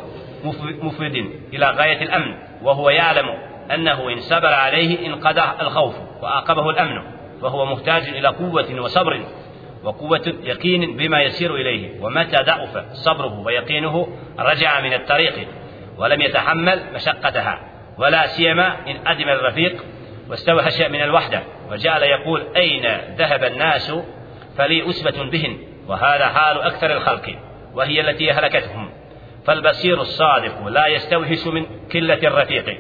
مفرد 0.82 1.26
إلى 1.54 1.70
غاية 1.70 2.02
الأمن 2.02 2.36
وهو 2.62 2.90
يعلم 2.90 3.26
أنه 3.74 4.10
إن 4.10 4.20
صبر 4.20 4.54
عليه 4.54 5.08
انقضى 5.08 5.62
الخوف 5.62 5.96
وأعقبه 6.22 6.70
الأمن 6.70 7.02
فهو 7.42 7.66
محتاج 7.66 8.10
إلى 8.10 8.28
قوة 8.28 8.82
وصبر 8.82 9.26
وقوة 9.84 10.34
يقين 10.44 10.98
بما 10.98 11.22
يسير 11.22 11.56
إليه 11.56 12.02
ومتى 12.02 12.38
ضعف 12.44 12.94
صبره 12.94 13.40
ويقينه 13.40 14.08
رجع 14.40 14.82
من 14.82 14.94
الطريق 14.94 15.48
ولم 15.98 16.22
يتحمل 16.22 16.84
مشقتها 16.94 17.60
ولا 17.98 18.28
سيما 18.28 18.76
إن 18.88 19.08
أدم 19.08 19.30
الرفيق 19.30 19.84
واستوحش 20.30 20.82
من 20.82 21.02
الوحدة 21.02 21.44
وجعل 21.72 22.04
يقول 22.04 22.44
أين 22.56 22.86
ذهب 23.18 23.44
الناس 23.44 23.94
فلي 24.58 24.90
أسبة 24.90 25.24
بهن 25.32 25.58
وهذا 25.88 26.26
حال 26.26 26.62
أكثر 26.62 26.92
الخلق 26.92 27.36
وهي 27.74 28.02
التي 28.02 28.32
أهلكتهم 28.32 28.85
فالبصير 29.46 30.02
الصادق 30.02 30.68
لا 30.68 30.88
يستوحش 30.88 31.48
من 31.48 31.66
كلة 31.92 32.20
الرفيق 32.28 32.78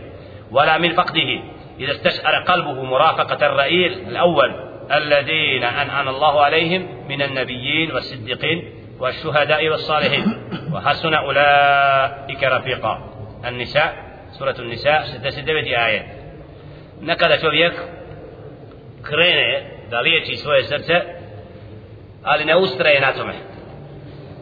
ولا 0.51 0.77
من 0.77 0.93
فقده. 0.93 1.39
إذا 1.79 1.91
استشعر 1.91 2.43
قلبه 2.43 2.83
مرافقة 2.83 3.45
الرئيل 3.45 3.91
الأول 4.07 4.51
الذين 4.91 5.63
أنعم 5.63 6.09
الله 6.09 6.41
عليهم 6.41 6.87
من 7.07 7.21
النبيين 7.21 7.91
والصديقين 7.91 8.71
والشهداء 8.99 9.69
والصالحين. 9.69 10.25
وحسن 10.73 11.13
أولئك 11.13 12.43
رفيقا. 12.43 13.09
النساء 13.45 13.95
سورة 14.31 14.55
النساء 14.59 15.03
ستة 15.03 15.29
ستة 15.29 15.85
آية. 15.87 16.25
nekada 17.01 17.37
čovjek 17.37 17.73
krene 19.01 19.63
da 19.89 19.99
liječi 19.99 20.35
svoje 20.35 20.63
srce 20.63 21.01
ali 22.23 22.45
ne 22.45 22.55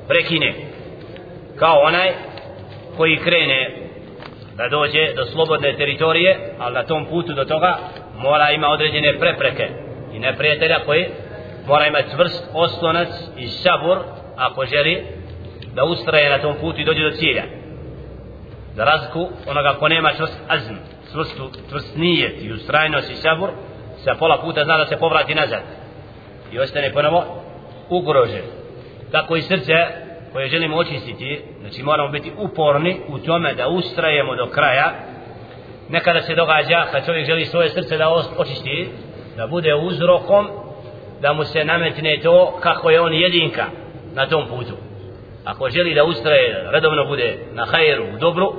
prekine 0.07 0.53
kao 1.55 1.79
onaj 1.79 2.11
koji 2.97 3.17
krene 3.17 3.83
da 4.57 4.67
dođe 4.69 5.13
do 5.15 5.25
slobodne 5.25 5.73
teritorije, 5.73 6.55
ali 6.59 6.73
na 6.73 6.83
tom 6.83 7.05
putu 7.05 7.33
do 7.33 7.45
toga 7.45 7.77
mora 8.17 8.51
ima 8.51 8.67
određene 8.67 9.19
prepreke 9.19 9.69
i 10.13 10.19
neprijatelja 10.19 10.79
koji 10.85 11.05
mora 11.67 11.87
imati 11.87 12.11
čvrst 12.15 12.49
oslonac 12.53 13.07
i 13.37 13.47
sabur 13.47 13.97
ako 14.37 14.65
želi 14.65 15.03
da 15.73 15.83
ustraje 15.83 16.29
na 16.29 16.41
tom 16.41 16.55
putu 16.61 16.81
i 16.81 16.85
dođe 16.85 17.03
do 17.03 17.11
cilja. 17.11 17.43
Za 18.75 18.83
razliku 18.83 19.29
onoga 19.47 19.73
ko 19.79 19.87
nema 19.87 20.13
čvrst 20.13 20.39
azm, 20.47 20.73
čvrst, 21.11 21.41
čvrst 21.69 21.95
nijet 21.95 22.43
i 22.43 22.51
ustrajnost 22.51 23.11
i 23.11 23.15
sabur, 23.15 23.49
sa 23.97 24.15
pola 24.19 24.37
puta 24.37 24.63
zna 24.63 24.77
da 24.77 24.85
se 24.85 24.97
povrati 24.97 25.35
nazad 25.35 25.61
i 26.51 26.59
ostane 26.59 26.93
ponovo 26.93 27.23
ugrožen. 27.89 28.43
Tako 29.11 29.35
i 29.35 29.41
srce 29.41 29.73
koje 30.33 30.47
želimo 30.47 30.77
očistiti, 30.77 31.41
znači 31.61 31.83
moramo 31.83 32.09
biti 32.09 32.31
uporni 32.37 32.97
u 33.07 33.19
tome 33.19 33.53
da 33.53 33.67
ustrajemo 33.67 34.35
do 34.35 34.47
kraja. 34.47 34.91
Nekada 35.89 36.21
se 36.21 36.35
događa 36.35 36.85
kad 36.91 37.05
čovjek 37.05 37.25
želi 37.25 37.45
svoje 37.45 37.69
srce 37.69 37.97
da 37.97 38.09
očisti, 38.37 38.89
da 39.37 39.47
bude 39.47 39.75
uzrokom 39.75 40.47
da 41.23 41.33
mu 41.33 41.43
se 41.43 41.65
nametne 41.65 42.19
to 42.23 42.57
kako 42.61 42.89
je 42.89 43.01
on 43.01 43.13
jedinka 43.13 43.65
na 44.13 44.27
tom 44.27 44.47
putu. 44.47 44.73
Ako 45.43 45.69
želi 45.69 45.93
da 45.93 46.03
ustraje, 46.03 46.71
redovno 46.71 47.05
bude 47.05 47.37
na 47.53 47.65
hajeru, 47.65 48.03
u 48.15 48.17
dobru, 48.17 48.53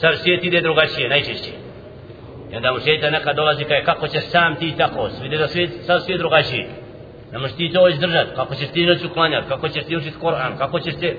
sad 0.00 0.18
svijet 0.18 0.44
ide 0.44 0.60
drugačije, 0.60 1.08
najčešće. 1.08 1.50
I 2.52 2.56
onda 2.56 2.72
mu 2.72 2.78
šeta 2.78 3.10
neka 3.10 3.32
dolazi 3.32 3.64
kaj 3.64 3.84
kako 3.84 4.08
će 4.08 4.20
sam 4.20 4.56
ti 4.56 4.74
tako, 4.78 5.08
vidi 5.22 5.38
da 5.38 5.48
svijet, 5.48 5.70
sad 5.82 6.04
svijet 6.04 6.20
drugačije. 6.20 6.68
Ne 7.32 7.38
možeš 7.38 7.56
ti 7.56 7.72
to 7.72 7.88
izdržati. 7.88 8.30
kako 8.36 8.54
ćeš 8.54 8.68
ti 8.68 8.86
noću 8.86 9.08
klanjati, 9.08 9.48
kako 9.48 9.68
ćeš 9.68 9.84
ti 9.84 9.96
učiti 9.96 10.18
Koran, 10.20 10.58
kako 10.58 10.80
ćeš 10.80 10.94
ti... 10.94 11.16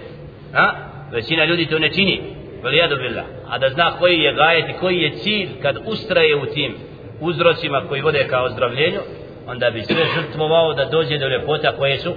A? 0.53 0.71
Većina 1.11 1.45
ljudi 1.45 1.65
to 1.65 1.79
ne 1.79 1.93
čini, 1.93 2.21
veli 2.63 2.77
jadu 2.77 2.95
billah. 2.95 3.25
A 3.49 3.57
da 3.57 3.69
zna 3.69 3.91
koji 3.99 4.19
je 4.19 4.33
gajet 4.33 4.69
i 4.69 4.79
koji 4.79 4.97
je 4.97 5.11
cilj 5.11 5.49
kad 5.61 5.77
ustraje 5.85 6.35
u 6.35 6.45
tim 6.45 6.75
uzrocima 7.19 7.81
koji 7.89 8.01
vode 8.01 8.27
kao 8.29 8.45
ozdravljenju, 8.45 8.99
onda 9.47 9.69
bi 9.69 9.81
sve 9.81 10.03
žrtvovao 10.15 10.73
da 10.73 10.85
dođe 10.85 11.17
do 11.17 11.27
ljepota 11.27 11.71
koje 11.71 11.97
su, 11.97 12.13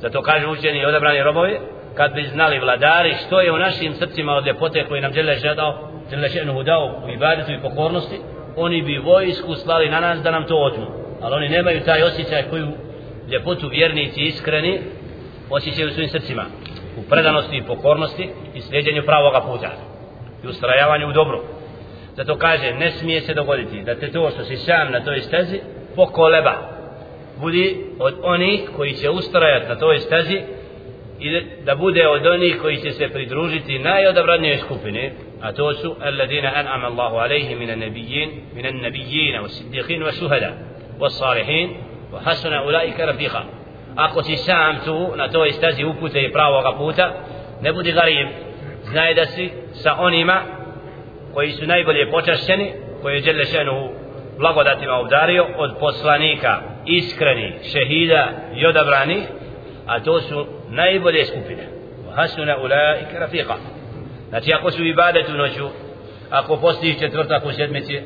zato 0.00 0.22
kažu 0.22 0.50
učeni 0.50 0.78
i 0.78 0.86
odabrani 0.86 1.22
robovi, 1.22 1.58
kad 1.94 2.14
bi 2.14 2.22
znali 2.22 2.58
vladari 2.58 3.14
što 3.26 3.40
je 3.40 3.52
u 3.52 3.58
našim 3.58 3.94
srcima 3.94 4.32
od 4.32 4.46
ljepote 4.46 4.84
koji 4.88 5.00
nam 5.00 5.12
žele 5.12 5.34
žedao 5.34 5.90
žele 6.10 6.28
ženu 6.28 6.62
dao 6.62 7.02
u 7.06 7.10
ibadetu 7.10 7.52
i 7.52 7.60
pokornosti 7.62 8.20
oni 8.56 8.82
bi 8.82 8.98
vojsku 8.98 9.54
slali 9.54 9.88
na 9.88 10.00
nas 10.00 10.22
da 10.22 10.30
nam 10.30 10.46
to 10.46 10.56
otmu 10.56 10.86
ali 11.22 11.34
oni 11.34 11.48
nemaju 11.48 11.80
taj 11.84 12.02
osjećaj 12.02 12.42
koju 12.50 12.68
ljepotu 13.30 13.68
vjernici 13.68 14.20
iskreni 14.20 14.80
osjećaju 15.50 15.88
u 15.88 15.90
svojim 15.90 16.10
srcima 16.10 16.44
u 16.98 17.02
predanosti 17.10 17.56
i 17.56 17.62
pokornosti 17.62 18.28
i 18.54 18.60
sljeđenju 18.60 19.02
pravoga 19.06 19.40
puta 19.40 19.70
i 20.44 20.46
ustrajavanju 20.46 21.08
u 21.08 21.12
dobru. 21.12 21.40
Zato 22.16 22.38
kaže 22.38 22.72
ne 22.72 22.90
smije 22.90 23.20
se 23.20 23.34
dogoditi 23.34 23.82
da 23.82 23.94
te 23.94 24.12
to 24.12 24.30
što 24.30 24.44
si 24.44 24.56
sam 24.56 24.92
na 24.92 25.04
toj 25.04 25.20
stezi 25.20 25.60
pokoleba 25.96 26.74
budi 27.40 27.76
od 27.98 28.14
onih 28.22 28.70
koji 28.76 28.92
će 28.92 29.10
ustrajati 29.10 29.68
na 29.68 29.74
toj 29.74 29.98
stezi 29.98 30.40
i 31.20 31.40
da 31.64 31.74
bude 31.74 32.08
od 32.08 32.26
onih 32.26 32.58
koji 32.62 32.76
će 32.76 32.90
se 32.90 33.08
pridružiti 33.08 33.78
najodabranijoj 33.78 34.58
skupini 34.58 35.12
a 35.40 35.52
to 35.52 35.74
su 35.74 35.96
alladina 36.00 36.52
an'ama 36.56 36.84
Allahu 36.84 37.16
alejhim 37.16 37.58
minan 37.58 37.78
nabiyyin 37.78 38.28
minan 38.54 38.74
nabiyyin 38.74 39.42
was-siddiqin 39.42 40.02
was 40.04 40.18
shuhada 40.18 40.50
was-salihin 40.98 41.68
wa 42.14 42.20
hasuna 42.24 42.62
ulaika 42.62 43.06
rafiqa. 43.06 43.42
Ako 43.96 44.22
si 44.22 44.36
sam 44.36 44.76
tu 44.84 45.16
na 45.16 45.28
toj 45.28 45.52
stazi 45.52 45.84
upute 45.84 46.22
i 46.22 46.32
pravoga 46.32 46.72
puta 46.78 47.12
ne 47.62 47.72
budi 47.72 47.92
garim 47.92 48.28
znaj 48.90 49.14
da 49.14 49.26
si 49.26 49.50
sa 49.72 49.96
onima 49.98 50.42
koji 51.34 51.52
su 51.52 51.66
najbolje 51.66 52.10
počašćeni 52.10 52.72
koji 53.02 53.14
je 53.14 53.20
Đele 53.20 53.44
Šenuhu 53.44 53.88
blagodatima 54.38 54.94
obdario 54.94 55.46
od 55.56 55.76
poslanika 55.80 56.60
iskreni, 56.86 57.58
šehida 57.72 58.28
i 58.56 58.66
odabrani 58.66 59.22
a 59.86 60.00
to 60.00 60.20
su 60.20 60.46
najbolje 60.68 61.24
skupine. 61.24 61.68
Hasuna 62.14 62.56
ulaika 62.56 63.18
rafiqa. 63.18 63.54
Znači 64.28 64.52
ako 64.52 64.70
su 64.70 64.84
ibadetu 64.84 65.32
noću 65.32 65.68
ako 66.30 66.56
postiš 66.56 66.98
četvrtak 66.98 67.44
u 67.44 67.52
sedmici 67.52 68.00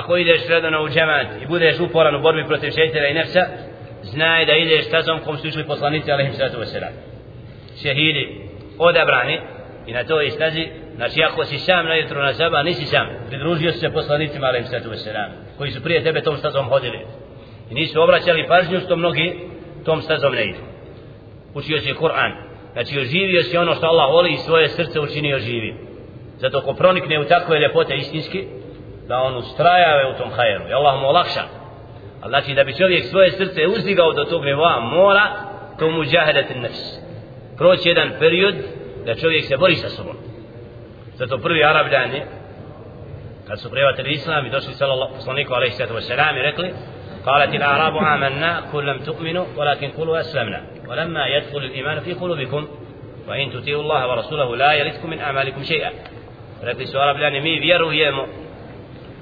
ako 0.00 0.16
ideš 0.16 0.48
redano 0.48 0.84
u 0.84 0.88
džemat 0.88 1.26
i 1.42 1.46
budeš 1.46 1.80
uporan 1.80 2.14
u 2.14 2.22
borbi 2.22 2.44
protiv 2.46 2.70
šeitera 2.70 3.08
i 3.08 3.14
nefsa 3.14 3.40
znaj 4.02 4.46
da 4.46 4.52
ideš 4.52 4.84
stazom 4.84 5.18
kom 5.24 5.36
su 5.36 5.46
išli 5.46 5.64
poslanici 5.64 6.12
alaihim 6.12 6.34
sallatu 6.34 6.58
wasalam 6.58 6.92
šehidi 7.82 8.24
odabrani 8.78 9.40
i 9.86 9.92
na 9.92 10.04
toj 10.04 10.30
stazi 10.30 10.68
znači 10.96 11.22
ako 11.22 11.44
si 11.44 11.58
sam 11.58 11.86
na 11.86 11.94
jutru 11.94 12.22
na 12.22 12.32
saba 12.34 12.62
nisi 12.62 12.86
sam. 12.86 13.06
Pridružio 13.28 13.72
se 13.72 13.92
poslanicima 13.92 14.46
alaihim 14.46 14.68
sallatu 14.68 14.90
wasalam 14.90 15.28
koji 15.58 15.70
su 15.70 15.82
prije 15.82 16.02
tebe 16.02 16.22
tom 16.22 16.36
stazom 16.36 16.68
hodili. 16.68 16.98
I 17.70 17.74
nisu 17.74 18.02
obraćali 18.02 18.46
pažnju 18.48 18.80
što 18.80 18.96
mnogi 18.96 19.38
tom 19.84 20.02
stazom 20.02 20.34
ne 20.34 20.44
idu. 20.44 20.58
Učio 21.54 21.80
si 21.80 21.92
Kur'an. 21.92 22.32
Znači 22.72 22.98
oživio 22.98 23.42
si 23.42 23.56
ono 23.56 23.74
što 23.74 23.86
Allah 23.86 24.10
voli 24.12 24.32
i 24.32 24.36
svoje 24.36 24.68
srce 24.68 25.00
učinio 25.00 25.38
živim. 25.38 25.76
zato 26.36 26.60
ko 26.60 26.72
pronikne 26.72 27.20
u 27.20 27.24
takve 27.24 27.58
ljepote 27.58 27.94
istinski 27.96 28.44
da 29.08 29.18
on 29.18 29.36
ustrajave 29.36 30.10
u 30.10 30.18
tom 30.18 30.30
hajeru 30.30 30.68
i 30.68 30.72
Allah 30.72 31.00
mu 31.00 31.08
olakša 31.08 31.42
Ali 32.24 32.30
znači 32.30 32.54
da 32.54 32.64
bi 32.64 32.76
čovjek 32.76 33.04
svoje 33.04 33.30
srce 33.30 33.66
uzdigao 33.66 34.12
do 34.12 34.24
tog 34.24 34.44
nivoa, 34.44 34.80
mora 34.80 35.26
to 35.78 35.90
muđahedet 35.90 36.46
nefs. 36.56 36.82
Proći 37.56 37.88
jedan 37.88 38.12
period 38.18 38.54
da 39.06 39.14
čovjek 39.14 39.44
se 39.44 39.56
bori 39.56 39.74
sa 39.74 39.88
sobom. 39.88 40.16
Zato 41.14 41.38
prvi 41.38 41.64
arabljani, 41.64 42.22
kad 43.48 43.60
su 43.60 43.70
prijevatili 43.70 44.10
islam 44.10 44.46
i 44.46 44.50
došli 44.50 44.74
sallallahu 44.74 45.14
poslaniku 45.14 45.54
alaihi 45.54 45.74
sallatu 45.74 45.94
wasalam 45.94 46.38
i 46.38 46.42
rekli, 46.42 46.72
قالت 47.26 47.54
الأعراب 47.54 47.96
آمنا 47.96 48.60
قل 48.72 48.86
لم 48.86 48.98
تؤمنوا 48.98 49.44
ولكن 49.56 49.88
قولوا 49.88 50.20
أسلمنا 50.20 50.60
ولما 50.88 51.26
يدخل 51.26 51.58
الإيمان 51.58 52.00
في 52.00 52.12
قلوبكم 52.12 52.68
وإن 53.28 53.52
تطيعوا 53.52 53.82
الله 53.82 54.08
ورسوله 54.08 54.56
لا 54.56 54.72
يلدكم 54.72 55.10
من 55.10 55.20
أعمالكم 55.20 55.62
شيئا 55.62 55.90
rekli 56.62 56.86
su 56.86 56.98
arabljani 56.98 57.40
mi 57.40 57.60
vjerujemo 57.60 58.26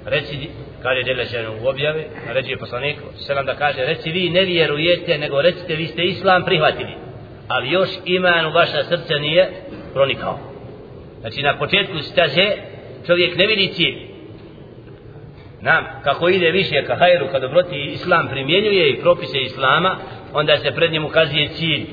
reci 0.04 0.50
kaže 0.82 1.02
Đelešenu 1.02 1.52
u 1.62 1.66
objavi, 1.66 2.04
reći 2.32 2.56
poslanik, 2.56 2.96
selam 3.16 3.46
da 3.46 3.54
kaže, 3.54 3.84
reci 3.84 4.10
vi 4.10 4.30
ne 4.30 4.44
vjerujete, 4.44 5.18
nego 5.18 5.42
recite 5.42 5.74
vi 5.74 5.86
ste 5.86 6.02
islam 6.02 6.44
prihvatili, 6.44 6.94
ali 7.48 7.70
još 7.70 7.88
iman 8.04 8.46
u 8.46 8.52
vaša 8.52 8.84
srca 8.84 9.14
nije 9.14 9.50
pronikao. 9.92 10.38
Znači 11.20 11.42
na 11.42 11.58
početku 11.58 11.98
staze 11.98 12.46
čovjek 13.06 13.36
ne 13.36 13.46
vidi 13.46 13.68
cilj. 13.68 14.12
Nam, 15.60 15.84
kako 16.04 16.28
ide 16.28 16.50
više 16.50 16.84
ka 16.86 16.96
hajru, 16.96 17.26
kada 17.26 17.46
dobroti 17.46 17.76
islam 17.76 18.28
primjenjuje 18.28 18.90
i 18.90 19.00
propise 19.00 19.38
islama, 19.38 19.96
onda 20.32 20.58
se 20.58 20.70
pred 20.70 20.92
njim 20.92 21.04
ukazuje 21.04 21.48
cilj 21.48 21.86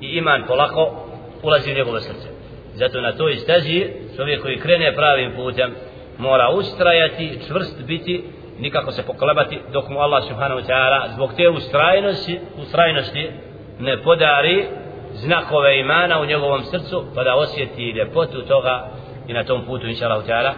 i 0.00 0.06
iman 0.06 0.44
polako 0.46 1.08
ulazi 1.42 1.72
u 1.72 1.74
njegovo 1.74 2.00
srce. 2.00 2.28
Zato 2.74 3.00
na 3.00 3.12
toj 3.12 3.36
stazi 3.36 3.86
čovjek 4.16 4.42
koji 4.42 4.58
krene 4.58 4.94
pravim 4.94 5.32
putem, 5.36 5.74
mora 6.18 6.48
ustrajati, 6.48 7.38
čvrst 7.46 7.82
biti, 7.82 8.24
nikako 8.58 8.92
se 8.92 9.02
pokolebati 9.02 9.60
dok 9.72 9.88
mu 9.88 10.00
Allah 10.00 10.24
subhanahu 10.28 10.60
wa 10.60 10.66
ta'ala 10.66 11.14
zbog 11.14 11.30
te 11.36 11.48
ustrajnosti, 11.48 12.40
ustrajnosti 12.58 13.30
ne 13.78 14.02
podari 14.02 14.66
znakove 15.12 15.80
imana 15.80 16.20
u 16.20 16.26
njegovom 16.26 16.62
srcu 16.62 17.04
pa 17.14 17.24
da 17.24 17.34
osjeti 17.34 17.90
ljepotu 17.90 18.42
toga 18.42 18.86
i 19.28 19.32
na 19.32 19.44
tom 19.44 19.64
putu 19.66 19.86
inša 19.86 20.06
Allah 20.06 20.26
ta'ala. 20.26 20.52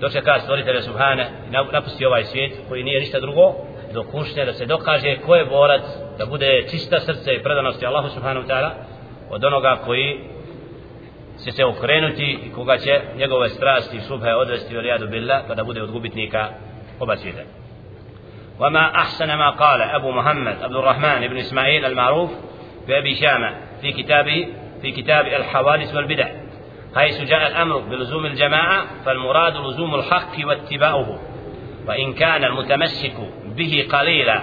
Dočeka 0.00 0.40
stvoritelja 0.40 0.82
subhane 0.82 1.30
i 1.48 1.72
napusti 1.72 2.06
ovaj 2.06 2.24
svijet 2.24 2.52
koji 2.68 2.84
nije 2.84 3.00
ništa 3.00 3.20
drugo 3.20 3.54
dok 3.94 4.14
ušne 4.14 4.44
da 4.44 4.52
se 4.52 4.66
dokaže 4.66 5.16
ko 5.26 5.34
je 5.34 5.44
borac 5.44 5.82
da 6.18 6.26
bude 6.26 6.66
čista 6.70 7.00
srce 7.00 7.34
i 7.34 7.42
predanosti 7.42 7.86
Allahu 7.86 8.08
subhanahu 8.08 8.46
wa 8.46 8.50
ta'ala 8.50 8.70
od 9.30 9.44
onoga 9.44 9.78
koji 9.84 10.20
će 11.44 11.52
se 11.52 11.64
okrenuti 11.64 12.38
i 12.46 12.52
koga 12.54 12.78
će 12.78 13.00
njegove 13.16 13.48
strasti 13.48 13.96
i 13.96 14.00
šubhe 14.00 14.34
odvesti 14.34 14.76
u 14.76 14.80
rijadu 14.80 15.08
billah 15.08 15.42
pa 15.48 15.54
da 15.54 15.64
bude 15.64 15.82
od 15.82 15.90
gubitnika 15.90 16.48
oba 17.00 17.16
svijeta 17.16 17.42
وما 18.60 18.94
أحسن 18.94 19.34
ما 19.34 19.50
قال 19.50 19.82
أبو 19.82 20.10
محمد 20.10 20.62
عبد 20.62 20.76
الرحمن 20.76 21.28
بن 21.28 21.36
إسماعيل 21.36 21.84
المعروف 21.84 22.30
بأبي 22.88 23.14
شامة 23.14 23.54
في 23.80 23.92
كتابه 23.92 24.48
في 24.82 24.90
كتاب 24.90 25.26
الحوادث 25.26 25.94
والبدع 25.94 26.28
حيث 26.96 27.20
جاء 27.20 27.46
الأمر 27.46 27.78
بلزوم 27.78 28.26
الجماعة 28.26 28.84
فالمراد 29.04 29.56
لزوم 29.56 29.94
الحق 29.94 30.46
واتباعه 30.46 31.20
وإن 31.86 32.12
كان 32.12 32.44
المتمسك 32.44 33.16
به 33.56 33.88
قليلا 33.92 34.40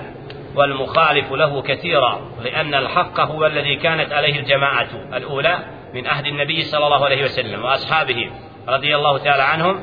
والمخالف 0.56 1.32
له 1.32 1.62
كثيرا 1.62 2.22
لأن 2.44 2.74
الحق 2.76 3.20
هو 3.20 3.46
الذي 3.46 3.76
كانت 3.76 4.14
عليه 4.14 4.40
الجماعة 4.40 4.90
الأولى 5.14 5.77
من 5.94 6.08
عهد 6.08 6.26
النبي 6.26 6.62
صلى 6.62 6.86
الله 6.86 7.06
عليه 7.06 7.26
وسلم 7.26 7.64
وأصحابه 7.64 8.30
رضي 8.68 8.96
الله 8.96 9.18
تعالى 9.18 9.44
عنهم 9.44 9.80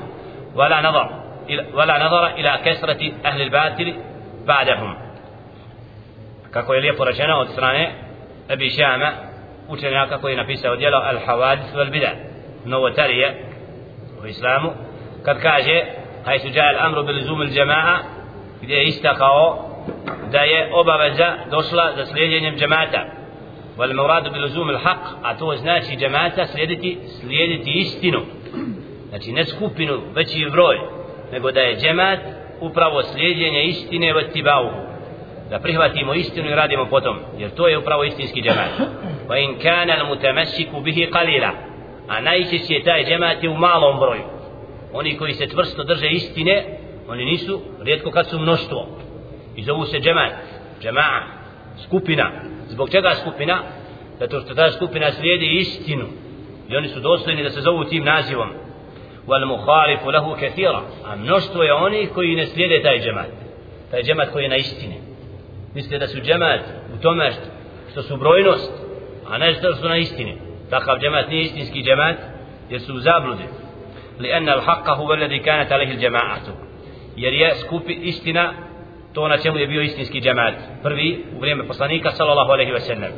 ولا 0.55 0.81
نظر 0.81 1.25
ولا 1.75 2.07
نظر 2.07 2.27
إلى 2.27 2.59
كثرة 2.65 3.13
أهل 3.25 3.43
الباطل 3.43 3.95
بعدهم 4.47 4.97
kako 6.51 6.75
je 6.75 6.81
lijepo 6.81 7.05
rečeno 7.05 7.39
od 7.39 7.49
strane 7.49 7.93
Ebi 8.49 8.71
Šama 8.71 9.13
učenjaka 9.69 10.19
koji 10.19 10.33
je 10.33 10.37
napisao 10.37 10.77
djelo 10.77 10.99
Al 10.99 11.17
Hawadis 11.27 11.75
wal 11.75 11.91
Bida 11.91 12.11
novotarije 12.65 13.45
u 14.23 14.27
islamu 14.27 14.73
kad 15.25 15.43
kaže 15.43 15.85
haj 16.25 16.39
su 16.39 16.49
jaja 16.49 16.79
al-amru 16.79 17.03
bil 17.03 17.21
zum 17.21 17.41
al-jama'a 17.41 17.99
gdje 18.63 18.75
je 18.75 18.85
istakao 18.85 19.69
da 20.33 20.39
je 20.39 20.71
obaveza 20.75 21.33
došla 21.51 21.93
za 21.97 22.05
slijedjenjem 22.05 22.57
wal 23.79 23.95
muradu 23.95 24.31
bil 24.31 24.45
uzum 24.45 24.69
al 24.69 24.79
haq 24.79 25.03
a 25.23 25.37
to 25.37 25.57
znači 25.57 25.97
džemata 25.97 26.47
slijediti 26.47 26.99
slijediti 27.21 27.71
istinu. 27.71 28.21
Znači 29.09 29.33
ne 29.33 29.45
skupinu 29.45 30.01
već 30.15 30.37
i 30.37 30.51
broj 30.51 30.77
nego 31.33 31.53
da 31.53 31.61
je 31.61 31.77
džemat 31.77 32.19
upravo 32.61 33.03
slijedjenje 33.03 33.63
istine 33.65 34.15
od 34.15 34.33
tibau 34.33 34.71
da 35.51 35.59
prihvatimo 35.59 36.15
istinu 36.15 36.51
i 36.51 36.55
radimo 36.55 36.87
potom 36.87 37.19
jer 37.39 37.51
to 37.51 37.69
je 37.69 37.79
upravo 37.79 38.05
istinski 38.05 38.43
džemat. 38.43 38.71
Pa 39.29 39.37
in 39.37 39.59
kana 39.63 39.95
al 40.01 40.07
mutamassiku 40.07 40.81
bihi 40.81 41.11
qalila 41.11 41.51
a 42.09 42.21
najčešće 42.21 42.75
je 42.75 42.85
taj 42.85 43.05
džemat 43.05 43.45
u 43.45 43.55
malom 43.55 43.99
broju. 43.99 44.23
Oni 44.93 45.17
koji 45.17 45.33
se 45.33 45.47
tvrsto 45.47 45.85
drže 45.85 46.09
istine 46.09 46.65
oni 47.09 47.25
nisu 47.25 47.61
rijetko 47.81 48.11
kad 48.11 48.27
su 48.27 48.39
mnoštvo. 48.39 48.87
I 49.57 49.63
zovu 49.63 49.85
se 49.85 50.01
džemat 50.01 50.33
džema'a 50.83 51.44
skupina 51.84 52.32
zbog 52.68 52.90
čega 52.90 53.16
skupina 53.22 53.64
zato 54.20 54.40
što 54.40 54.56
ta 54.56 54.72
skupina 54.72 55.12
slijedi 55.12 55.46
istinu 55.46 56.06
i 56.70 56.76
oni 56.76 56.88
su 56.88 57.00
dostojni 57.00 57.44
da 57.44 57.50
se 57.50 57.62
zovu 57.62 57.84
tim 57.84 58.04
nazivom 58.04 58.50
wal 59.28 59.46
mukhalifu 59.46 60.12
lahu 60.12 60.36
kathira 60.40 60.82
a 61.06 61.16
mnoštvo 61.16 61.64
je 61.64 61.74
oni 61.74 62.08
koji 62.14 62.36
ne 62.36 62.46
slijede 62.46 62.82
taj 62.82 63.00
džemat 63.00 63.28
taj 63.92 64.04
džemat 64.04 64.30
koji 64.32 64.44
je 64.44 64.50
na 64.50 64.56
istini 64.56 64.96
mislite 65.76 65.98
da 65.98 66.08
su 66.08 66.20
džemat 66.22 66.62
u 66.98 67.02
tome 67.02 67.32
što 67.92 68.02
su 68.02 68.18
brojnost 68.18 68.72
a 69.30 69.38
ne 69.38 69.54
što 69.54 69.76
su 69.76 69.90
na 69.90 69.98
istini 69.98 70.38
takav 70.70 71.00
džemat 71.00 71.30
nije 71.30 71.42
istinski 71.42 71.84
džemat 71.84 72.16
jer 72.70 72.82
su 72.82 72.96
u 72.96 73.00
zabludi 73.00 73.44
لأن 74.20 74.50
الحق 74.50 74.90
هو 74.90 75.14
الذي 75.14 75.40
كانت 75.40 75.72
عليه 75.72 75.92
الجماعة 75.92 76.42
jer 77.16 77.34
je 77.34 77.56
skupi 77.56 77.94
istina 77.94 78.54
to 79.15 79.29
na 79.29 79.39
čemu 79.39 79.59
je 79.59 79.67
bio 79.67 79.83
istinski 79.83 80.21
džemat 80.21 80.55
prvi 80.83 81.25
u 81.37 81.41
vrijeme 81.41 81.67
poslanika 81.67 82.11
sallallahu 82.11 82.53
alejhi 82.53 82.73
ve 82.73 82.81
sellem 82.81 83.13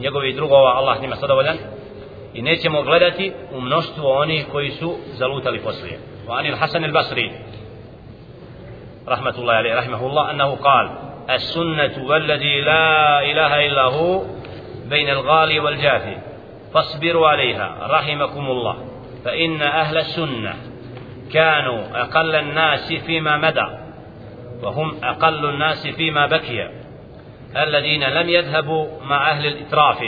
njegovi 0.00 0.32
drugova 0.32 0.70
Allah 0.76 1.00
njima 1.00 1.16
zadovoljan 1.16 1.56
i 2.34 2.42
nećemo 2.42 2.82
gledati 2.82 3.32
u 3.52 3.60
mnoštvu 3.60 4.06
onih 4.06 4.46
koji 4.52 4.70
su 4.70 4.96
zalutali 5.18 5.58
poslije 5.58 5.98
وعن 6.28 6.46
الحسن 6.46 6.84
البصري 6.84 7.32
رحمة 9.08 9.34
الله 9.38 9.52
عليه 9.52 9.74
رحمه 9.74 10.06
الله 10.06 10.30
أنه 10.30 10.54
قال 10.54 10.90
السنة 11.30 12.04
والذي 12.06 12.60
لا 12.60 13.22
إله 13.24 13.66
إلا 13.66 13.82
هو 13.82 14.22
بين 14.90 15.08
الغالي 15.08 15.60
والجافي 15.60 16.16
فاصبروا 16.74 17.28
عليها 17.28 17.76
رحمكم 17.90 18.46
الله 18.46 18.76
فإن 19.24 19.62
أهل 19.62 19.98
السنة 19.98 20.54
كانوا 21.32 22.02
أقل 22.02 22.34
الناس 22.34 22.92
فيما 22.92 23.36
مدى 23.36 23.81
وهم 24.62 25.04
أقل 25.04 25.44
الناس 25.48 25.86
فيما 25.86 26.26
بكي 26.26 26.68
الذين 27.56 28.04
لم 28.04 28.28
يذهبوا 28.28 28.86
مع 29.04 29.30
أهل 29.30 29.46
الإتراف 29.46 29.98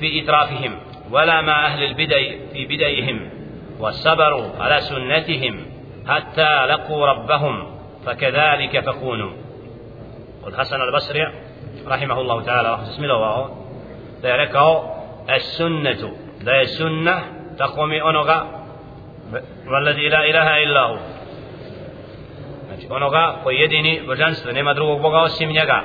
في 0.00 0.22
إترافهم 0.24 0.78
ولا 1.10 1.40
مع 1.40 1.66
أهل 1.66 1.82
البدع 1.84 2.16
في 2.52 2.66
بدعهم 2.66 3.30
وصبروا 3.80 4.50
على 4.60 4.80
سنتهم 4.80 5.66
حتى 6.08 6.66
لقوا 6.66 7.06
ربهم 7.06 7.78
فكذلك 8.06 8.80
فكونوا. 8.80 9.32
والحسن 10.44 10.76
البصري 10.80 11.26
رحمه 11.86 12.20
الله 12.20 12.42
تعالى 12.42 12.78
بسم 12.82 13.04
الله 13.04 13.50
sunnetu 15.56 16.08
da 16.44 16.52
je 16.52 16.66
sunna 16.66 17.20
tako 17.58 17.86
mi 17.86 18.00
onoga 18.02 18.44
valadi 19.70 20.08
la 20.08 20.24
ilaha 20.26 20.58
illahu 20.64 20.96
znači 22.68 22.86
onoga 22.90 23.40
koji 23.42 23.56
jedini 23.56 24.00
božanstvo 24.06 24.52
nema 24.52 24.74
drugog 24.74 25.02
Boga 25.02 25.18
osim 25.18 25.50
njega 25.50 25.82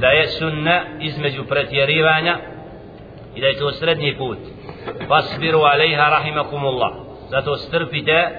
da 0.00 0.06
je 0.06 0.28
sunna 0.28 0.82
između 1.00 1.44
pretjerivanja 1.44 2.38
i 3.34 3.40
da 3.40 3.46
je 3.46 3.58
to 3.58 3.72
srednji 3.72 4.16
put 4.18 4.38
fasbiru 5.08 5.58
alejha 5.58 6.08
rahimakumullah 6.08 6.92
zato 7.30 7.56
strpite 7.56 8.30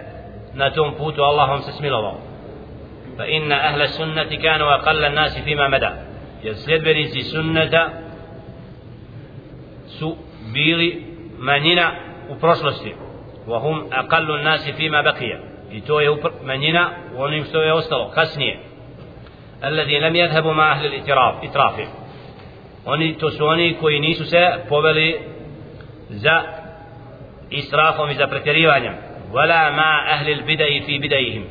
na 0.54 0.70
tom 0.70 0.94
putu 0.98 1.24
Allah 1.24 1.50
vam 1.50 1.62
se 1.62 1.72
smilovao 1.72 2.18
fa 3.18 3.26
inna 3.26 3.56
ahla 3.56 3.88
sunnati 3.88 4.38
kanu 4.38 4.66
aqalla 4.66 5.10
nasi 5.10 5.42
fima 5.42 5.68
mada 5.68 5.94
jer 6.44 6.56
sljedbenici 6.56 7.24
sunneta 7.24 7.90
su 9.88 10.16
bili 10.54 11.06
manjina 11.38 11.92
u 12.30 12.36
prošlosti 12.36 12.96
wa 13.48 13.60
hum 13.62 13.84
aqallu 13.92 14.38
nasi 14.44 14.74
fima 14.74 15.04
baqiya 15.04 15.53
i 15.74 15.82
to 15.82 16.02
je 16.02 16.18
manjina 16.44 16.90
u 17.18 17.22
onim 17.22 17.44
što 17.46 17.62
je 17.62 17.74
ostalo 17.74 18.10
kasnije 18.10 18.60
alladhi 19.62 20.00
lam 20.00 20.14
yadhhabu 20.14 20.54
ma 20.54 20.72
ahli 20.72 20.88
al-itiraf 20.88 21.36
itrafi 21.44 21.86
oni 22.86 23.18
to 23.18 23.32
su 23.32 23.46
oni 23.46 23.78
koji 23.82 24.00
nisu 24.00 24.26
se 24.26 24.52
poveli 24.70 25.20
za 26.10 26.42
israfom 27.50 28.10
i 28.10 28.14
za 28.14 28.28
pretjerivanjem 28.28 28.94
wala 29.34 29.72
ma 29.76 30.14
ahli 30.14 30.34
al-bidai 30.34 30.86
fi 30.86 31.00
bidaihim 31.00 31.46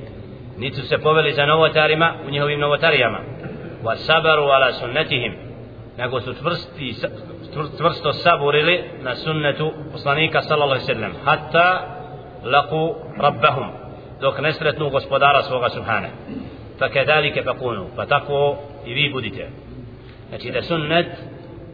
nisu 0.58 0.86
se 0.86 0.98
poveli 0.98 1.32
za 1.32 1.46
novotarima 1.46 2.14
u 2.26 2.30
njihovim 2.30 2.60
novotarijama 2.60 3.18
wa 3.84 3.96
sabaru 3.96 4.42
ala 4.42 4.72
sunnatihim 4.72 5.34
nego 5.98 6.20
su 6.20 6.34
tvrsti 6.34 6.94
tvrsto 7.78 8.12
saburili 8.12 8.84
na 9.02 9.14
sunnetu 9.14 9.72
poslanika 9.92 10.42
sallallahu 10.42 10.72
alejhi 10.72 10.86
ve 10.86 10.94
sellem 10.94 11.12
hatta 11.24 11.80
laqu 12.44 12.94
rabbahum 13.18 13.81
dok 14.22 14.38
ne 14.38 14.52
sretnu 14.52 14.90
gospodara 14.90 15.42
svoga 15.42 15.68
subhana 15.68 16.08
fa 16.78 16.88
kadalika 16.88 17.42
fakunu 17.44 17.86
fa 17.96 18.06
tako 18.06 18.56
i 18.86 18.94
vi 18.94 19.10
budite 19.12 19.48
znači 20.28 20.50
da 20.50 20.62
sunnet 20.62 21.06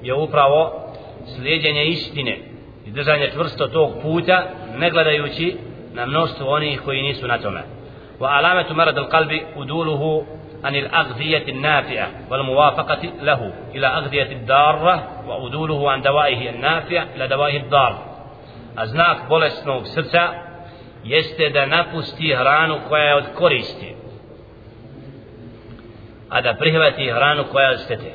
je 0.02 0.14
upravo 0.14 0.92
slijedjenje 1.36 1.84
istine 1.84 2.38
i 2.86 2.90
držanje 2.90 3.30
čvrsto 3.30 3.66
tog 3.66 3.92
puta 4.02 4.44
ne 4.76 4.90
gledajući 4.90 5.56
na 5.94 6.06
mnoštvo 6.06 6.50
onih 6.50 6.80
koji 6.84 7.02
nisu 7.02 7.26
na 7.26 7.38
tome 7.38 7.62
marad 8.74 8.98
al 8.98 9.08
qalbi 9.08 9.42
uduluhu 9.56 10.24
عن 10.64 10.76
الأغذية 10.76 11.44
النافعة 11.48 12.08
والموافقة 12.30 13.02
له 13.22 13.52
إلى 13.74 13.86
أغذية 13.86 14.32
الدارة 14.32 15.08
وأدوله 15.26 15.90
عن 15.90 16.02
دوائه 16.02 16.50
النافع 16.50 17.04
إلى 17.16 17.28
دوائه 17.28 17.56
الضار 17.56 17.98
أزناك 18.78 19.28
بولسنوك 19.28 19.84
سرسا 19.86 20.47
jeste 21.04 21.50
da 21.50 21.66
napusti 21.66 22.34
hranu 22.34 22.78
koja 22.88 23.02
je 23.02 23.14
od 23.14 23.24
koristi 23.34 23.94
a 26.28 26.40
da 26.40 26.54
prihvati 26.54 27.10
hranu 27.10 27.44
koja 27.52 27.68
je 27.68 27.74
od 27.74 27.80
štete. 27.84 28.12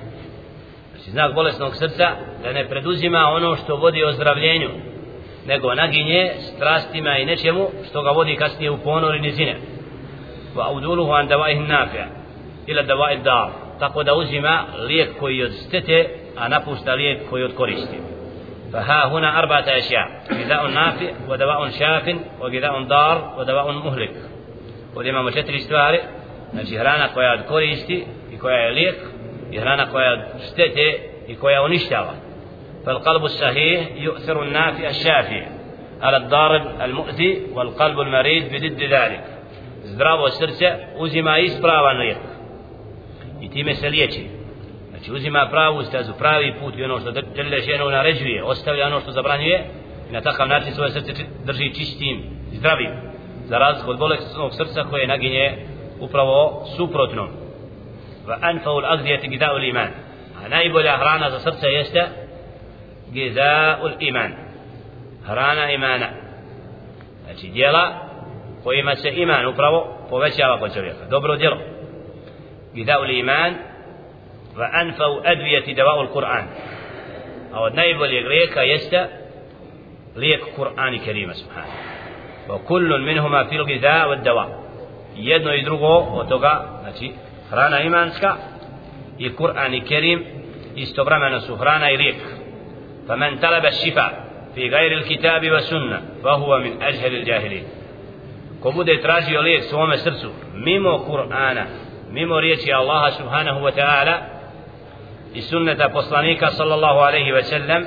Znači 0.92 1.12
znak 1.12 1.34
bolesnog 1.34 1.76
srca 1.76 2.10
da 2.44 2.52
ne 2.52 2.70
preduzima 2.70 3.18
ono 3.20 3.56
što 3.56 3.76
vodi 3.76 4.04
ozdravljenju 4.04 4.70
nego 5.46 5.74
naginje 5.74 6.32
strastima 6.56 7.18
i 7.18 7.26
nečemu 7.26 7.70
što 7.90 8.02
ga 8.02 8.12
vodi 8.12 8.36
kasnije 8.36 8.72
u 8.72 8.78
ponor 8.78 9.16
i 9.16 9.20
nizine. 9.20 9.56
Wa 10.56 10.72
uduluhu 10.76 11.12
an 11.12 11.28
davaih 11.28 11.60
nafi'a 11.60 12.06
ila 12.68 12.84
davaih 12.84 13.24
dar. 13.24 13.50
Tako 13.80 14.04
da 14.04 14.14
uzima 14.14 14.64
lijek 14.88 15.10
koji 15.20 15.44
od 15.44 15.52
štete 15.68 16.10
a 16.38 16.48
napušta 16.48 16.94
lijek 16.94 17.30
koji 17.30 17.44
od 17.44 17.56
koristi. 17.56 17.98
فها 18.74 19.06
هنا 19.06 19.40
أربعة 19.40 19.66
أشياء 19.68 20.24
غذاء 20.32 20.68
نافع 20.68 21.12
ودواء 21.30 21.70
شاف 21.70 22.16
وغذاء 22.40 22.84
ضار 22.84 23.36
ودواء 23.38 23.72
مهلك. 23.72 24.12
ولما 24.96 25.22
مشتري 25.22 25.56
استوار 25.56 26.00
نجي 26.54 26.80
هرانا 26.80 27.08
كويا 27.08 27.36
كوريستي 27.36 28.08
كويا 28.42 28.68
يليق 28.68 28.96
هرانا 29.54 29.86
كويا 29.86 30.28
شتتي 30.46 31.00
كويا 31.42 31.60
ونشتاوى 31.60 32.12
فالقلب 32.86 33.26
الصحيح 33.26 33.88
يؤثر 33.96 34.44
النافع 34.44 34.90
الشافي 34.90 35.46
على 36.02 36.18
الضار 36.18 36.56
المؤذي 36.86 37.42
والقلب 37.54 38.00
المريض 38.00 38.44
بضد 38.44 38.84
ذلك. 38.84 39.24
زدرابو 39.84 40.28
سرسة 40.28 40.80
وزي 40.98 41.22
ما 41.22 41.38
يسبرا 41.38 41.82
وانريق. 41.82 42.18
يتيم 43.42 43.74
سليتي 43.74 44.30
znači 45.04 45.16
uzima 45.16 45.48
pravu 45.52 45.84
stazu 45.84 46.14
pravi 46.18 46.54
put 46.60 46.78
i 46.78 46.84
ono 46.84 47.00
što 47.00 47.12
žele 47.36 47.62
ženu 47.62 47.90
naređuje 47.90 48.44
ostavlja 48.44 48.88
ono 48.88 49.00
što 49.00 49.12
zabranjuje 49.12 49.66
i 50.10 50.14
na 50.14 50.22
takav 50.22 50.48
način 50.48 50.74
svoje 50.74 50.92
srce 50.92 51.14
drži 51.46 51.74
čistim 51.74 52.24
i 52.54 52.58
zdravim 52.58 52.92
za 53.46 53.58
razliku 53.58 53.92
od 53.92 54.00
bolesnog 54.00 54.54
srca 54.54 54.84
koje 54.90 55.08
naginje 55.08 55.66
upravo 56.00 56.66
suprotno. 56.78 57.28
Va 58.28 58.38
anfa'u 58.42 58.82
al-aghdiyati 58.82 59.30
gida'u 59.30 59.56
al-iman. 59.56 59.88
A 60.46 60.48
najbolja 60.48 60.98
hrana 60.98 61.30
za 61.30 61.40
srce 61.40 61.68
jeste 61.68 62.04
gida'u 63.12 63.84
al-iman. 63.84 64.32
Hrana 65.26 65.72
imana. 65.72 66.08
Znači 67.24 67.48
djela 67.48 67.94
kojima 68.64 68.96
se 68.96 69.10
iman 69.16 69.48
upravo 69.48 69.98
povećava 70.10 70.60
kod 70.60 70.74
čovjeka. 70.74 71.06
Dobro 71.10 71.36
djelo. 71.36 71.58
Gida'u 72.74 73.04
al-iman 74.56 74.58
va 74.58 74.70
anfa'u 74.74 75.22
adviyati 75.26 75.74
dawa'u 75.74 76.00
al-Qur'an 76.00 76.44
a 77.54 77.62
od 77.62 77.76
najboljeg 77.76 78.28
lijeka 78.28 78.62
jeste 78.62 79.08
lijek 80.16 80.42
Kur'ani 80.56 81.00
Kerima 81.00 81.34
subhanahu 81.34 81.72
wa 82.50 82.58
kullun 82.68 83.04
minhuma 83.04 83.46
fil 83.50 83.66
gida 83.66 84.08
wa 84.08 84.24
dawa 84.24 84.48
jedno 85.16 85.54
i 85.54 85.64
drugo 85.64 85.98
od 85.98 86.30
toga 86.30 86.66
znači 86.82 87.12
hrana 87.50 87.80
imanska 87.80 88.36
i 89.18 89.36
Kur'an 89.36 89.86
Kerim 89.88 90.26
istovremeno 90.76 91.40
su 91.40 91.56
hrana 91.56 91.92
i 91.92 91.98
lijek 91.98 92.16
فمن 93.08 93.40
طلب 93.40 93.66
الشفاء 93.66 94.28
في 94.56 94.70
غير 94.70 94.92
الكتاب 94.92 95.52
والسنة 95.52 96.02
فهو 96.24 96.60
من 96.60 96.82
أجهل 96.82 97.16
الجاهلين 97.16 97.64
ko 98.62 98.72
bude 98.72 99.02
tražio 99.02 99.42
lijek 99.42 99.64
svome 99.64 99.98
srcu 99.98 100.30
mimo 100.54 101.06
Kur'ana 101.08 101.66
mimo 102.12 102.40
riječi 102.40 102.74
Allaha 102.74 103.12
subhanahu 103.12 103.64
wa 103.64 103.72
ta'ala 103.72 104.33
i 105.34 105.42
sunneta 105.42 105.90
poslanika 105.90 106.52
sallallahu 106.52 107.00
alaihi 107.00 107.32
wa 107.32 107.44
sallam 107.44 107.84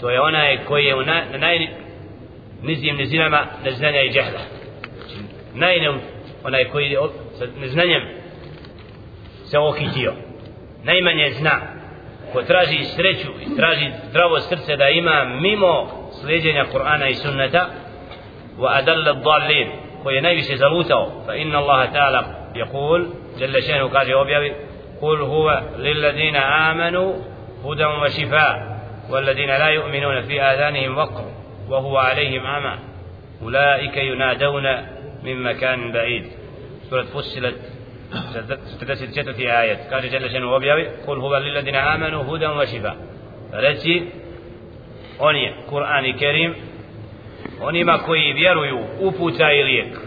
to 0.00 0.10
je 0.10 0.20
onaj 0.20 0.64
koji 0.64 0.84
je 0.84 0.96
na, 0.96 1.22
na 1.32 1.38
najnizijim 1.38 2.96
nizinama 2.96 3.46
neznanja 3.64 4.00
i 4.02 4.12
džehla 4.12 4.40
najne 5.54 5.92
onaj 6.44 6.64
koji 6.64 6.90
je 6.90 6.98
sa 7.38 7.44
neznanjem 7.60 8.02
se 9.44 9.58
okitio 9.58 10.12
najmanje 10.82 11.30
zna 11.30 11.60
ko 12.32 12.42
traži 12.42 12.84
sreću 12.84 13.28
i 13.46 13.56
traži 13.56 13.90
zdravo 14.10 14.40
srce 14.40 14.76
da 14.76 14.88
ima 14.88 15.24
mimo 15.24 15.88
slijedjenja 16.20 16.64
Kur'ana 16.72 17.10
i 17.10 17.14
sunneta 17.14 17.66
wa 18.58 18.78
adalla 18.78 19.12
dhalin 19.12 19.68
koji 20.02 20.14
je 20.14 20.22
najviše 20.22 20.56
zalutao 20.56 21.22
fa 21.26 21.34
inna 21.34 21.58
Allaha 21.58 21.92
ta'ala 21.92 22.40
يقول 22.56 23.08
جل 23.38 23.62
شأنه 23.62 23.88
kaže 23.88 24.14
objavi 24.14 24.54
قل 25.02 25.20
هو 25.20 25.62
للذين 25.78 26.36
آمنوا 26.36 27.14
هدى 27.64 27.84
وشفاء 27.84 28.80
والذين 29.10 29.48
لا 29.48 29.68
يؤمنون 29.68 30.22
في 30.22 30.42
آذانهم 30.42 30.98
وقر 30.98 31.24
وهو 31.68 31.96
عليهم 31.96 32.46
أعمى 32.46 32.78
أولئك 33.42 33.96
ينادون 33.96 34.64
من 35.22 35.42
مكان 35.42 35.92
بعيد. 35.92 36.26
سورة 36.90 37.02
فصلت 37.02 37.56
ستة 39.10 39.32
في 39.32 39.60
آية 39.60 39.90
قال 39.90 40.10
جل 40.10 40.30
شأنه 40.30 40.52
وبيوي 40.52 40.88
قل 40.88 41.18
هو 41.18 41.36
للذين 41.36 41.76
آمنوا 41.76 42.36
هدى 42.36 42.46
وشفاء. 42.46 42.96
je 45.34 45.52
Kur'an 45.70 46.04
i 46.04 46.16
Kerim 46.18 46.54
onima 47.60 47.98
koji 47.98 48.32
vjeruju 48.32 48.78
uputa 49.00 49.52
i 49.52 49.62
lijek 49.62 49.98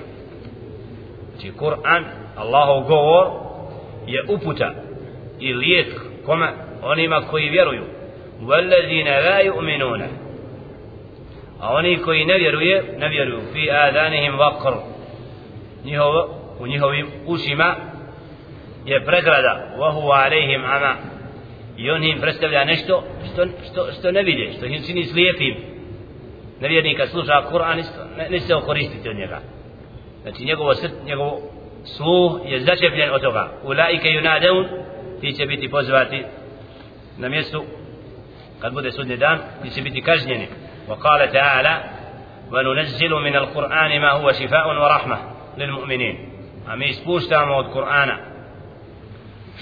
znači 1.31 1.51
Kur'an 1.57 2.03
Allahov 2.35 2.83
govor 2.83 3.27
je 4.07 4.23
uputa 4.29 4.73
i 5.39 5.53
lijek 5.53 5.87
kome 6.25 6.47
onima 6.83 7.21
koji 7.21 7.49
vjeruju 7.49 7.83
والذين 8.47 9.07
لا 9.07 9.39
يؤمنون 9.39 10.01
a 11.59 11.73
oni 11.73 11.97
koji 11.97 12.25
ne 12.25 12.37
vjeruje 12.37 12.83
ne 12.97 13.09
vjeruju 13.09 13.41
fi 13.53 13.71
adanihim 13.71 14.33
vaqr 14.33 14.73
njihovo 15.85 16.29
u 16.59 16.67
njihovim 16.67 17.07
ušima 17.25 17.75
je 18.85 19.05
pregrada 19.05 19.75
huwa 19.77 20.25
alaihim 20.25 20.65
ama 20.65 20.95
i 21.77 21.89
on 21.89 22.03
im 22.03 22.19
predstavlja 22.21 22.63
nešto 22.65 23.03
što, 23.33 23.45
što, 23.45 23.91
što 23.91 24.11
ne 24.11 24.23
vide 24.23 24.51
što 24.57 24.65
im 24.65 24.83
čini 24.85 25.05
slijepim 25.05 25.55
nevjernik 26.61 26.97
kad 26.97 27.09
sluša 27.09 27.43
Kur'an 27.51 27.83
ne, 28.17 28.29
ne 28.29 28.39
se 28.39 28.55
okoristiti 28.55 29.09
od 29.09 29.15
njega 29.15 29.39
znači 30.21 30.45
njegovo 30.45 30.75
srt, 30.75 30.93
njegov 31.05 31.31
sluh 31.83 32.41
je 32.45 32.59
začepljen 32.59 33.09
od 33.13 33.21
toga 33.21 33.51
ulaike 33.63 34.07
yunadeun 34.07 34.83
ti 35.22 35.32
će 35.32 35.46
biti 35.46 35.70
pozvati 35.70 36.24
na 37.18 37.28
mjestu 37.28 37.64
kad 38.60 38.72
bude 38.72 38.92
sudnji 38.92 39.16
dan 39.16 39.38
ti 39.62 39.70
će 39.70 39.82
biti 39.82 40.02
kažnjeni 40.02 40.48
وقال 40.88 41.32
تعالى 41.32 41.84
وننزل 42.52 43.10
من 43.10 43.36
القرآن 43.36 44.00
ما 44.00 44.10
هو 44.12 44.32
شفاء 44.32 44.68
ورحمة 44.68 45.18
للمؤمنين 45.58 46.28
أمي 46.72 46.92
سبوشتام 46.92 47.50
od 47.50 47.66
Kur'ana 47.72 48.16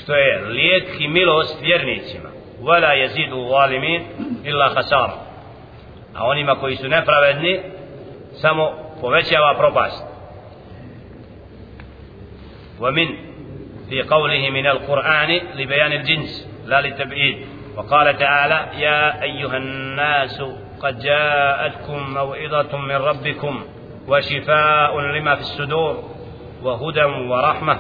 što 0.03 0.15
je 0.15 0.45
lijek 0.45 1.01
i 1.01 1.09
milost 1.09 1.63
vjernicima 1.63 2.29
wala 2.63 2.95
yazidu 2.95 3.49
zalimin 3.51 4.03
illa 4.45 4.75
khasara 4.75 5.13
a 6.15 6.27
onima 6.27 6.55
koji 6.55 6.77
su 6.77 6.89
nepravedni 6.89 7.61
samo 8.33 8.73
povećava 9.01 9.55
propast 9.59 10.05
ومن 12.81 13.09
في 13.92 14.02
قوله 14.02 14.50
من 14.50 14.68
القرآن 14.68 15.42
لبيان 15.56 15.92
الجنس 15.92 16.50
لا 16.66 16.82
للتبعيد. 16.82 17.46
وقال 17.78 18.18
تعالى 18.18 18.82
يا 18.82 19.24
أيها 19.24 19.58
الناس 19.58 20.44
قد 20.82 21.00
جاءتكم 21.00 22.14
موعظة 22.14 22.78
من 22.78 22.96
ربكم 22.96 23.64
وشفاء 24.08 25.00
لما 25.00 25.36
في 25.36 25.42
الصدور 25.42 26.04
وهدى 26.64 27.04
ورحمة 27.04 27.80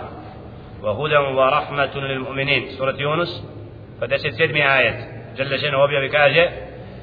وهدى 0.83 1.17
ورحمة 1.17 1.95
للمؤمنين. 1.95 2.67
سورة 2.67 2.95
يونس 2.99 3.47
فدست 4.01 4.27
سدمي 4.27 4.77
آية. 4.77 4.95
جل 5.37 5.59
شأنه 5.59 5.83
وبيا 5.83 6.07
بكاجة 6.07 6.51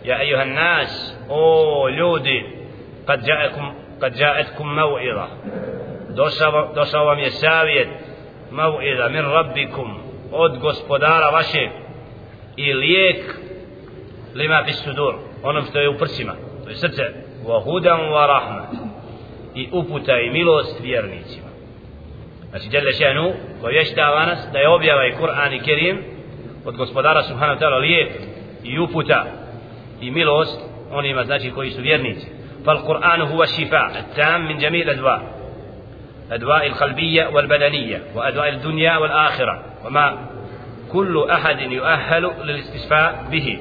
يا 0.04 0.20
أيها 0.20 0.42
الناس 0.42 1.18
أو 1.30 1.88
لودي 1.88 2.42
قد 3.08 3.24
جاءكم 3.24 3.74
قد 4.02 4.12
جاءتكم 4.12 4.76
موعظة. 4.76 5.28
vam 7.06 7.18
je 7.18 7.30
savjet 7.30 7.88
mau'iza 8.50 9.08
min 9.08 9.22
rabbikum 9.22 9.98
od 10.32 10.58
gospodara 10.58 11.30
vašeg 11.30 11.70
i 12.56 12.74
lijek 12.74 13.38
lima 14.34 14.62
fi 14.66 14.72
sudur 14.72 15.14
onom 15.42 15.64
što 15.64 15.80
je 15.80 15.88
u 15.88 15.98
prsima 15.98 16.32
to 16.64 16.70
je 16.70 16.76
srce 16.76 17.02
wa 17.46 17.64
hudan 17.64 18.00
wa 18.00 18.26
rahma 18.26 18.66
i 19.54 19.68
uputa 19.72 20.20
i 20.20 20.30
milost 20.30 20.80
vjernicima 20.80 21.48
znači 22.50 22.68
djelle 22.68 22.92
šenu 22.92 23.32
povještava 23.60 24.26
nas 24.26 24.38
da 24.52 24.58
je 24.58 24.68
objava 24.68 25.06
i 25.06 25.14
Kur'an 25.20 25.56
i 25.56 25.60
Kerim 25.60 26.04
od 26.64 26.76
gospodara 26.76 27.22
subhanahu 27.22 27.60
ta'ala 27.60 27.80
lijek 27.80 28.10
i 28.64 28.78
uputa 28.78 29.24
i 30.00 30.10
milost 30.10 30.60
onima 30.90 31.24
znači 31.24 31.50
koji 31.50 31.70
su 31.70 31.82
vjernici 31.82 32.38
فالقرآن 32.66 33.20
هو 33.20 33.42
الشفاء 33.42 33.98
التام 33.98 34.48
من 34.48 34.58
جميع 34.58 34.82
الأدواء 34.82 35.37
أدواء 36.32 36.66
القلبية 36.66 37.26
والبدنية 37.26 38.02
وأدواء 38.14 38.48
الدنيا 38.48 38.96
والآخرة 38.96 39.64
وما 39.84 40.18
كل 40.92 41.26
أحد 41.30 41.60
يؤهل 41.60 42.30
للاستشفاء 42.44 43.26
به. 43.30 43.58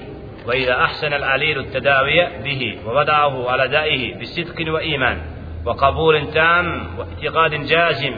وإذا 0.48 0.74
أحسن 0.84 1.14
العليل 1.14 1.60
التداوي 1.60 2.26
به 2.44 2.78
ووضعه 2.86 3.50
على 3.50 3.68
دائه 3.68 4.20
بصدق 4.22 4.74
وإيمان 4.74 5.22
وقبول 5.66 6.32
تام 6.32 6.88
واعتقاد 6.98 7.66
جازم 7.66 8.14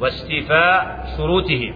واستيفاء 0.00 1.06
شروطه. 1.16 1.74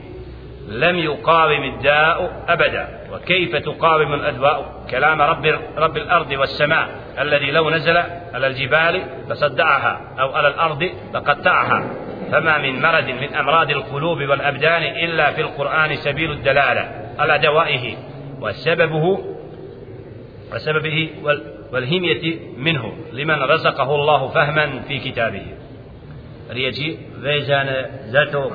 لم 0.69 0.97
يقاوم 0.97 1.63
الداء 1.63 2.45
أبدا. 2.49 2.89
وكيف 3.13 3.57
تقاوم 3.57 4.15
الأدواء؟ 4.15 4.85
كلام 4.91 5.23
رب, 5.23 5.47
رب 5.77 5.97
الأرض 5.97 6.31
والسماء 6.31 6.89
الذي 7.19 7.51
لو 7.51 7.71
نزل 7.71 7.97
على 8.35 8.47
الجبال 8.47 9.03
لصدعها 9.29 10.01
أو 10.21 10.33
على 10.33 10.49
الأرض 10.49 10.91
لقطعها. 11.15 11.85
فما 12.33 12.59
من 12.59 12.83
مرض 12.83 13.05
من 13.05 13.35
أمراض 13.35 13.71
القلوب 13.71 14.19
والأبدان 14.19 14.83
إلا 14.83 15.33
في 15.33 15.41
القرآن 15.41 15.97
سبيل 15.97 16.31
الدلالة 16.31 16.89
على 17.19 17.39
دوائه. 17.39 17.97
وسببه 18.41 19.19
وسببه 20.55 21.11
والهمية 21.73 22.39
منه 22.57 22.93
لمن 23.13 23.43
رزقه 23.43 23.95
الله 23.95 24.29
فهما 24.29 24.81
في 24.89 24.99
كتابه. 24.99 25.43
riječi 26.53 26.99
vezane 27.23 27.91
za 28.07 28.27
to 28.27 28.51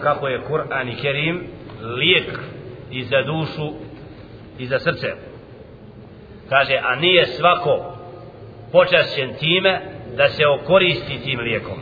i 0.88 0.96
Kerim 1.02 1.57
lijek 1.82 2.40
i 2.92 3.04
za 3.04 3.24
dušu 3.24 3.74
i 4.60 4.66
za 4.66 4.80
srce. 4.80 5.08
Kaže 6.50 6.80
a 6.84 6.96
nije 6.96 7.26
svako 7.26 7.98
počašćen 8.72 9.34
time 9.40 9.82
da 10.18 10.30
se 10.30 10.48
okoristi 10.48 11.20
tim 11.24 11.40
lijekom. 11.40 11.80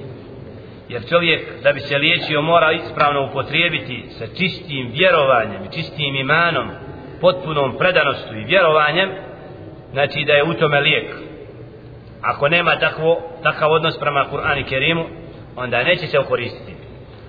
Jer 0.90 1.10
čovjek 1.10 1.64
da 1.64 1.74
bi 1.74 1.80
se 1.80 1.98
liječio 1.98 2.42
mora 2.42 2.72
ispravno 2.72 3.30
upotrijebiti 3.30 4.04
sa 4.10 4.26
čistim 4.38 4.92
vjerovanjem 4.94 5.64
i 5.64 5.74
čistim 5.74 6.16
imanom 6.16 6.70
potpunom 7.22 7.78
predanostu 7.78 8.36
i 8.36 8.46
vjerovanjem 8.46 9.10
znači 9.92 10.24
da 10.24 10.34
je 10.34 10.44
u 10.44 10.54
tome 10.54 10.80
lijek. 10.80 11.16
Ako 12.22 12.50
nema 12.50 12.80
takvo, 12.80 13.22
takav 13.44 13.72
odnos 13.72 14.00
prema 14.00 14.26
Kur'an 14.32 14.60
i 14.60 14.64
Kerimu 14.64 15.06
onda 15.56 15.84
neće 15.84 16.08
se 16.08 16.20
okoristiti. 16.20 16.74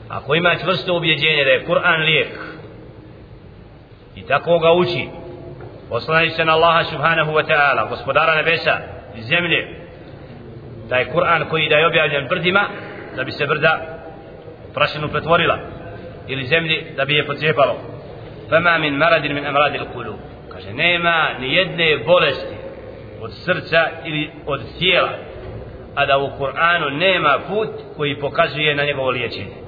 Ako 0.08 0.34
ima 0.34 0.54
čvrsto 0.64 0.96
ubjeđenje 0.96 1.44
da 1.44 1.50
je 1.50 1.66
Kur'an 1.66 2.04
lijek 2.04 2.55
i 4.16 4.22
tako 4.26 4.58
ga 4.58 4.72
uči. 4.72 5.08
Poslani 5.88 6.30
se 6.30 6.44
na 6.44 6.52
Allaha 6.52 6.84
subhanahu 6.84 7.32
wa 7.32 7.46
ta'ala 7.46 7.88
gospodara 7.88 8.34
nebesa 8.34 8.78
i 9.16 9.22
zemlje. 9.22 9.68
Da 10.88 10.96
je 10.96 11.12
Kur'an 11.12 11.48
koji 11.48 11.68
da 11.68 11.76
je 11.76 11.86
objavljen 11.86 12.28
brdima 12.28 12.68
da 13.16 13.24
bi 13.24 13.32
se 13.32 13.46
brda 13.46 13.80
prašinu 14.74 15.08
pretvorila. 15.08 15.58
Ili 16.28 16.46
zemlji 16.46 16.86
da 16.96 17.04
bi 17.04 17.14
je 17.14 17.26
pocijepalo. 17.26 17.76
Fama 18.50 18.78
min 18.78 18.94
maradin 18.94 19.34
min 19.34 19.46
amradil 19.46 19.84
kulub 19.94 20.16
kaže 20.52 20.72
nema 20.72 21.28
ni 21.40 21.54
jedne 21.54 21.98
bolesti 22.06 22.56
od 23.20 23.32
srca 23.32 23.86
ili 24.04 24.30
od 24.46 24.60
tijela 24.78 25.10
a 25.94 26.06
da 26.06 26.18
u 26.18 26.30
Kur'anu 26.38 26.90
nema 26.90 27.38
put 27.48 27.68
koji 27.96 28.20
pokazuje 28.20 28.74
na 28.74 28.84
njegovo 28.84 29.10
liječenje 29.10 29.65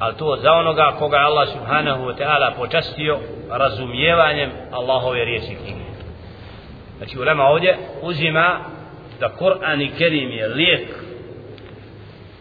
ali 0.00 0.16
to 0.16 0.36
za 0.42 0.52
onoga 0.52 0.96
koga 0.98 1.16
je 1.16 1.24
Allah 1.24 1.48
subhanahu 1.48 2.04
wa 2.04 2.16
ta'ala 2.16 2.56
počastio 2.56 3.18
razumijevanjem 3.50 4.50
Allahove 4.72 5.24
riječi 5.24 5.56
knjige. 5.64 5.90
Znači 6.98 7.18
ulema 7.18 7.44
ovdje 7.44 7.78
uzima 8.02 8.58
da 9.20 9.28
Kur'an 9.38 9.82
i 9.82 9.90
Kerim 9.98 10.30
je 10.30 10.48
lijek 10.48 10.88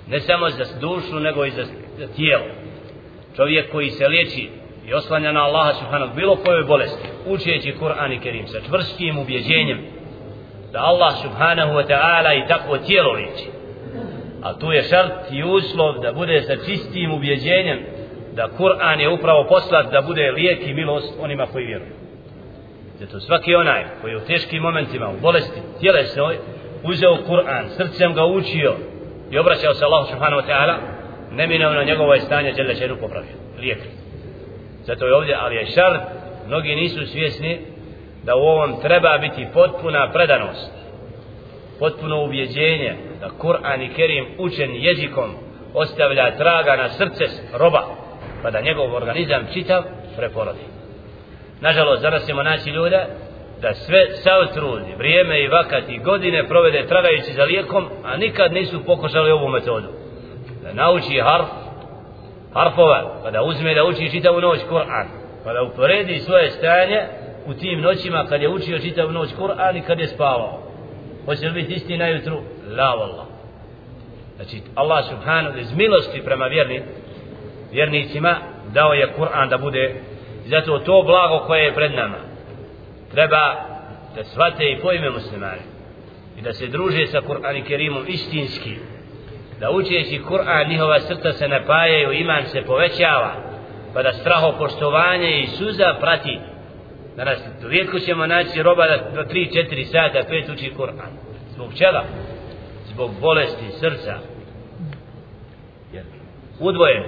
ne 0.08 0.20
samo 0.20 0.50
za 0.50 0.66
dušu 0.80 1.20
nego 1.20 1.46
i 1.46 1.52
za, 1.52 1.64
za 1.98 2.08
tijelo. 2.08 2.46
Čovjek 3.36 3.72
koji 3.72 3.90
se 3.90 4.08
liječi 4.08 4.50
i 4.86 4.94
oslanja 4.94 5.32
na 5.32 5.44
Allaha 5.44 5.74
subhanahu 5.74 6.16
bilo 6.16 6.36
kojoj 6.36 6.64
bolesti 6.64 7.08
učeći 7.28 7.76
Kur'an 7.80 8.14
i 8.14 8.20
Kerim 8.20 8.48
sa 8.48 8.60
čvrstim 8.70 9.18
ubjeđenjem 9.18 9.80
da 10.72 10.80
Allah 10.80 11.14
subhanahu 11.22 11.74
wa 11.74 11.88
ta'ala 11.88 12.44
i 12.44 12.48
takvo 12.48 12.78
tijelo 12.78 13.12
liječi 13.12 13.59
a 14.42 14.54
tu 14.54 14.72
je 14.72 14.84
šart 14.84 15.32
i 15.32 15.44
uslov 15.44 16.00
da 16.02 16.14
bude 16.14 16.42
sa 16.42 16.56
čistim 16.66 17.12
ubjeđenjem 17.12 17.80
da 18.36 18.48
Kur'an 18.58 19.00
je 19.00 19.10
upravo 19.10 19.46
poslat 19.50 19.92
da 19.92 20.02
bude 20.02 20.32
lijek 20.32 20.68
i 20.68 20.74
milost 20.74 21.14
onima 21.20 21.46
koji 21.46 21.66
vjeruju. 21.66 21.92
Zato 23.00 23.20
svaki 23.20 23.56
onaj 23.56 23.84
koji 24.02 24.16
u 24.16 24.26
teškim 24.28 24.62
momentima 24.62 25.10
u 25.10 25.22
bolesti 25.22 25.60
tjelesnoj 25.80 26.38
uzeo 26.84 27.18
Kur'an 27.28 27.70
srcem 27.78 28.14
ga 28.14 28.26
učio 28.26 28.76
i 29.32 29.38
obraćao 29.38 29.74
se 29.74 29.86
Allahu 29.86 30.12
subhanahu 30.12 30.42
wa 30.42 30.48
ta'ala 30.48 30.76
neminovno 31.32 31.84
njegovo 31.84 32.14
je 32.14 32.22
stanje 32.22 32.52
djela 32.52 32.74
će 32.74 32.88
popravio. 33.02 33.36
Lijek. 33.60 33.80
Zato 34.86 35.06
je 35.06 35.16
ovdje 35.16 35.36
ali 35.40 35.56
je 35.56 35.66
šart 35.66 36.02
mnogi 36.48 36.76
nisu 36.76 37.06
svjesni 37.06 37.60
da 38.24 38.36
u 38.36 38.40
ovom 38.40 38.82
treba 38.82 39.18
biti 39.18 39.48
potpuna 39.54 40.12
predanost 40.12 40.72
potpuno 41.80 42.24
ubjeđenje 42.26 43.09
da 43.20 43.30
Kur'an 43.42 43.82
i 43.82 43.94
Kerim 43.94 44.26
učen 44.38 44.72
jezikom 44.74 45.36
ostavlja 45.74 46.38
traga 46.38 46.76
na 46.76 46.90
srce 46.90 47.26
roba 47.54 47.84
pa 48.44 48.52
da 48.52 48.62
njegov 48.62 48.96
organizam 48.96 49.48
čitav 49.54 49.84
preporodi 50.18 50.66
nažalost 51.62 52.02
danas 52.02 52.26
ćemo 52.26 52.44
naći 52.44 52.70
ljude 52.70 53.06
da 53.62 53.74
sve 53.74 54.08
sav 54.16 54.54
trud, 54.54 54.82
vrijeme 54.98 55.44
i 55.44 55.48
vakat 55.48 55.90
i 55.90 55.98
godine 55.98 56.48
provede 56.48 56.88
tragajući 56.88 57.34
za 57.34 57.44
lijekom, 57.44 57.86
a 58.04 58.18
nikad 58.18 58.54
nisu 58.54 58.86
pokušali 58.86 59.32
ovu 59.32 59.48
metodu. 59.48 59.88
Da 60.64 60.74
nauči 60.74 61.20
harf, 61.20 61.48
harfova, 62.54 63.22
pa 63.24 63.32
da 63.32 63.44
uzme 63.44 63.74
da 63.74 63.84
uči 63.84 64.12
čitavu 64.12 64.42
noć 64.42 64.60
Kur'an, 64.70 65.08
pa 65.44 65.54
da 65.54 65.64
uporedi 65.64 66.20
svoje 66.20 66.50
stanje 66.50 67.02
u 67.46 67.54
tim 67.54 67.82
noćima 67.82 68.26
kad 68.30 68.42
je 68.42 68.50
učio 68.50 68.80
čitavu 68.80 69.12
noć 69.12 69.30
Kur'an 69.40 69.78
i 69.78 69.82
kad 69.82 70.00
je 70.00 70.08
spavao. 70.08 70.69
Hoće 71.26 71.46
li 71.46 71.62
biti 71.62 71.74
isti 71.74 71.98
najutru? 71.98 72.42
La 72.78 72.94
vallah. 72.96 73.26
Znači, 74.36 74.62
Allah 74.76 75.06
subhanahu 75.10 75.58
iz 75.58 75.74
milosti 75.74 76.22
prema 76.26 76.46
vjerni, 76.46 76.82
vjernicima 77.72 78.36
dao 78.74 78.94
je 78.94 79.14
Kur'an 79.18 79.50
da 79.50 79.58
bude 79.58 79.96
zato 80.46 80.80
to 80.80 81.04
blago 81.06 81.40
koje 81.48 81.64
je 81.64 81.74
pred 81.74 81.92
nama 81.92 82.18
treba 83.12 83.56
da 84.16 84.24
svate 84.24 84.72
i 84.72 84.80
pojme 84.82 85.10
muslimani 85.10 85.62
i 86.38 86.42
da 86.42 86.54
se 86.54 86.68
druže 86.68 87.08
sa 87.08 87.22
Kur'an 87.22 87.58
i 87.58 87.64
Kerimom 87.64 88.04
istinski 88.08 88.76
da 89.60 89.72
učeći 89.72 90.22
Kur'an 90.30 90.70
njihova 90.70 91.00
srca 91.00 91.34
se 91.34 91.48
napajaju 91.48 92.12
iman 92.12 92.46
se 92.46 92.62
povećava 92.62 93.32
pa 93.94 94.04
da 94.04 94.14
straho 94.14 94.52
poštovanje 94.58 95.40
i 95.40 95.48
suza 95.48 95.96
prati 96.00 96.40
danas 97.20 97.40
rijetko 97.62 98.00
ćemo 98.00 98.28
naći 98.28 98.64
roba 98.64 98.84
da 98.88 99.26
3-4 99.26 99.86
sata 99.86 100.28
pet 100.30 100.50
uči 100.50 100.72
Kur'an. 100.78 101.12
Zbog 101.56 101.70
čega? 101.78 102.04
zbog 103.00 103.12
bolesti 103.22 103.66
srca. 103.80 104.16
Jer 105.94 106.04
udvojen. 106.60 107.04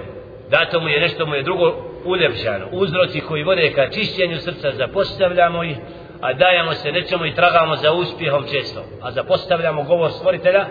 Dato 0.50 0.80
mu 0.80 0.88
je 0.88 1.00
nešto 1.00 1.26
mu 1.26 1.34
je 1.34 1.42
drugo 1.42 1.74
uljepšano. 2.04 2.66
Uzroci 2.72 3.20
koji 3.20 3.42
vode 3.42 3.72
ka 3.74 3.90
čišćenju 3.90 4.38
srca 4.38 4.72
zapostavljamo 4.72 5.64
ih 5.64 5.76
a 6.20 6.32
dajemo 6.32 6.72
se 6.72 6.92
nečemu 6.92 7.26
i 7.26 7.34
tragamo 7.34 7.76
za 7.76 7.92
uspjehom 7.92 8.44
često. 8.52 8.80
A 9.02 9.10
zapostavljamo 9.10 9.82
govor 9.82 10.10
stvoritelja 10.10 10.66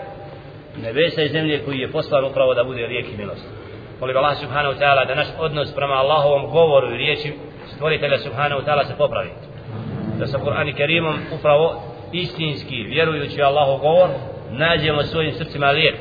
nebesa 0.83 1.21
i 1.21 1.29
zemlje 1.29 1.61
koji 1.65 1.77
je 1.77 1.91
poslan 1.91 2.25
upravo 2.25 2.53
da 2.53 2.63
bude 2.63 2.87
lijek 2.87 3.05
i 3.13 3.17
milost. 3.17 3.45
Molim 3.99 4.17
Allah 4.17 4.37
subhanahu 4.37 4.79
ta'ala 4.79 5.07
da 5.07 5.15
naš 5.15 5.27
odnos 5.39 5.75
prema 5.75 5.93
Allahovom 5.93 6.51
govoru 6.51 6.93
i 6.93 6.97
riječi 6.97 7.33
stvoritelja 7.80 8.18
subhanahu 8.18 8.62
ta'ala 8.66 8.84
se 8.84 8.94
popravi 8.98 9.30
da 10.18 10.26
sa 10.26 10.38
Kur'an 10.38 10.68
i 10.68 10.74
Kerimom 10.74 11.18
upravo 11.38 11.82
istinski 12.12 12.82
vjerujući 12.82 13.42
Allahov 13.42 13.78
govor 13.78 14.08
nađemo 14.50 15.02
svojim 15.02 15.32
srcima 15.32 15.66
lijek 15.66 15.96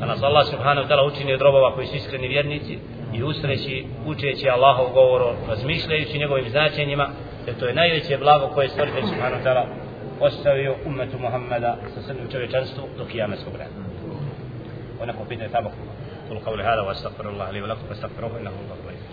da 0.00 0.06
nas 0.06 0.22
Allah 0.22 0.46
subhanahu 0.46 0.88
ta'ala 0.88 1.06
učini 1.12 1.34
od 1.34 1.40
robova 1.40 1.74
koji 1.74 1.86
su 1.86 1.96
iskreni 1.96 2.28
vjernici 2.28 2.78
i 3.14 3.22
ustreći 3.22 3.84
učeći 4.06 4.50
Allahov 4.50 4.88
govor 4.92 5.34
razmišljajući 5.48 6.18
njegovim 6.18 6.50
značenjima 6.50 7.08
jer 7.46 7.58
to 7.58 7.66
je 7.66 7.74
najveće 7.74 8.18
blago 8.18 8.46
koje 8.46 8.64
je 8.64 8.68
stvoritelj 8.68 9.02
subhanahu 9.02 9.44
ta'ala 9.44 9.64
ostavio 10.20 10.76
umetu 10.86 11.18
Muhammeda 11.18 11.76
sa 11.94 12.02
srnim 12.02 12.30
čovječanstvu 12.32 12.84
do 12.98 13.04
kijametskog 13.04 13.52
vremena 13.52 13.88
ونكون 15.00 15.26
في 15.26 15.48
تابق 15.48 15.70
قولوا 16.28 16.42
قولي 16.42 16.62
هذا 16.62 16.80
واستغفر 16.80 17.28
الله 17.28 17.50
لي 17.50 17.62
ولكم 17.62 17.86
فاستغفروه 17.88 18.40
انه 18.40 18.50
هو 18.50 18.54
الغفور 18.54 18.90
الرحيم 18.90 19.11